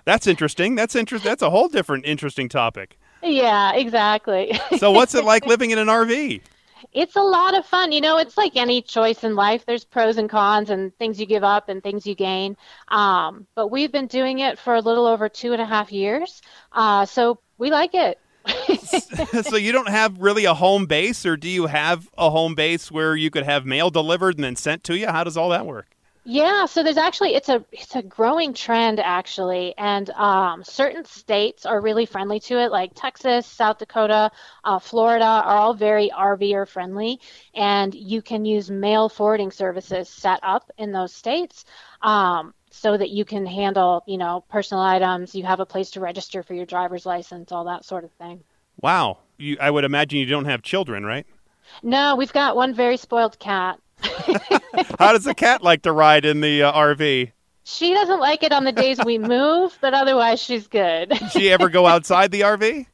that's 0.06 0.26
interesting. 0.26 0.74
That's 0.74 0.96
interesting. 0.96 1.30
That's 1.30 1.44
a 1.44 1.52
whole 1.52 1.68
different 1.68 2.06
interesting 2.06 2.50
topic. 2.50 2.98
Yeah, 3.24 3.74
exactly. 3.74 4.60
so, 4.78 4.92
what's 4.92 5.16
it 5.16 5.26
like 5.26 5.48
living 5.48 5.72
in 5.72 5.80
an 5.80 5.88
RV? 5.88 6.40
It's 6.92 7.16
a 7.16 7.22
lot 7.22 7.58
of 7.58 7.66
fun. 7.66 7.92
You 7.92 8.02
know, 8.02 8.18
it's 8.18 8.38
like 8.38 8.56
any 8.56 8.82
choice 8.82 9.24
in 9.24 9.36
life. 9.36 9.66
There's 9.66 9.86
pros 9.86 10.18
and 10.18 10.30
cons 10.30 10.70
and 10.70 10.96
things 10.98 11.20
you 11.20 11.26
give 11.26 11.44
up 11.44 11.70
and 11.70 11.82
things 11.82 12.06
you 12.06 12.16
gain. 12.16 12.58
Um, 12.88 13.48
but 13.56 13.68
we've 13.68 13.92
been 13.92 14.08
doing 14.08 14.40
it 14.40 14.58
for 14.60 14.76
a 14.76 14.82
little 14.82 15.06
over 15.06 15.30
two 15.30 15.54
and 15.54 15.62
a 15.62 15.66
half 15.66 15.92
years. 15.92 16.42
Uh, 16.72 17.06
so 17.06 17.40
we 17.58 17.72
like 17.72 17.94
it. 17.94 18.20
so 19.44 19.58
you 19.58 19.72
don't 19.72 19.90
have 19.90 20.18
really 20.20 20.46
a 20.46 20.54
home 20.54 20.86
base 20.86 21.26
or 21.26 21.36
do 21.36 21.50
you 21.50 21.66
have 21.66 22.10
a 22.18 22.30
home 22.30 22.56
base 22.56 22.90
where 22.90 23.16
you 23.16 23.30
could 23.30 23.44
have 23.44 23.66
mail 23.66 23.90
delivered 23.90 24.36
and 24.36 24.44
then 24.44 24.56
sent 24.56 24.84
to 24.86 24.98
you? 24.98 25.08
How 25.08 25.24
does 25.24 25.36
all 25.36 25.50
that 25.50 25.66
work? 25.66 25.97
Yeah, 26.30 26.66
so 26.66 26.84
there's 26.84 26.98
actually 26.98 27.36
it's 27.36 27.48
a 27.48 27.64
it's 27.72 27.96
a 27.96 28.02
growing 28.02 28.54
trend 28.54 29.00
actually, 29.00 29.74
and 29.78 30.10
um, 30.10 30.62
certain 30.62 31.06
states 31.06 31.66
are 31.66 31.80
really 31.80 32.06
friendly 32.06 32.42
to 32.42 32.60
it, 32.60 32.70
like 32.70 32.92
Texas, 32.94 33.48
South 33.48 33.78
Dakota, 33.78 34.32
uh, 34.66 34.78
Florida 34.80 35.24
are 35.24 35.56
all 35.56 35.74
very 35.74 36.10
RVer 36.10 36.68
friendly, 36.68 37.22
and 37.54 37.96
you 37.96 38.22
can 38.22 38.44
use 38.44 38.70
mail 38.70 39.08
forwarding 39.08 39.52
services 39.52 40.10
set 40.10 40.42
up 40.44 40.70
in 40.78 40.92
those 40.92 41.14
states. 41.14 41.64
Um, 42.02 42.54
so 42.72 42.98
that 42.98 43.10
you 43.10 43.24
can 43.24 43.46
handle, 43.46 44.04
you 44.06 44.18
know, 44.18 44.44
personal 44.50 44.84
items. 44.84 45.34
You 45.34 45.46
have 45.46 45.62
a 45.62 45.66
place 45.66 45.92
to 45.92 46.02
register 46.02 46.44
for 46.44 46.54
your 46.54 46.66
driver's 46.66 47.06
license, 47.06 47.54
all 47.54 47.64
that 47.64 47.86
sort 47.86 48.04
of 48.04 48.12
thing. 48.12 48.44
Wow, 48.82 49.20
you, 49.38 49.56
I 49.62 49.72
would 49.72 49.86
imagine 49.86 50.20
you 50.20 50.26
don't 50.26 50.46
have 50.46 50.62
children, 50.62 51.06
right? 51.06 51.26
No, 51.82 52.18
we've 52.18 52.34
got 52.34 52.58
one 52.58 52.74
very 52.74 52.98
spoiled 52.98 53.40
cat. 53.40 53.80
How 55.00 55.14
does 55.14 55.24
the 55.24 55.36
cat 55.36 55.64
like 55.64 55.84
to 55.84 55.92
ride 55.92 56.26
in 56.26 56.42
the 56.42 56.64
uh, 56.64 56.74
RV? 56.74 57.32
She 57.64 57.94
doesn't 57.94 58.20
like 58.20 58.44
it 58.44 58.54
on 58.54 58.64
the 58.64 58.72
days 58.72 58.98
we 59.04 59.18
move, 59.18 59.78
but 59.82 59.94
otherwise 59.94 60.42
she's 60.42 60.68
good. 60.68 61.10
Does 61.10 61.32
she 61.32 61.52
ever 61.52 61.70
go 61.70 61.86
outside 61.86 62.32
the 62.32 62.42
RV? 62.42 62.86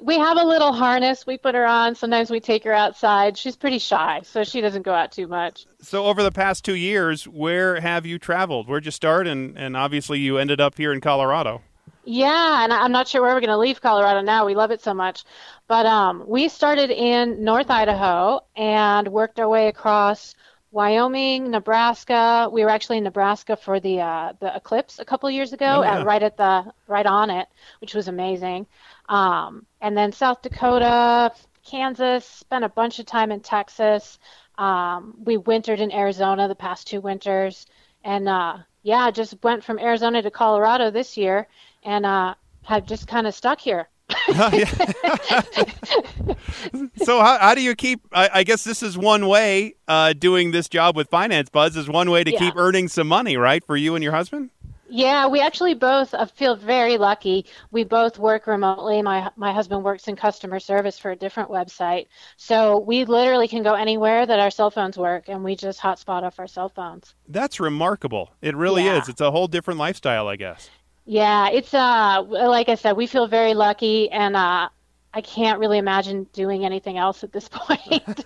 We 0.00 0.18
have 0.18 0.36
a 0.36 0.44
little 0.44 0.72
harness 0.72 1.26
we 1.26 1.38
put 1.38 1.54
her 1.54 1.64
on. 1.64 1.94
Sometimes 1.94 2.30
we 2.30 2.40
take 2.40 2.64
her 2.64 2.72
outside. 2.72 3.38
She's 3.38 3.54
pretty 3.54 3.78
shy, 3.78 4.22
so 4.24 4.42
she 4.42 4.60
doesn't 4.60 4.82
go 4.82 4.92
out 4.92 5.12
too 5.12 5.28
much. 5.28 5.66
So, 5.80 6.06
over 6.06 6.24
the 6.24 6.32
past 6.32 6.64
two 6.64 6.74
years, 6.74 7.28
where 7.28 7.80
have 7.80 8.04
you 8.04 8.18
traveled? 8.18 8.68
Where'd 8.68 8.84
you 8.84 8.90
start? 8.90 9.28
And, 9.28 9.56
and 9.56 9.76
obviously, 9.76 10.18
you 10.18 10.38
ended 10.38 10.60
up 10.60 10.76
here 10.76 10.92
in 10.92 11.00
Colorado. 11.00 11.62
Yeah, 12.04 12.62
and 12.62 12.72
I'm 12.72 12.92
not 12.92 13.08
sure 13.08 13.20
where 13.20 13.34
we're 13.34 13.40
going 13.40 13.50
to 13.50 13.58
leave 13.58 13.80
Colorado 13.80 14.20
now. 14.22 14.46
We 14.46 14.54
love 14.54 14.70
it 14.70 14.80
so 14.80 14.94
much. 14.94 15.24
But 15.66 15.86
um, 15.86 16.24
we 16.26 16.48
started 16.48 16.90
in 16.90 17.42
North 17.42 17.68
Idaho 17.68 18.40
and 18.54 19.08
worked 19.08 19.40
our 19.40 19.48
way 19.48 19.66
across 19.66 20.36
Wyoming, 20.76 21.50
Nebraska. 21.50 22.50
We 22.52 22.62
were 22.62 22.68
actually 22.68 22.98
in 22.98 23.04
Nebraska 23.04 23.56
for 23.56 23.80
the 23.80 24.00
uh, 24.00 24.32
the 24.40 24.54
eclipse 24.54 24.98
a 24.98 25.06
couple 25.06 25.30
years 25.30 25.54
ago, 25.54 25.64
Oh, 25.78 25.82
yeah. 25.82 26.00
at, 26.00 26.06
right 26.06 26.22
at 26.22 26.36
the 26.36 26.70
right 26.86 27.06
on 27.06 27.30
it, 27.30 27.48
which 27.80 27.94
was 27.94 28.08
amazing. 28.08 28.66
Um, 29.08 29.64
and 29.80 29.96
then 29.96 30.12
South 30.12 30.42
Dakota, 30.42 31.32
Kansas. 31.64 32.26
Spent 32.26 32.62
a 32.62 32.68
bunch 32.68 32.98
of 32.98 33.06
time 33.06 33.32
in 33.32 33.40
Texas. 33.40 34.18
Um, 34.58 35.14
we 35.24 35.38
wintered 35.38 35.80
in 35.80 35.90
Arizona 35.92 36.46
the 36.46 36.54
past 36.54 36.86
two 36.86 37.00
winters, 37.00 37.64
and 38.04 38.28
uh, 38.28 38.58
yeah, 38.82 39.10
just 39.10 39.42
went 39.42 39.64
from 39.64 39.78
Arizona 39.78 40.20
to 40.20 40.30
Colorado 40.30 40.90
this 40.90 41.16
year, 41.16 41.48
and 41.84 42.04
uh, 42.04 42.34
have 42.64 42.84
just 42.84 43.08
kind 43.08 43.26
of 43.26 43.34
stuck 43.34 43.60
here. 43.60 43.88
so 46.96 47.20
how, 47.20 47.38
how 47.38 47.54
do 47.54 47.62
you 47.62 47.74
keep 47.74 48.00
I, 48.12 48.30
I 48.34 48.44
guess 48.44 48.64
this 48.64 48.82
is 48.82 48.96
one 48.98 49.26
way 49.28 49.74
uh, 49.88 50.12
doing 50.12 50.50
this 50.52 50.68
job 50.68 50.96
with 50.96 51.08
finance 51.08 51.48
buzz 51.50 51.76
is 51.76 51.88
one 51.88 52.10
way 52.10 52.24
to 52.24 52.32
Yeah. 52.32 52.38
keep 52.38 52.56
earning 52.56 52.88
some 52.88 53.08
money 53.08 53.36
right 53.36 53.64
for 53.64 53.76
you 53.76 53.94
and 53.94 54.02
your 54.02 54.12
husband 54.12 54.50
Yeah, 54.88 55.26
we 55.26 55.40
actually 55.40 55.74
both 55.74 56.14
uh, 56.14 56.26
feel 56.26 56.54
very 56.54 56.96
lucky. 56.96 57.46
We 57.72 57.82
both 57.82 58.18
work 58.18 58.46
remotely. 58.46 59.02
My 59.02 59.30
my 59.36 59.52
husband 59.52 59.82
works 59.82 60.06
in 60.06 60.14
customer 60.14 60.60
service 60.60 60.96
for 60.98 61.10
a 61.10 61.16
different 61.16 61.50
website, 61.50 62.06
so 62.36 62.78
we 62.78 63.04
literally 63.04 63.48
can 63.48 63.64
go 63.64 63.74
anywhere 63.74 64.26
that 64.26 64.38
our 64.38 64.50
cell 64.50 64.70
phones 64.70 64.96
work, 64.96 65.24
and 65.28 65.42
we 65.42 65.56
just 65.56 65.80
hotspot 65.80 66.22
off 66.22 66.38
our 66.38 66.46
cell 66.46 66.68
phones. 66.68 67.14
that's 67.28 67.58
remarkable 67.58 68.30
it 68.42 68.54
really 68.54 68.84
Yeah. 68.84 69.00
is 69.02 69.08
it's 69.08 69.20
a 69.20 69.30
whole 69.32 69.48
different 69.48 69.80
lifestyle 69.80 70.28
i 70.28 70.36
guess 70.36 70.70
Yeah, 71.06 71.48
it's 71.50 71.72
uh 71.72 72.22
like 72.28 72.68
I 72.68 72.74
said, 72.74 72.96
we 72.96 73.06
feel 73.06 73.26
very 73.28 73.54
lucky, 73.54 74.10
and 74.10 74.34
uh, 74.36 74.68
I 75.14 75.20
can't 75.22 75.60
really 75.60 75.78
imagine 75.78 76.24
doing 76.32 76.64
anything 76.64 76.98
else 76.98 77.22
at 77.24 77.32
this 77.32 77.48
point. 77.52 78.24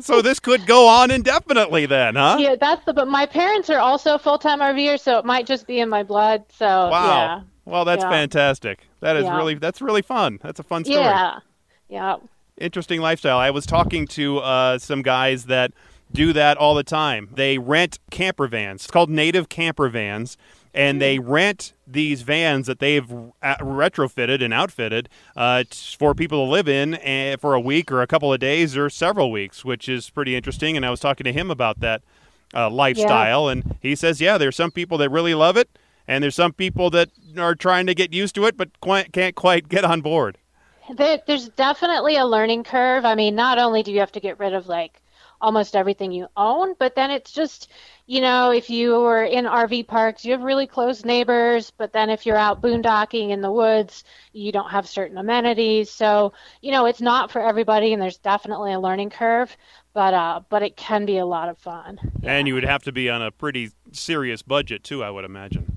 so 0.00 0.22
this 0.22 0.38
could 0.40 0.66
go 0.66 0.86
on 0.88 1.10
indefinitely 1.10 1.84
then 1.86 2.14
huh 2.14 2.36
yeah, 2.38 2.54
that's 2.54 2.84
the. 2.84 2.92
But 2.92 3.08
my 3.08 3.26
parents 3.26 3.68
are 3.70 3.78
also 3.80 4.18
full 4.18 4.38
time 4.38 4.60
RVers, 4.60 5.00
so 5.00 5.18
it 5.18 5.24
might 5.24 5.46
just 5.46 5.66
be 5.66 5.80
in 5.80 5.88
my 5.88 6.02
blood. 6.02 6.44
So 6.56 6.66
wow 6.66 7.26
yeah, 7.26 7.40
well 7.64 7.84
that's 7.84 8.04
Yeah. 8.04 8.10
fantastic 8.10 8.86
that 9.00 9.16
is 9.16 9.24
Yeah. 9.24 9.36
really 9.36 9.54
that's 9.54 9.82
really 9.82 10.02
fun 10.02 10.38
that's 10.42 10.60
a 10.60 10.62
fun 10.62 10.84
story 10.84 11.00
yeah, 11.00 11.40
yeah. 11.88 12.16
interesting 12.56 13.00
lifestyle. 13.00 13.38
I 13.38 13.50
was 13.50 13.66
talking 13.66 14.06
to 14.08 14.38
uh, 14.38 14.78
some 14.78 15.02
guys 15.02 15.46
that 15.46 15.72
do 16.12 16.32
that 16.32 16.56
all 16.56 16.74
the 16.76 16.84
time. 16.84 17.28
They 17.34 17.58
rent 17.58 17.98
camper 18.12 18.46
vans. 18.46 18.82
It's 18.84 18.90
called 18.92 19.10
native 19.10 19.48
camper 19.48 19.88
vans. 19.88 20.36
And 20.76 21.00
they 21.00 21.18
rent 21.18 21.72
these 21.86 22.20
vans 22.20 22.66
that 22.66 22.80
they've 22.80 23.10
uh, 23.10 23.56
retrofitted 23.60 24.42
and 24.44 24.52
outfitted 24.52 25.08
uh, 25.34 25.64
for 25.98 26.14
people 26.14 26.44
to 26.44 26.50
live 26.50 26.68
in 26.68 26.94
uh, 26.96 27.38
for 27.40 27.54
a 27.54 27.60
week 27.60 27.90
or 27.90 28.02
a 28.02 28.06
couple 28.06 28.30
of 28.30 28.38
days 28.40 28.76
or 28.76 28.90
several 28.90 29.30
weeks, 29.30 29.64
which 29.64 29.88
is 29.88 30.10
pretty 30.10 30.36
interesting. 30.36 30.76
And 30.76 30.84
I 30.84 30.90
was 30.90 31.00
talking 31.00 31.24
to 31.24 31.32
him 31.32 31.50
about 31.50 31.80
that 31.80 32.02
uh, 32.54 32.68
lifestyle, 32.68 33.48
and 33.48 33.76
he 33.80 33.94
says, 33.94 34.20
yeah, 34.20 34.36
there's 34.36 34.54
some 34.54 34.70
people 34.70 34.98
that 34.98 35.10
really 35.10 35.34
love 35.34 35.56
it, 35.56 35.68
and 36.06 36.22
there's 36.22 36.34
some 36.34 36.52
people 36.52 36.90
that 36.90 37.08
are 37.38 37.54
trying 37.54 37.86
to 37.86 37.94
get 37.94 38.12
used 38.12 38.34
to 38.34 38.44
it 38.44 38.56
but 38.56 38.68
can't 39.12 39.34
quite 39.34 39.68
get 39.68 39.84
on 39.84 40.02
board. 40.02 40.38
There, 40.94 41.20
there's 41.26 41.48
definitely 41.50 42.16
a 42.16 42.24
learning 42.24 42.64
curve. 42.64 43.04
I 43.04 43.14
mean, 43.14 43.34
not 43.34 43.58
only 43.58 43.82
do 43.82 43.90
you 43.92 44.00
have 44.00 44.12
to 44.12 44.20
get 44.20 44.38
rid 44.38 44.54
of 44.54 44.68
like 44.68 45.00
almost 45.40 45.76
everything 45.76 46.12
you 46.12 46.28
own, 46.36 46.74
but 46.78 46.94
then 46.94 47.10
it's 47.10 47.32
just, 47.32 47.70
you 48.06 48.20
know, 48.20 48.50
if 48.50 48.70
you 48.70 49.04
are 49.04 49.24
in 49.24 49.44
RV 49.44 49.86
parks, 49.86 50.24
you 50.24 50.32
have 50.32 50.42
really 50.42 50.66
close 50.66 51.04
neighbors, 51.04 51.70
but 51.70 51.92
then 51.92 52.10
if 52.10 52.26
you're 52.26 52.36
out 52.36 52.62
boondocking 52.62 53.30
in 53.30 53.40
the 53.40 53.52
woods, 53.52 54.04
you 54.32 54.52
don't 54.52 54.70
have 54.70 54.88
certain 54.88 55.18
amenities. 55.18 55.90
So, 55.90 56.32
you 56.62 56.72
know, 56.72 56.86
it's 56.86 57.00
not 57.00 57.30
for 57.30 57.40
everybody 57.40 57.92
and 57.92 58.00
there's 58.00 58.18
definitely 58.18 58.72
a 58.72 58.80
learning 58.80 59.10
curve, 59.10 59.56
but 59.92 60.14
uh 60.14 60.40
but 60.48 60.62
it 60.62 60.76
can 60.76 61.06
be 61.06 61.18
a 61.18 61.26
lot 61.26 61.48
of 61.48 61.58
fun. 61.58 61.98
And 62.22 62.46
you 62.46 62.54
would 62.54 62.64
have 62.64 62.82
to 62.84 62.92
be 62.92 63.08
on 63.08 63.22
a 63.22 63.30
pretty 63.30 63.70
serious 63.92 64.42
budget 64.42 64.84
too, 64.84 65.02
I 65.02 65.10
would 65.10 65.24
imagine. 65.24 65.75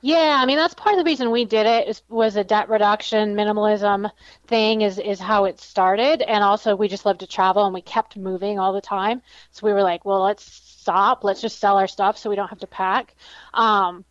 Yeah, 0.00 0.38
I 0.40 0.46
mean 0.46 0.56
that's 0.56 0.74
part 0.74 0.94
of 0.94 0.98
the 0.98 1.08
reason 1.08 1.30
we 1.30 1.44
did 1.44 1.66
it 1.66 1.88
is, 1.88 2.02
was 2.08 2.36
a 2.36 2.44
debt 2.44 2.68
reduction 2.68 3.34
minimalism 3.34 4.10
thing 4.46 4.82
is 4.82 4.98
is 4.98 5.18
how 5.18 5.44
it 5.44 5.60
started, 5.60 6.22
and 6.22 6.44
also 6.44 6.76
we 6.76 6.88
just 6.88 7.06
love 7.06 7.18
to 7.18 7.26
travel 7.26 7.64
and 7.64 7.74
we 7.74 7.82
kept 7.82 8.16
moving 8.16 8.58
all 8.58 8.72
the 8.72 8.80
time, 8.80 9.22
so 9.50 9.66
we 9.66 9.72
were 9.72 9.82
like, 9.82 10.04
well, 10.04 10.22
let's 10.22 10.44
stop, 10.44 11.24
let's 11.24 11.40
just 11.40 11.58
sell 11.58 11.76
our 11.78 11.88
stuff 11.88 12.16
so 12.16 12.30
we 12.30 12.36
don't 12.36 12.48
have 12.48 12.60
to 12.60 12.66
pack. 12.66 13.14
Um, 13.54 14.04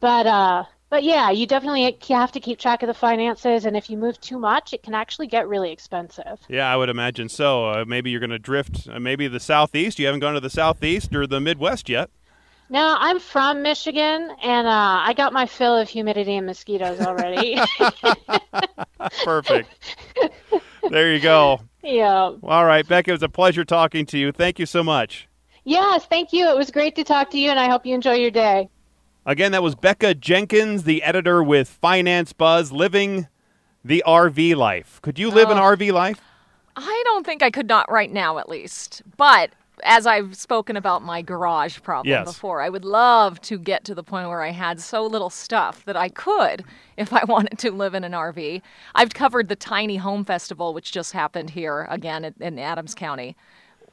but 0.00 0.26
uh, 0.26 0.64
but 0.90 1.04
yeah, 1.04 1.30
you 1.30 1.46
definitely 1.46 1.96
have 2.10 2.32
to 2.32 2.40
keep 2.40 2.58
track 2.58 2.82
of 2.82 2.86
the 2.86 2.92
finances, 2.94 3.64
and 3.64 3.76
if 3.76 3.88
you 3.88 3.96
move 3.96 4.20
too 4.20 4.38
much, 4.38 4.74
it 4.74 4.82
can 4.82 4.92
actually 4.92 5.26
get 5.26 5.48
really 5.48 5.72
expensive. 5.72 6.38
Yeah, 6.48 6.70
I 6.70 6.76
would 6.76 6.90
imagine 6.90 7.30
so. 7.30 7.66
Uh, 7.66 7.84
maybe 7.86 8.10
you're 8.10 8.20
going 8.20 8.28
to 8.28 8.38
drift, 8.38 8.88
uh, 8.92 9.00
maybe 9.00 9.26
the 9.26 9.40
southeast. 9.40 9.98
You 9.98 10.04
haven't 10.04 10.20
gone 10.20 10.34
to 10.34 10.40
the 10.40 10.50
southeast 10.50 11.14
or 11.14 11.26
the 11.26 11.40
Midwest 11.40 11.88
yet. 11.88 12.10
No, 12.70 12.96
I'm 12.98 13.18
from 13.20 13.62
Michigan, 13.62 14.30
and 14.42 14.66
uh, 14.66 14.70
I 15.04 15.12
got 15.14 15.32
my 15.34 15.44
fill 15.46 15.76
of 15.76 15.88
humidity 15.90 16.36
and 16.36 16.46
mosquitoes 16.46 17.00
already. 17.00 17.58
Perfect. 19.24 19.68
there 20.88 21.12
you 21.12 21.20
go. 21.20 21.60
yeah. 21.82 22.30
All 22.42 22.64
right, 22.64 22.86
Becca, 22.86 23.10
it 23.10 23.14
was 23.14 23.22
a 23.22 23.28
pleasure 23.28 23.64
talking 23.64 24.06
to 24.06 24.18
you. 24.18 24.32
Thank 24.32 24.58
you 24.58 24.66
so 24.66 24.82
much. 24.82 25.28
Yes, 25.64 26.06
thank 26.06 26.32
you. 26.32 26.48
It 26.48 26.56
was 26.56 26.70
great 26.70 26.96
to 26.96 27.04
talk 27.04 27.30
to 27.30 27.38
you, 27.38 27.50
and 27.50 27.58
I 27.60 27.68
hope 27.68 27.84
you 27.86 27.94
enjoy 27.94 28.14
your 28.14 28.30
day. 28.30 28.68
Again, 29.26 29.52
that 29.52 29.62
was 29.62 29.74
Becca 29.74 30.14
Jenkins, 30.14 30.84
the 30.84 31.02
editor 31.02 31.42
with 31.42 31.68
Finance 31.68 32.32
Buzz, 32.32 32.72
living 32.72 33.28
the 33.84 34.02
RV 34.06 34.56
life. 34.56 34.98
Could 35.02 35.18
you 35.18 35.30
live 35.30 35.50
an 35.50 35.58
Oh. 35.58 35.62
RV 35.62 35.92
life? 35.92 36.20
I 36.74 37.02
don't 37.04 37.24
think 37.24 37.42
I 37.42 37.50
could 37.50 37.68
not 37.68 37.90
right 37.90 38.10
now, 38.10 38.38
at 38.38 38.48
least. 38.48 39.02
But 39.16 39.50
as 39.82 40.06
I've 40.06 40.36
spoken 40.36 40.76
about 40.76 41.02
my 41.02 41.22
garage 41.22 41.80
problem 41.82 42.10
Yes. 42.10 42.24
before, 42.26 42.60
I 42.62 42.68
would 42.68 42.84
love 42.84 43.40
to 43.42 43.58
get 43.58 43.84
to 43.84 43.94
the 43.94 44.02
point 44.02 44.28
where 44.28 44.42
I 44.42 44.50
had 44.50 44.80
so 44.80 45.04
little 45.04 45.30
stuff 45.30 45.84
that 45.84 45.96
I 45.96 46.08
could, 46.08 46.64
if 46.96 47.12
I 47.12 47.24
wanted 47.28 47.58
to 47.58 47.70
live 47.70 47.94
in 47.94 48.04
an 48.04 48.12
RV. 48.12 48.62
I've 48.94 49.14
covered 49.14 49.48
the 49.48 49.56
Tiny 49.56 49.96
Home 49.96 50.24
Festival, 50.24 50.74
which 50.74 50.92
just 50.92 51.12
happened 51.12 51.50
here 51.50 51.86
again 51.90 52.24
in, 52.24 52.34
in 52.40 52.58
Adams 52.58 52.94
County, 52.94 53.36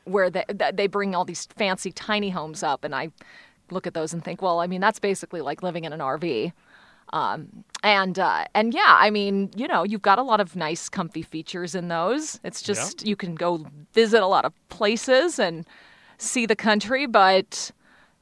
where 0.05 0.29
they, 0.29 0.45
they 0.73 0.87
bring 0.87 1.15
all 1.15 1.25
these 1.25 1.45
fancy 1.45 1.91
tiny 1.91 2.29
homes 2.29 2.63
up, 2.63 2.83
and 2.83 2.95
I 2.95 3.11
look 3.71 3.85
at 3.85 3.93
those 3.93 4.13
and 4.13 4.23
think, 4.23 4.41
well, 4.41 4.59
I 4.59 4.67
mean, 4.67 4.81
that's 4.81 4.99
basically 4.99 5.41
like 5.41 5.61
living 5.63 5.85
in 5.85 5.93
an 5.93 5.99
RV. 5.99 6.51
Um, 7.11 7.63
and 7.83 8.19
uh, 8.19 8.45
and 8.53 8.73
yeah, 8.73 8.97
I 8.99 9.09
mean, 9.09 9.51
you 9.55 9.67
know, 9.67 9.83
you've 9.83 10.01
got 10.01 10.19
a 10.19 10.23
lot 10.23 10.39
of 10.39 10.55
nice, 10.55 10.89
comfy 10.89 11.21
features 11.21 11.75
in 11.75 11.87
those. 11.87 12.39
It's 12.43 12.61
just 12.61 13.05
you 13.05 13.15
can 13.15 13.35
go 13.35 13.65
visit 13.93 14.21
a 14.21 14.27
lot 14.27 14.45
of 14.45 14.53
places 14.69 15.39
and 15.39 15.65
see 16.17 16.45
the 16.45 16.55
country, 16.55 17.05
but 17.05 17.71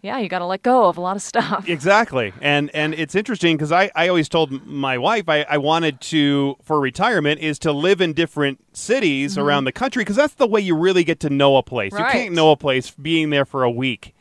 yeah, 0.02 0.20
you 0.20 0.30
got 0.30 0.40
to 0.40 0.46
let 0.46 0.62
go 0.62 0.86
of 0.86 0.98
a 0.98 1.02
lot 1.02 1.16
of 1.16 1.22
stuff. 1.22 1.68
Exactly, 1.78 2.34
and 2.40 2.70
and 2.74 2.94
it's 2.94 3.16
interesting 3.16 3.58
because 3.58 3.72
I, 3.72 3.90
I 3.96 4.08
always 4.08 4.30
told 4.30 4.66
my 4.66 4.98
wife 4.98 5.28
I, 5.28 5.46
I 5.50 5.58
wanted 5.58 6.02
to 6.02 6.56
for 6.62 6.80
retirement 6.80 7.42
is 7.42 7.58
to 7.60 7.72
live 7.72 8.00
in 8.00 8.14
different 8.14 8.64
cities 8.74 9.38
around 9.38 9.66
the 9.66 9.72
country 9.72 10.02
because 10.02 10.16
that's 10.16 10.36
the 10.36 10.48
way 10.48 10.62
you 10.62 10.76
really 10.76 11.04
get 11.04 11.20
to 11.22 11.30
know 11.30 11.58
a 11.58 11.64
place. 11.64 11.94
You 11.94 12.06
can't 12.06 12.34
know 12.36 12.52
a 12.52 12.58
place 12.58 12.92
being 12.92 13.32
there 13.32 13.46
for 13.46 13.64
a 13.64 13.72
week. 13.72 14.14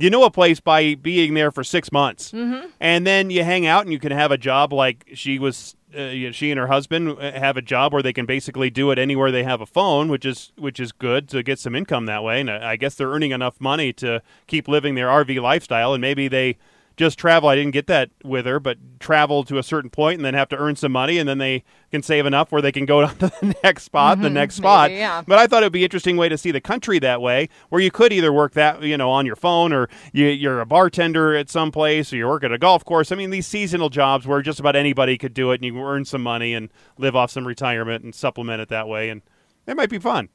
You 0.00 0.10
know 0.10 0.24
a 0.24 0.30
place 0.30 0.60
by 0.60 0.94
being 0.94 1.34
there 1.34 1.50
for 1.50 1.64
six 1.64 1.90
months, 1.90 2.32
mm-hmm. 2.32 2.66
and 2.80 3.06
then 3.06 3.30
you 3.30 3.44
hang 3.44 3.66
out 3.66 3.82
and 3.82 3.92
you 3.92 3.98
can 3.98 4.12
have 4.12 4.30
a 4.30 4.38
job 4.38 4.72
like 4.72 5.08
she 5.14 5.38
was. 5.38 5.74
Uh, 5.96 6.02
you 6.02 6.26
know, 6.26 6.32
she 6.32 6.50
and 6.50 6.60
her 6.60 6.66
husband 6.66 7.08
uh, 7.18 7.32
have 7.32 7.56
a 7.56 7.62
job 7.62 7.94
where 7.94 8.02
they 8.02 8.12
can 8.12 8.26
basically 8.26 8.68
do 8.68 8.90
it 8.90 8.98
anywhere 8.98 9.32
they 9.32 9.42
have 9.42 9.62
a 9.62 9.66
phone, 9.66 10.10
which 10.10 10.26
is 10.26 10.52
which 10.58 10.78
is 10.78 10.92
good 10.92 11.30
to 11.30 11.42
get 11.42 11.58
some 11.58 11.74
income 11.74 12.04
that 12.04 12.22
way. 12.22 12.42
And 12.42 12.50
I 12.50 12.72
I 12.72 12.76
guess 12.76 12.94
they're 12.94 13.08
earning 13.08 13.30
enough 13.30 13.58
money 13.58 13.94
to 13.94 14.20
keep 14.46 14.68
living 14.68 14.96
their 14.96 15.08
RV 15.08 15.40
lifestyle, 15.40 15.94
and 15.94 16.02
maybe 16.02 16.28
they 16.28 16.58
just 16.98 17.16
travel. 17.16 17.48
I 17.48 17.54
didn't 17.54 17.70
get 17.70 17.86
that 17.86 18.10
with 18.24 18.44
her, 18.44 18.58
but 18.58 18.76
travel 18.98 19.44
to 19.44 19.56
a 19.56 19.62
certain 19.62 19.88
point 19.88 20.18
and 20.18 20.24
then 20.24 20.34
have 20.34 20.48
to 20.48 20.56
earn 20.56 20.74
some 20.76 20.92
money, 20.92 21.16
and 21.16 21.28
then 21.28 21.38
they 21.38 21.62
can 21.92 22.02
save 22.02 22.26
enough 22.26 22.50
where 22.50 22.60
they 22.60 22.72
can 22.72 22.84
go 22.84 23.06
to 23.06 23.14
the 23.16 23.56
next 23.62 23.84
spot, 23.84 24.18
the 24.18 24.26
mm-hmm. 24.26 24.34
next 24.34 24.56
spot. 24.56 24.90
maybe, 24.90 24.98
yeah. 24.98 25.22
But 25.26 25.38
I 25.38 25.46
thought 25.46 25.62
it 25.62 25.66
would 25.66 25.72
be 25.72 25.80
an 25.80 25.84
interesting 25.84 26.16
way 26.16 26.28
to 26.28 26.36
see 26.36 26.50
the 26.50 26.60
country 26.60 26.98
that 26.98 27.22
way, 27.22 27.48
where 27.70 27.80
you 27.80 27.90
could 27.90 28.12
either 28.12 28.32
work 28.32 28.52
that 28.54 28.82
you 28.82 28.96
know 28.96 29.10
on 29.10 29.24
your 29.24 29.36
phone, 29.36 29.72
or 29.72 29.88
you, 30.12 30.26
you're 30.26 30.60
a 30.60 30.66
bartender 30.66 31.34
at 31.34 31.48
some 31.48 31.70
place, 31.70 32.12
or 32.12 32.16
you 32.16 32.26
work 32.26 32.44
at 32.44 32.52
a 32.52 32.58
golf 32.58 32.84
course. 32.84 33.12
I 33.12 33.16
mean, 33.16 33.30
these 33.30 33.46
seasonal 33.46 33.88
jobs 33.88 34.26
where 34.26 34.42
just 34.42 34.60
about 34.60 34.76
anybody 34.76 35.16
could 35.16 35.32
do 35.32 35.52
it, 35.52 35.62
and 35.62 35.64
you 35.64 35.80
earn 35.80 36.04
some 36.04 36.22
money 36.22 36.52
and 36.52 36.68
live 36.98 37.14
off 37.14 37.30
some 37.30 37.46
retirement 37.46 38.04
and 38.04 38.14
supplement 38.14 38.60
it 38.60 38.68
that 38.68 38.88
way, 38.88 39.08
and 39.08 39.22
it 39.66 39.76
might 39.76 39.90
be 39.90 39.98
fun. 39.98 40.28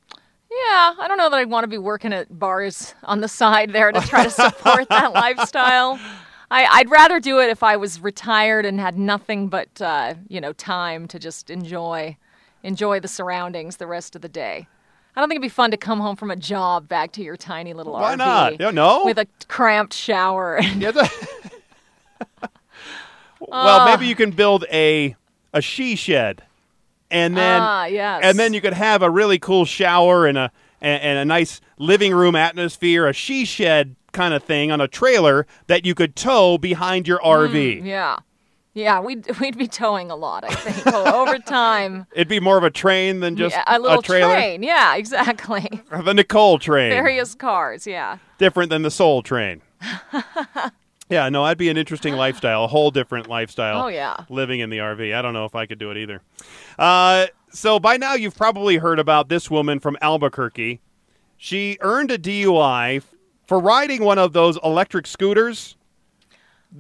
Yeah, 0.50 0.94
I 1.00 1.08
don't 1.08 1.18
know 1.18 1.32
that 1.32 1.38
I'd 1.38 1.50
want 1.50 1.64
to 1.64 1.68
be 1.68 1.80
working 1.80 2.14
at 2.14 2.38
bars 2.38 2.94
on 3.04 3.22
the 3.22 3.28
side 3.28 3.74
there 3.74 3.92
to 3.92 4.00
try 4.02 4.24
to 4.24 4.30
support 4.30 4.88
that 4.90 5.12
lifestyle. 5.14 6.00
I, 6.54 6.66
I'd 6.72 6.90
rather 6.92 7.20
do 7.20 7.40
it 7.40 7.50
if 7.50 7.64
I 7.64 7.78
was 7.78 8.00
retired 8.00 8.64
and 8.64 8.80
had 8.80 8.96
nothing 8.98 9.48
but 9.48 9.82
uh, 9.82 10.14
you 10.28 10.40
know 10.40 10.54
time 10.54 11.08
to 11.08 11.18
just 11.18 11.50
enjoy 11.50 12.16
enjoy 12.62 13.00
the 13.00 13.08
surroundings 13.08 13.78
the 13.78 13.88
rest 13.88 14.16
of 14.16 14.22
the 14.22 14.30
day. 14.30 14.68
I 15.16 15.20
don't 15.20 15.30
think 15.30 15.38
it'd 15.38 15.42
be 15.44 15.50
fun 15.50 15.72
to 15.72 15.78
come 15.78 16.00
home 16.00 16.16
from 16.16 16.30
a 16.32 16.36
job 16.36 16.88
back 16.88 17.12
to 17.14 17.24
your 17.24 17.38
tiny 17.38 17.74
little 17.74 17.94
Why 17.94 18.14
RV 18.14 18.18
not? 18.18 18.60
Yeah, 18.60 18.70
no. 18.72 19.04
with 19.04 19.18
a 19.18 19.28
cramped 19.48 19.94
shower. 19.94 20.60
Yeah, 20.78 20.92
the- 20.92 22.50
well, 23.40 23.86
maybe 23.88 24.08
you 24.08 24.16
can 24.16 24.32
build 24.32 24.66
a 24.72 25.16
a 25.54 25.62
she 25.62 25.96
shed, 25.96 26.44
and 27.10 27.36
then 27.36 27.62
Ah, 27.62 27.86
yes. 27.86 28.22
and 28.24 28.38
then 28.38 28.54
you 28.54 28.62
could 28.62 28.74
have 28.74 29.02
a 29.02 29.10
really 29.10 29.40
cool 29.40 29.66
shower 29.66 30.28
and 30.28 30.38
a 30.38 30.52
and, 30.82 31.02
and 31.02 31.20
a 31.20 31.26
nice 31.26 31.62
living 31.80 32.14
room 32.14 32.36
atmosphere, 32.36 33.08
a 33.08 33.14
she 33.14 33.44
shed 33.46 33.96
kind 34.14 34.34
of 34.34 34.44
thing 34.44 34.72
on 34.72 34.80
a 34.80 34.88
trailer 34.88 35.46
that 35.68 35.86
you 35.86 35.94
could 35.94 36.16
tow 36.16 36.58
behind 36.58 37.08
your 37.08 37.20
RV. 37.20 37.84
Yeah. 37.86 38.18
Yeah, 38.76 39.02
we'd, 39.02 39.40
we'd 39.40 39.58
be 39.58 39.68
towing 39.68 40.10
a 40.10 40.16
lot, 40.16 40.44
I 40.44 40.54
think, 40.54 40.88
over 40.88 41.38
time. 41.40 42.08
It'd 42.14 42.28
be 42.28 42.40
more 42.40 42.58
of 42.58 42.64
a 42.64 42.72
train 42.72 43.20
than 43.20 43.36
just 43.36 43.56
yeah, 43.56 43.64
a 43.68 43.80
little 43.80 44.02
trailer. 44.02 44.34
train. 44.34 44.64
Yeah, 44.64 44.96
exactly. 44.96 45.82
The 46.04 46.14
Nicole 46.14 46.58
train. 46.58 46.90
Various 46.90 47.36
cars, 47.36 47.86
yeah. 47.86 48.18
different 48.40 48.70
than 48.70 48.82
the 48.82 48.92
Soul 48.92 49.22
train. 49.22 49.62
yeah, 51.10 51.30
no, 51.30 51.44
that'd 51.44 51.58
be 51.58 51.70
an 51.70 51.78
interesting 51.78 52.16
lifestyle, 52.16 52.64
a 52.64 52.68
whole 52.68 52.90
different 52.90 53.30
lifestyle. 53.30 53.84
Oh, 53.84 53.88
yeah. 53.88 54.26
Living 54.30 54.60
in 54.60 54.70
the 54.70 54.80
RV. 54.80 55.14
I 55.16 55.22
don't 55.22 55.34
know 55.34 55.46
if 55.46 55.56
I 55.56 55.66
could 55.66 55.78
do 55.78 55.92
it 55.92 55.98
either. 55.98 56.22
Uh, 56.80 57.28
so 57.52 57.80
by 57.80 57.98
now 57.98 58.16
you've 58.16 58.36
probably 58.36 58.78
heard 58.78 59.00
about 59.00 59.30
this 59.30 59.52
woman 59.52 59.80
from 59.80 59.98
Albuquerque. 60.02 60.82
She 61.38 61.78
earned 61.82 62.10
a 62.10 62.18
DUI 62.18 63.04
for 63.46 63.60
riding 63.60 64.04
one 64.04 64.18
of 64.18 64.34
those 64.34 64.58
electric 64.64 65.08
scooters 65.08 65.76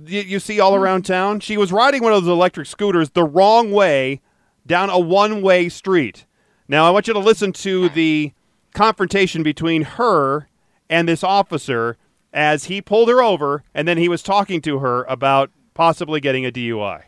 you, 0.06 0.22
you 0.22 0.40
see 0.40 0.60
all 0.60 0.76
around 0.76 1.06
town. 1.06 1.40
She 1.40 1.58
was 1.58 1.72
riding 1.72 2.04
one 2.04 2.14
of 2.14 2.24
those 2.24 2.32
electric 2.32 2.68
scooters 2.68 3.12
the 3.12 3.24
wrong 3.24 3.72
way 3.72 4.22
down 4.66 4.90
a 4.90 5.00
one-way 5.00 5.70
street. 5.70 6.26
Now 6.68 6.86
I 6.86 6.90
want 6.90 7.08
you 7.08 7.14
to 7.14 7.20
listen 7.20 7.52
to 7.54 7.90
the 7.90 8.32
confrontation 8.74 9.44
between 9.44 9.84
her 9.84 10.48
and 10.90 11.08
this 11.08 11.24
officer 11.24 11.98
as 12.34 12.66
he 12.66 12.82
pulled 12.82 13.10
her 13.10 13.22
over 13.22 13.64
and 13.74 13.88
then 13.88 13.98
he 13.98 14.10
was 14.10 14.24
talking 14.24 14.62
to 14.62 14.80
her 14.80 15.04
about 15.04 15.52
possibly 15.74 16.20
getting 16.20 16.46
a 16.46 16.52
DUI. 16.52 17.04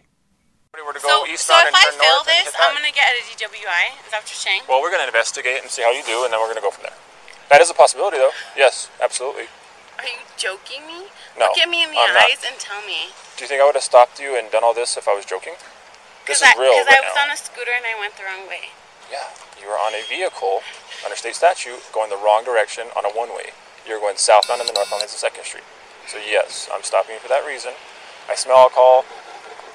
were 0.85 0.93
to 0.93 0.99
go 0.99 1.25
So, 1.25 1.35
so 1.35 1.53
if 1.57 1.73
I 1.73 1.83
turn 1.83 1.99
fail 1.99 2.23
this. 2.25 2.53
I'm 2.59 2.75
gonna 2.75 2.91
get 2.91 3.07
a 3.15 3.23
DWI. 3.31 4.05
Is 4.05 4.11
that 4.11 4.21
what 4.21 4.29
you're 4.29 4.35
saying? 4.35 4.61
Well, 4.67 4.81
we're 4.81 4.91
going 4.91 5.01
to 5.01 5.07
investigate 5.07 5.61
and 5.61 5.71
see 5.71 5.81
how 5.81 5.91
you 5.91 6.03
do, 6.05 6.25
and 6.25 6.33
then 6.33 6.39
we're 6.39 6.47
going 6.47 6.57
to 6.57 6.61
go 6.61 6.71
from 6.71 6.83
there. 6.83 7.04
That 7.49 7.61
is 7.61 7.69
a 7.69 7.73
possibility, 7.73 8.17
though. 8.17 8.33
Yes, 8.57 8.89
absolutely. 9.01 9.45
Are 9.99 10.05
you 10.05 10.19
joking 10.37 10.85
me? 10.87 11.07
No, 11.39 11.47
Look 11.47 11.57
at 11.59 11.69
me 11.69 11.83
in 11.83 11.91
the 11.91 11.97
I'm 11.99 12.13
not. 12.13 12.25
eyes 12.25 12.43
and 12.45 12.57
tell 12.59 12.81
me. 12.83 13.13
Do 13.37 13.43
you 13.43 13.47
think 13.47 13.61
I 13.61 13.65
would 13.65 13.75
have 13.75 13.83
stopped 13.85 14.19
you 14.19 14.37
and 14.37 14.49
done 14.51 14.63
all 14.63 14.73
this 14.73 14.97
if 14.97 15.07
I 15.07 15.13
was 15.15 15.23
joking? 15.25 15.53
This 16.27 16.41
is 16.41 16.43
I, 16.43 16.53
real 16.59 16.73
Because 16.73 16.87
right 16.89 16.99
I 16.99 17.05
was 17.05 17.15
now. 17.15 17.23
on 17.23 17.29
a 17.31 17.37
scooter 17.37 17.71
and 17.71 17.85
I 17.85 17.95
went 17.99 18.17
the 18.17 18.23
wrong 18.25 18.47
way. 18.49 18.73
Yeah, 19.11 19.29
you 19.61 19.69
were 19.69 19.77
on 19.77 19.93
a 19.93 20.01
vehicle 20.09 20.61
under 21.05 21.15
state 21.15 21.35
statute 21.35 21.77
going 21.93 22.09
the 22.09 22.17
wrong 22.17 22.43
direction 22.43 22.89
on 22.97 23.05
a 23.05 23.09
one-way. 23.13 23.53
You're 23.87 23.99
going 24.01 24.17
southbound 24.17 24.59
in 24.61 24.67
the 24.67 24.73
northbound 24.73 25.01
lanes 25.05 25.13
of 25.13 25.21
Second 25.21 25.45
Street. 25.45 25.63
So 26.09 26.17
yes, 26.17 26.67
I'm 26.73 26.81
stopping 26.81 27.13
you 27.13 27.21
for 27.21 27.29
that 27.29 27.45
reason. 27.45 27.71
I 28.27 28.33
smell 28.33 28.57
alcohol. 28.57 29.05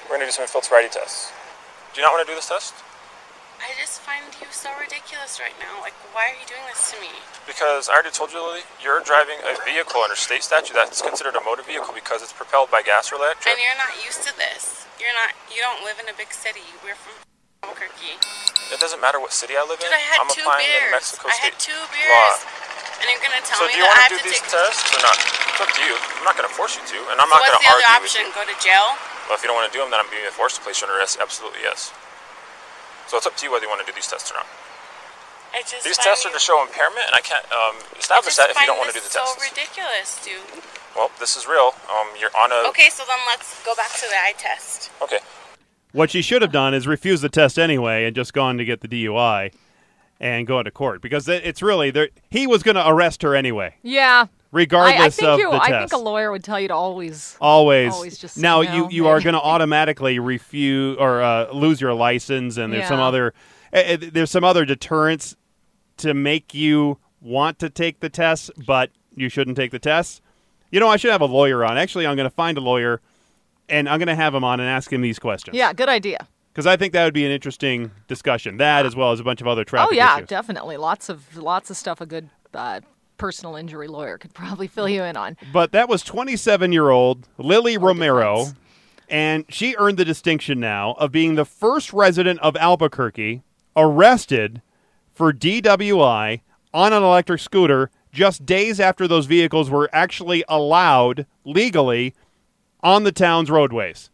We're 0.05 0.19
going 0.19 0.21
to 0.21 0.25
do 0.27 0.35
some 0.35 0.45
field 0.45 0.65
sobriety 0.67 0.91
tests. 0.91 1.31
Do 1.95 2.01
you 2.01 2.05
not 2.05 2.11
want 2.11 2.27
to 2.27 2.31
do 2.31 2.35
this 2.35 2.49
test? 2.51 2.75
I 3.61 3.77
just 3.77 4.01
find 4.01 4.25
you 4.41 4.49
so 4.49 4.73
ridiculous 4.81 5.37
right 5.37 5.53
now. 5.61 5.79
Like, 5.85 5.93
why 6.17 6.33
are 6.33 6.37
you 6.37 6.45
doing 6.49 6.65
this 6.73 6.81
to 6.91 6.97
me? 6.97 7.13
Because 7.45 7.87
I 7.87 7.93
already 7.93 8.09
told 8.11 8.33
you, 8.33 8.41
Lily, 8.41 8.65
you're 8.81 8.99
driving 9.05 9.37
a 9.45 9.53
vehicle 9.63 10.01
under 10.01 10.17
state 10.17 10.41
statute 10.41 10.73
that's 10.73 10.97
considered 11.01 11.37
a 11.37 11.43
motor 11.45 11.61
vehicle 11.61 11.93
because 11.93 12.25
it's 12.25 12.33
propelled 12.33 12.73
by 12.73 12.81
gas 12.81 13.13
or 13.13 13.21
electric. 13.21 13.53
And 13.53 13.61
you're 13.61 13.77
not 13.77 13.93
used 14.01 14.25
to 14.25 14.33
this. 14.35 14.89
You're 14.97 15.13
not. 15.13 15.37
You 15.53 15.61
don't 15.61 15.85
live 15.85 16.01
in 16.01 16.09
a 16.09 16.15
big 16.17 16.33
city. 16.33 16.65
We're 16.81 16.97
from 16.97 17.13
Albuquerque. 17.65 18.17
It 18.73 18.79
doesn't 18.81 18.99
matter 19.01 19.21
what 19.21 19.29
city 19.33 19.53
I 19.53 19.61
live 19.69 19.77
Dude, 19.77 19.93
in. 19.93 19.97
I 19.97 20.03
had 20.09 20.17
I'm 20.25 20.29
two 20.33 20.41
applying 20.41 20.65
beers. 20.65 20.89
the 20.89 20.97
Mexico 20.97 21.25
I 21.29 21.33
State 21.37 21.53
had 21.53 21.61
two 21.61 21.77
law. 21.77 21.93
beers. 21.93 22.37
And 23.01 23.05
you're 23.13 23.21
gonna 23.21 23.41
tell 23.45 23.61
So 23.61 23.65
me 23.69 23.77
do 23.77 23.81
you 23.81 23.85
that 23.85 23.93
I 23.93 23.97
want 23.97 24.01
have 24.09 24.13
to 24.13 24.17
do 24.17 24.25
to 24.25 24.29
these 24.29 24.41
take. 24.45 24.53
tests 24.57 24.89
or 24.93 25.01
not? 25.05 25.17
It's 25.17 25.61
up 25.61 25.69
to 25.73 25.81
you. 25.85 25.93
I'm 26.21 26.25
not 26.25 26.33
going 26.37 26.47
to 26.49 26.53
force 26.53 26.77
you 26.77 26.83
to, 26.85 26.97
and 27.13 27.17
I'm 27.17 27.29
So 27.29 27.33
not 27.37 27.41
going 27.45 27.57
to 27.57 27.65
argue. 27.65 27.85
What's 28.01 28.13
the 28.13 28.25
other 28.25 28.29
option? 28.29 28.37
Go 28.37 28.43
to 28.45 28.57
jail? 28.61 28.87
Well, 29.29 29.35
if 29.37 29.41
you 29.45 29.49
don't 29.51 29.57
want 29.57 29.67
to 29.69 29.75
do 29.75 29.81
them, 29.83 29.89
then 29.93 29.99
I'm 30.01 30.09
being 30.13 30.23
forced 30.33 30.55
to 30.57 30.61
place 30.63 30.79
you 30.81 30.87
under 30.87 30.95
arrest. 31.01 31.17
Absolutely, 31.19 31.59
yes. 31.65 31.91
So 33.11 33.17
it's 33.17 33.27
up 33.27 33.35
to 33.35 33.45
you 33.45 33.51
whether 33.51 33.65
you 33.65 33.69
want 33.69 33.85
to 33.85 33.91
do 33.91 33.93
these 33.93 34.07
tests 34.07 34.31
or 34.31 34.35
not. 34.35 34.47
I 35.51 35.63
just 35.67 35.83
These 35.83 35.97
tests 35.97 36.25
are 36.25 36.31
to 36.31 36.39
show 36.39 36.63
impairment, 36.63 37.07
and 37.07 37.13
I 37.13 37.19
can't 37.19 37.43
um, 37.51 37.75
establish 37.99 38.37
just 38.37 38.37
that 38.37 38.49
if 38.49 38.55
you 38.57 38.65
don't 38.65 38.77
want 38.77 38.87
to 38.87 38.93
do 38.93 39.01
this 39.03 39.11
the 39.11 39.19
so 39.19 39.35
tests. 39.35 39.51
ridiculous, 39.51 40.23
dude. 40.23 40.63
Well, 40.95 41.11
this 41.19 41.35
is 41.35 41.45
real. 41.45 41.75
Um, 41.91 42.07
you're 42.17 42.31
on 42.39 42.53
a. 42.53 42.69
Okay, 42.69 42.87
so 42.89 43.03
then 43.05 43.17
let's 43.27 43.61
go 43.65 43.75
back 43.75 43.91
to 43.95 44.07
the 44.07 44.15
eye 44.15 44.33
test. 44.37 44.91
Okay. 45.01 45.19
What 45.91 46.09
she 46.09 46.21
should 46.21 46.41
have 46.41 46.53
done 46.53 46.73
is 46.73 46.87
refuse 46.87 47.19
the 47.19 47.27
test 47.27 47.59
anyway 47.59 48.05
and 48.05 48.15
just 48.15 48.31
gone 48.31 48.57
to 48.57 48.63
get 48.63 48.79
the 48.79 48.87
DUI 48.87 49.51
and 50.21 50.47
go 50.47 50.59
into 50.59 50.71
court 50.71 51.01
because 51.01 51.27
it's 51.27 51.61
really 51.61 51.91
there. 51.91 52.11
He 52.29 52.47
was 52.47 52.63
going 52.63 52.75
to 52.75 52.87
arrest 52.87 53.23
her 53.23 53.35
anyway, 53.35 53.75
Yeah. 53.83 54.27
Regardless 54.51 55.21
I, 55.21 55.27
I 55.27 55.29
of 55.31 55.39
you. 55.39 55.51
the 55.51 55.61
I 55.61 55.79
think 55.79 55.93
a 55.93 55.97
lawyer 55.97 56.31
would 56.31 56.43
tell 56.43 56.59
you 56.59 56.67
to 56.67 56.75
always. 56.75 57.37
Always. 57.39 57.93
Always 57.93 58.17
just 58.17 58.37
now 58.37 58.61
no, 58.61 58.73
you 58.73 58.89
you 58.91 59.07
are 59.07 59.19
going 59.21 59.33
to 59.41 59.41
automatically 59.41 60.19
refuse 60.19 60.97
or 60.99 61.21
uh, 61.21 61.51
lose 61.51 61.81
your 61.81 61.93
license, 61.93 62.57
and 62.57 62.73
there's 62.73 62.87
some 62.87 62.99
other 62.99 63.33
uh, 63.73 63.97
there's 63.99 64.31
some 64.31 64.43
other 64.43 64.65
deterrents 64.65 65.35
to 65.97 66.13
make 66.13 66.53
you 66.53 66.97
want 67.21 67.59
to 67.59 67.69
take 67.69 67.99
the 67.99 68.09
test, 68.09 68.51
but 68.65 68.91
you 69.15 69.29
shouldn't 69.29 69.57
take 69.57 69.71
the 69.71 69.79
test. 69.79 70.21
You 70.71 70.79
know, 70.79 70.87
I 70.87 70.97
should 70.97 71.11
have 71.11 71.21
a 71.21 71.25
lawyer 71.25 71.63
on. 71.63 71.77
Actually, 71.77 72.07
I'm 72.07 72.15
going 72.15 72.29
to 72.29 72.35
find 72.35 72.57
a 72.57 72.61
lawyer, 72.61 73.01
and 73.69 73.87
I'm 73.87 73.99
going 73.99 74.07
to 74.07 74.15
have 74.15 74.33
him 74.33 74.43
on 74.43 74.59
and 74.59 74.69
ask 74.69 74.91
him 74.91 75.01
these 75.01 75.19
questions. 75.19 75.55
Yeah, 75.55 75.73
good 75.73 75.89
idea. 75.89 76.27
because 76.53 76.65
I 76.65 76.77
think 76.77 76.93
that 76.93 77.05
would 77.05 77.13
be 77.13 77.25
an 77.25 77.31
interesting 77.31 77.91
discussion. 78.07 78.57
That 78.57 78.85
as 78.85 78.95
well 78.95 79.11
as 79.11 79.19
a 79.19 79.23
bunch 79.23 79.41
of 79.41 79.47
other 79.47 79.63
traffic 79.63 79.89
oh 79.91 79.95
yeah, 79.95 80.17
issues. 80.17 80.29
definitely. 80.29 80.77
Lots 80.77 81.09
of 81.09 81.37
lots 81.37 81.69
of 81.69 81.77
stuff. 81.77 82.01
A 82.01 82.05
good 82.05 82.29
uh, 82.53 82.81
personal 83.21 83.55
injury 83.55 83.87
lawyer 83.87 84.17
could 84.17 84.33
probably 84.33 84.65
fill 84.67 84.89
you 84.89 85.03
in 85.03 85.15
on. 85.15 85.37
But 85.53 85.71
that 85.73 85.87
was 85.87 86.01
27 86.01 86.71
year 86.71 86.89
old 86.89 87.27
Lily 87.37 87.77
Romero, 87.77 88.39
defense. 88.39 88.55
and 89.09 89.45
she 89.47 89.75
earned 89.77 89.97
the 89.97 90.05
distinction 90.05 90.59
now 90.59 90.93
of 90.93 91.11
being 91.11 91.35
the 91.35 91.45
first 91.45 91.93
resident 91.93 92.39
of 92.39 92.55
Albuquerque 92.57 93.43
arrested 93.75 94.63
for 95.13 95.31
DWI 95.31 96.41
on 96.73 96.93
an 96.93 97.03
electric 97.03 97.39
scooter 97.39 97.91
just 98.11 98.43
days 98.43 98.79
after 98.79 99.07
those 99.07 99.27
vehicles 99.27 99.69
were 99.69 99.87
actually 99.93 100.43
allowed 100.49 101.27
legally 101.45 102.15
on 102.81 103.03
the 103.03 103.11
town's 103.11 103.51
roadways. 103.51 104.09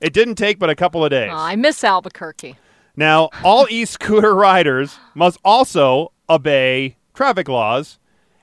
It 0.00 0.12
didn't 0.12 0.36
take 0.36 0.60
but 0.60 0.70
a 0.70 0.76
couple 0.76 1.04
of 1.04 1.10
days. 1.10 1.32
Uh, 1.32 1.36
I 1.36 1.56
miss 1.56 1.82
Albuquerque. 1.82 2.56
Now, 2.96 3.30
all 3.42 3.66
e-scooter 3.68 4.32
riders 4.32 4.96
must 5.12 5.38
also 5.44 6.12
obey 6.30 6.96
traffic 7.14 7.48
laws, 7.48 7.98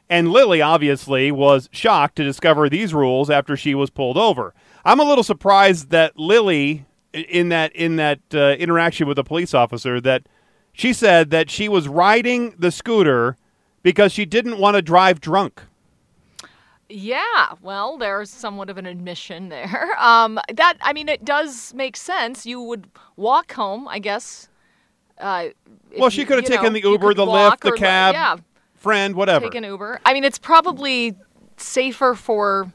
and 0.10 0.32
Lily 0.32 0.62
obviously 0.62 1.32
was 1.32 1.70
shocked 1.72 2.16
to 2.18 2.24
discover 2.24 2.70
these 2.70 2.94
rules 2.94 3.30
after 3.30 3.58
she 3.58 3.74
was 3.76 3.90
pulled 3.90 4.18
over. 4.18 4.54
I'm 4.84 5.00
a 5.00 5.04
little 5.04 5.24
surprised 5.24 5.90
that 5.90 6.18
Lily, 6.18 6.86
in 7.14 7.50
that 7.50 7.76
in 7.76 7.96
that 7.96 8.20
uh, 8.34 8.52
interaction 8.60 9.08
with 9.08 9.16
the 9.16 9.24
police 9.24 9.54
officer, 9.54 10.00
that 10.02 10.28
she 10.74 10.94
said 10.94 11.30
that 11.32 11.50
she 11.50 11.70
was 11.70 11.88
riding 11.88 12.54
the 12.60 12.72
scooter 12.72 13.38
because 13.82 14.12
she 14.12 14.26
didn't 14.26 14.58
want 14.60 14.76
to 14.76 14.82
drive 14.82 15.22
drunk. 15.22 15.62
Yeah, 16.88 17.54
well, 17.62 17.98
there's 17.98 18.30
somewhat 18.30 18.70
of 18.70 18.78
an 18.78 18.86
admission 18.86 19.50
there. 19.50 19.96
Um, 20.00 20.40
that 20.54 20.76
I 20.82 20.94
mean, 20.94 21.10
it 21.10 21.26
does 21.26 21.74
make 21.74 21.96
sense. 21.98 22.46
You 22.46 22.62
would 22.62 22.88
walk 23.16 23.54
home, 23.54 23.88
I 23.88 23.98
guess. 23.98 24.50
Uh, 25.18 25.48
Well, 25.98 26.10
she 26.10 26.26
could 26.26 26.36
have 26.38 26.46
taken 26.46 26.74
know, 26.74 26.80
the 26.80 26.82
Uber, 26.82 27.14
the 27.14 27.26
Lyft, 27.26 27.62
the 27.62 27.72
cab, 27.72 28.14
Yeah, 28.14 28.36
friend, 28.86 29.16
whatever. 29.16 29.46
take 29.46 29.56
an 29.56 29.64
Uber. 29.64 30.00
I 30.06 30.14
mean, 30.14 30.24
it's 30.24 30.38
probably 30.38 31.16
safer 31.58 32.14
for 32.14 32.72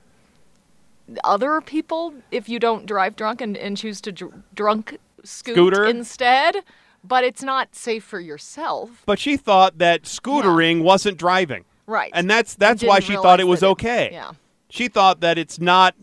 other 1.25 1.61
people 1.61 2.15
if 2.31 2.49
you 2.49 2.59
don't 2.59 2.85
drive 2.87 3.15
drunk 3.17 3.41
and, 3.41 3.57
and 3.57 3.77
choose 3.77 4.01
to 4.03 4.13
dr- 4.13 4.43
drunk 4.55 4.99
scoot 5.25 5.55
Scooter? 5.55 5.85
instead. 5.85 6.57
But 7.03 7.25
it's 7.25 7.43
not 7.43 7.75
safe 7.75 8.05
for 8.05 8.21
yourself, 8.21 9.03
but 9.07 9.19
she 9.19 9.39
thought 9.39 9.79
that 9.79 10.03
scootering 10.03 10.83
wasn't 10.83 11.17
driving. 11.17 11.65
right? 11.87 12.11
And 12.13 12.29
that's 12.29 12.55
that's 12.57 12.83
why 12.85 13.01
she 13.01 13.15
thought 13.15 13.41
it 13.41 13.47
was 13.47 13.63
it- 13.63 13.67
okay. 13.69 14.11
yeah. 14.13 14.33
She 14.69 14.87
thought 14.89 15.21
that 15.21 15.39
it's 15.39 15.59
not 15.59 15.95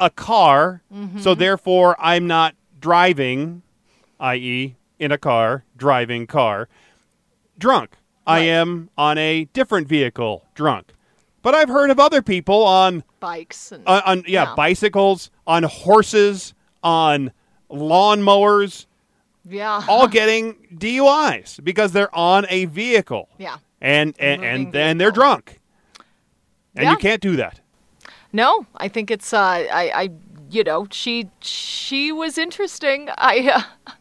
a 0.00 0.08
car, 0.10 0.80
Mm-hmm. 0.94 1.18
so 1.20 1.34
therefore 1.34 1.96
I'm 1.98 2.26
not 2.26 2.54
driving, 2.80 3.60
i.e., 4.20 4.76
in 4.98 5.12
a 5.12 5.18
car, 5.18 5.64
driving 5.76 6.26
car, 6.26 6.68
drunk. 7.58 7.90
I 8.28 8.40
am 8.40 8.90
on 8.98 9.18
a 9.18 9.44
different 9.52 9.88
vehicle, 9.88 10.44
drunk. 10.54 10.92
But 11.42 11.54
I've 11.54 11.68
heard 11.68 11.90
of 11.90 11.98
other 11.98 12.20
people 12.22 12.62
on, 12.64 13.02
Bikes 13.20 13.72
and 13.72 13.86
on, 13.86 14.02
on 14.04 14.24
yeah, 14.26 14.44
Yeah. 14.50 14.54
bicycles, 14.54 15.30
on 15.46 15.62
horses, 15.62 16.52
on 16.82 17.32
lawnmowers, 17.70 18.86
yeah, 19.48 19.82
all 19.88 20.06
getting 20.20 20.54
DUIs 20.74 21.62
because 21.64 21.92
they're 21.92 22.14
on 22.14 22.46
a 22.48 22.66
vehicle. 22.66 23.28
yeah. 23.38 23.56
And 23.80 24.14
and, 24.18 24.40
moving 24.42 24.54
and 24.66 24.72
then 24.72 24.98
they're 24.98 25.08
vehicle. 25.10 25.22
drunk. 25.22 25.60
And 26.74 26.84
Yeah. 26.84 26.90
you 26.92 26.96
can't 26.96 27.20
do 27.22 27.36
that. 27.36 27.60
No, 28.32 28.66
I 28.76 28.88
think 28.88 29.10
it's 29.10 29.32
uh, 29.32 29.38
I, 29.38 29.90
I, 29.94 30.10
you 30.50 30.64
know, 30.64 30.86
she 30.90 31.30
she 31.40 32.12
was 32.12 32.36
interesting. 32.36 33.08
I 33.16 33.64
uh, 33.86 33.92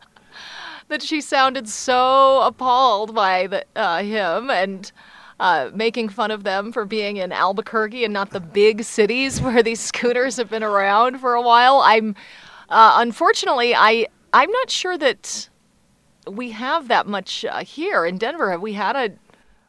that 0.90 1.02
she 1.02 1.22
sounded 1.22 1.68
so 1.68 2.42
appalled 2.42 3.14
by 3.14 3.48
the, 3.48 3.66
uh, 3.76 4.02
him 4.02 4.50
and 4.50 4.92
uh, 5.40 5.70
making 5.74 6.10
fun 6.10 6.32
of 6.32 6.44
them 6.44 6.72
for 6.72 6.86
being 6.86 7.18
in 7.18 7.32
Albuquerque 7.32 8.04
and 8.04 8.14
not 8.14 8.32
the 8.32 8.40
big 8.40 8.84
cities 8.84 9.42
where 9.42 9.62
these 9.62 9.80
scooters 9.80 10.38
have 10.38 10.50
been 10.50 10.64
around 10.64 11.20
for 11.20 11.34
a 11.34 11.42
while. 11.42 11.82
I'm 11.82 12.16
uh, 12.70 12.96
unfortunately 12.98 13.76
I 13.76 14.08
I'm 14.34 14.52
not 14.52 14.70
sure 14.70 14.98
that 14.98 15.50
we 16.28 16.52
have 16.52 16.88
that 16.90 17.08
much 17.08 17.46
uh, 17.46 17.64
here 17.64 18.06
in 18.06 18.18
Denver. 18.18 18.52
Have 18.52 18.62
we 18.62 18.74
had 18.74 18.96
a 18.96 19.12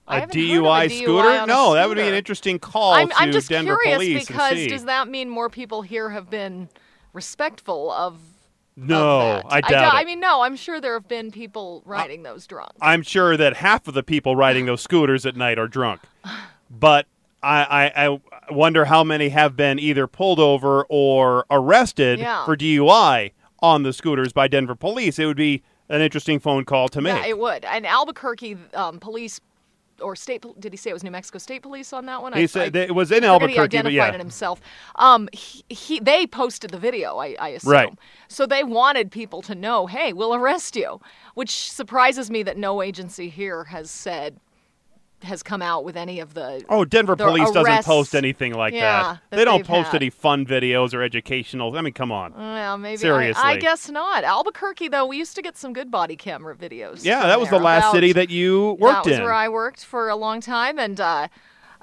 a 0.08 0.22
of 0.22 0.30
a 0.30 0.32
DUI, 0.32 0.86
DUI 0.86 1.02
scooter? 1.02 1.46
No, 1.46 1.74
that 1.74 1.88
would 1.88 1.96
be 1.96 2.08
an 2.08 2.14
interesting 2.14 2.58
call 2.58 2.94
I'm, 2.94 3.10
to 3.10 3.18
I'm 3.18 3.32
just 3.32 3.50
Denver 3.50 3.78
curious 3.82 3.96
police 3.98 4.26
because 4.26 4.66
does 4.68 4.84
that 4.86 5.06
mean 5.08 5.28
more 5.28 5.50
people 5.50 5.82
here 5.82 6.10
have 6.10 6.30
been 6.30 6.68
respectful 7.12 7.92
of? 7.92 8.18
No? 8.86 9.42
I 9.48 9.60
doubt 9.60 9.70
doubt- 9.70 9.94
it. 9.94 9.96
I 9.96 10.04
mean, 10.04 10.20
no, 10.20 10.42
I'm 10.42 10.56
sure 10.56 10.80
there 10.80 10.94
have 10.94 11.08
been 11.08 11.30
people 11.30 11.82
riding 11.84 12.22
those 12.22 12.46
drunk. 12.46 12.72
I'm 12.80 13.02
sure 13.02 13.36
that 13.36 13.56
half 13.56 13.88
of 13.88 13.94
the 13.94 14.02
people 14.02 14.36
riding 14.36 14.66
those 14.66 14.80
scooters 14.82 15.26
at 15.26 15.36
night 15.36 15.58
are 15.58 15.68
drunk, 15.68 16.00
but 16.70 17.06
I, 17.42 17.92
I, 17.96 18.06
I 18.06 18.20
wonder 18.50 18.84
how 18.86 19.04
many 19.04 19.28
have 19.30 19.56
been 19.56 19.78
either 19.78 20.06
pulled 20.06 20.40
over 20.40 20.84
or 20.88 21.44
arrested 21.50 22.18
Yeah. 22.18 22.44
for 22.44 22.56
DUI 22.56 23.32
on 23.60 23.82
the 23.82 23.92
scooters 23.92 24.32
by 24.32 24.48
Denver 24.48 24.74
police. 24.74 25.18
It 25.18 25.26
would 25.26 25.36
be 25.36 25.62
an 25.88 26.00
interesting 26.00 26.38
phone 26.38 26.64
call 26.64 26.88
to 26.90 27.00
make. 27.00 27.14
Yeah, 27.14 27.26
it 27.30 27.38
would. 27.38 27.64
And 27.64 27.86
Albuquerque 27.86 28.56
um, 28.74 28.98
police 29.00 29.40
or 30.00 30.16
state 30.16 30.44
did 30.58 30.72
he 30.72 30.76
say 30.76 30.90
it 30.90 30.92
was 30.92 31.04
New 31.04 31.10
Mexico 31.10 31.38
State 31.38 31.62
Police 31.62 31.92
on 31.92 32.06
that 32.06 32.22
one? 32.22 32.32
he 32.32 32.42
I- 32.42 32.46
said 32.46 32.76
I- 32.76 32.80
it 32.80 32.94
was 32.94 33.10
in 33.12 33.24
Albuquerque, 33.24 33.54
he 33.54 33.60
identified 33.60 33.92
yeah, 33.94 34.14
it 34.14 34.18
himself. 34.18 34.60
Um, 34.96 35.28
he, 35.32 35.64
he 35.68 36.00
they 36.00 36.26
posted 36.26 36.70
the 36.70 36.78
video, 36.78 37.16
I, 37.18 37.36
I 37.38 37.48
assume. 37.50 37.72
Right. 37.72 37.92
So 38.28 38.46
they 38.46 38.64
wanted 38.64 39.10
people 39.10 39.42
to 39.42 39.54
know, 39.54 39.86
hey, 39.86 40.12
we'll 40.12 40.34
arrest 40.34 40.76
you, 40.76 41.00
which 41.34 41.70
surprises 41.70 42.30
me 42.30 42.42
that 42.42 42.56
no 42.56 42.82
agency 42.82 43.28
here 43.28 43.64
has 43.64 43.90
said 43.90 44.38
has 45.22 45.42
come 45.42 45.60
out 45.62 45.84
with 45.84 45.96
any 45.96 46.20
of 46.20 46.34
the. 46.34 46.64
Oh, 46.68 46.84
Denver 46.84 47.16
the 47.16 47.24
police 47.24 47.50
doesn't 47.50 47.84
post 47.84 48.14
anything 48.14 48.54
like 48.54 48.72
Yeah, 48.72 48.80
that. 49.14 49.20
that 49.30 49.36
They 49.36 49.44
don't 49.44 49.66
post 49.66 49.90
had. 49.90 50.00
any 50.02 50.10
fun 50.10 50.46
videos 50.46 50.94
or 50.94 51.02
educational. 51.02 51.76
I 51.76 51.80
mean, 51.82 51.92
come 51.92 52.12
on. 52.12 52.32
Well, 52.34 52.78
maybe 52.78 52.92
I- 52.92 52.96
Seriously. 52.96 53.42
I, 53.42 53.56
guess 53.56 53.88
not. 53.90 54.22
Albuquerque, 54.24 54.88
though, 54.88 55.06
we 55.06 55.16
used 55.16 55.34
to 55.34 55.42
get 55.42 55.56
some 55.56 55.72
good 55.72 55.90
body 55.90 56.14
camera 56.16 56.54
videos. 56.54 57.04
Yeah, 57.04 57.26
that 57.26 57.40
was 57.40 57.50
the 57.50 57.58
last 57.58 57.84
about- 57.84 57.92
city 57.94 58.12
that 58.12 58.30
you 58.30 58.76
worked 58.78 59.04
that 59.04 59.10
was 59.10 59.18
in. 59.18 59.24
where 59.24 59.32
I 59.32 59.48
worked 59.48 59.84
for 59.84 60.08
a 60.08 60.16
long 60.16 60.40
time, 60.40 60.78
and 60.78 61.00
uh, 61.00 61.26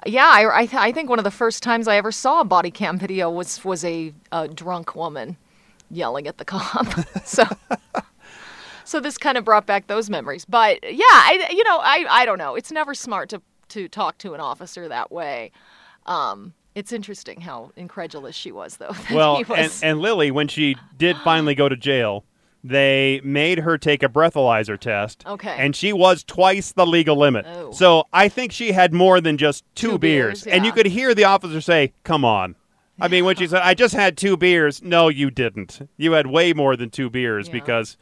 yeah, 0.06 0.30
I, 0.32 0.60
I, 0.60 0.66
th- 0.66 0.80
I 0.82 0.92
think 0.92 1.10
one 1.10 1.18
of 1.18 1.24
the 1.24 1.30
first 1.30 1.62
times 1.62 1.86
I 1.88 1.96
ever 1.96 2.12
saw 2.12 2.40
a 2.40 2.44
body 2.44 2.70
cam 2.70 2.98
video 2.98 3.30
was 3.30 3.62
was 3.64 3.84
a, 3.84 4.14
a 4.32 4.48
drunk 4.48 4.94
woman 4.96 5.36
yelling 5.90 6.26
at 6.26 6.38
the 6.38 6.44
cop. 6.44 6.86
so. 7.24 7.44
So 8.86 9.00
this 9.00 9.18
kind 9.18 9.36
of 9.36 9.44
brought 9.44 9.66
back 9.66 9.86
those 9.88 10.08
memories, 10.08 10.44
but 10.44 10.78
yeah, 10.84 11.04
I 11.08 11.48
you 11.50 11.64
know 11.64 11.78
I, 11.78 12.04
I 12.08 12.24
don't 12.24 12.38
know. 12.38 12.54
It's 12.54 12.70
never 12.72 12.94
smart 12.94 13.28
to 13.30 13.42
to 13.68 13.88
talk 13.88 14.18
to 14.18 14.32
an 14.34 14.40
officer 14.40 14.88
that 14.88 15.10
way. 15.10 15.50
Um, 16.06 16.54
it's 16.74 16.92
interesting 16.92 17.40
how 17.40 17.72
incredulous 17.74 18.36
she 18.36 18.52
was, 18.52 18.76
though. 18.76 18.92
Well, 19.12 19.36
he 19.36 19.42
and, 19.42 19.48
was- 19.48 19.82
and 19.82 19.98
Lily, 20.00 20.30
when 20.30 20.46
she 20.48 20.76
did 20.96 21.16
finally 21.24 21.54
go 21.54 21.68
to 21.68 21.76
jail, 21.76 22.24
they 22.62 23.20
made 23.24 23.60
her 23.60 23.78
take 23.78 24.02
a 24.02 24.08
breathalyzer 24.08 24.78
test. 24.78 25.24
Okay. 25.26 25.56
And 25.58 25.74
she 25.74 25.92
was 25.92 26.22
twice 26.22 26.72
the 26.72 26.86
legal 26.86 27.16
limit. 27.16 27.46
Oh. 27.48 27.72
So 27.72 28.04
I 28.12 28.28
think 28.28 28.52
she 28.52 28.72
had 28.72 28.92
more 28.92 29.20
than 29.20 29.36
just 29.38 29.64
two, 29.74 29.92
Two 29.92 29.98
beers. 29.98 30.44
beers, 30.44 30.54
And 30.54 30.64
you 30.66 30.72
could 30.72 30.86
hear 30.86 31.14
the 31.14 31.24
officer 31.24 31.60
say, 31.60 31.92
Come 32.04 32.24
on. 32.24 32.54
I 33.00 33.08
mean, 33.08 33.24
when 33.24 33.36
she 33.36 33.46
said, 33.46 33.62
I 33.62 33.74
just 33.74 33.94
had 33.94 34.16
two 34.16 34.36
beers, 34.36 34.82
no, 34.82 35.08
you 35.08 35.30
didn't. 35.30 35.86
You 35.96 36.12
had 36.12 36.26
way 36.28 36.52
more 36.54 36.76
than 36.76 36.90
two 36.90 37.10
beers 37.10 37.46
Yeah. 37.48 37.52
because 37.54 37.96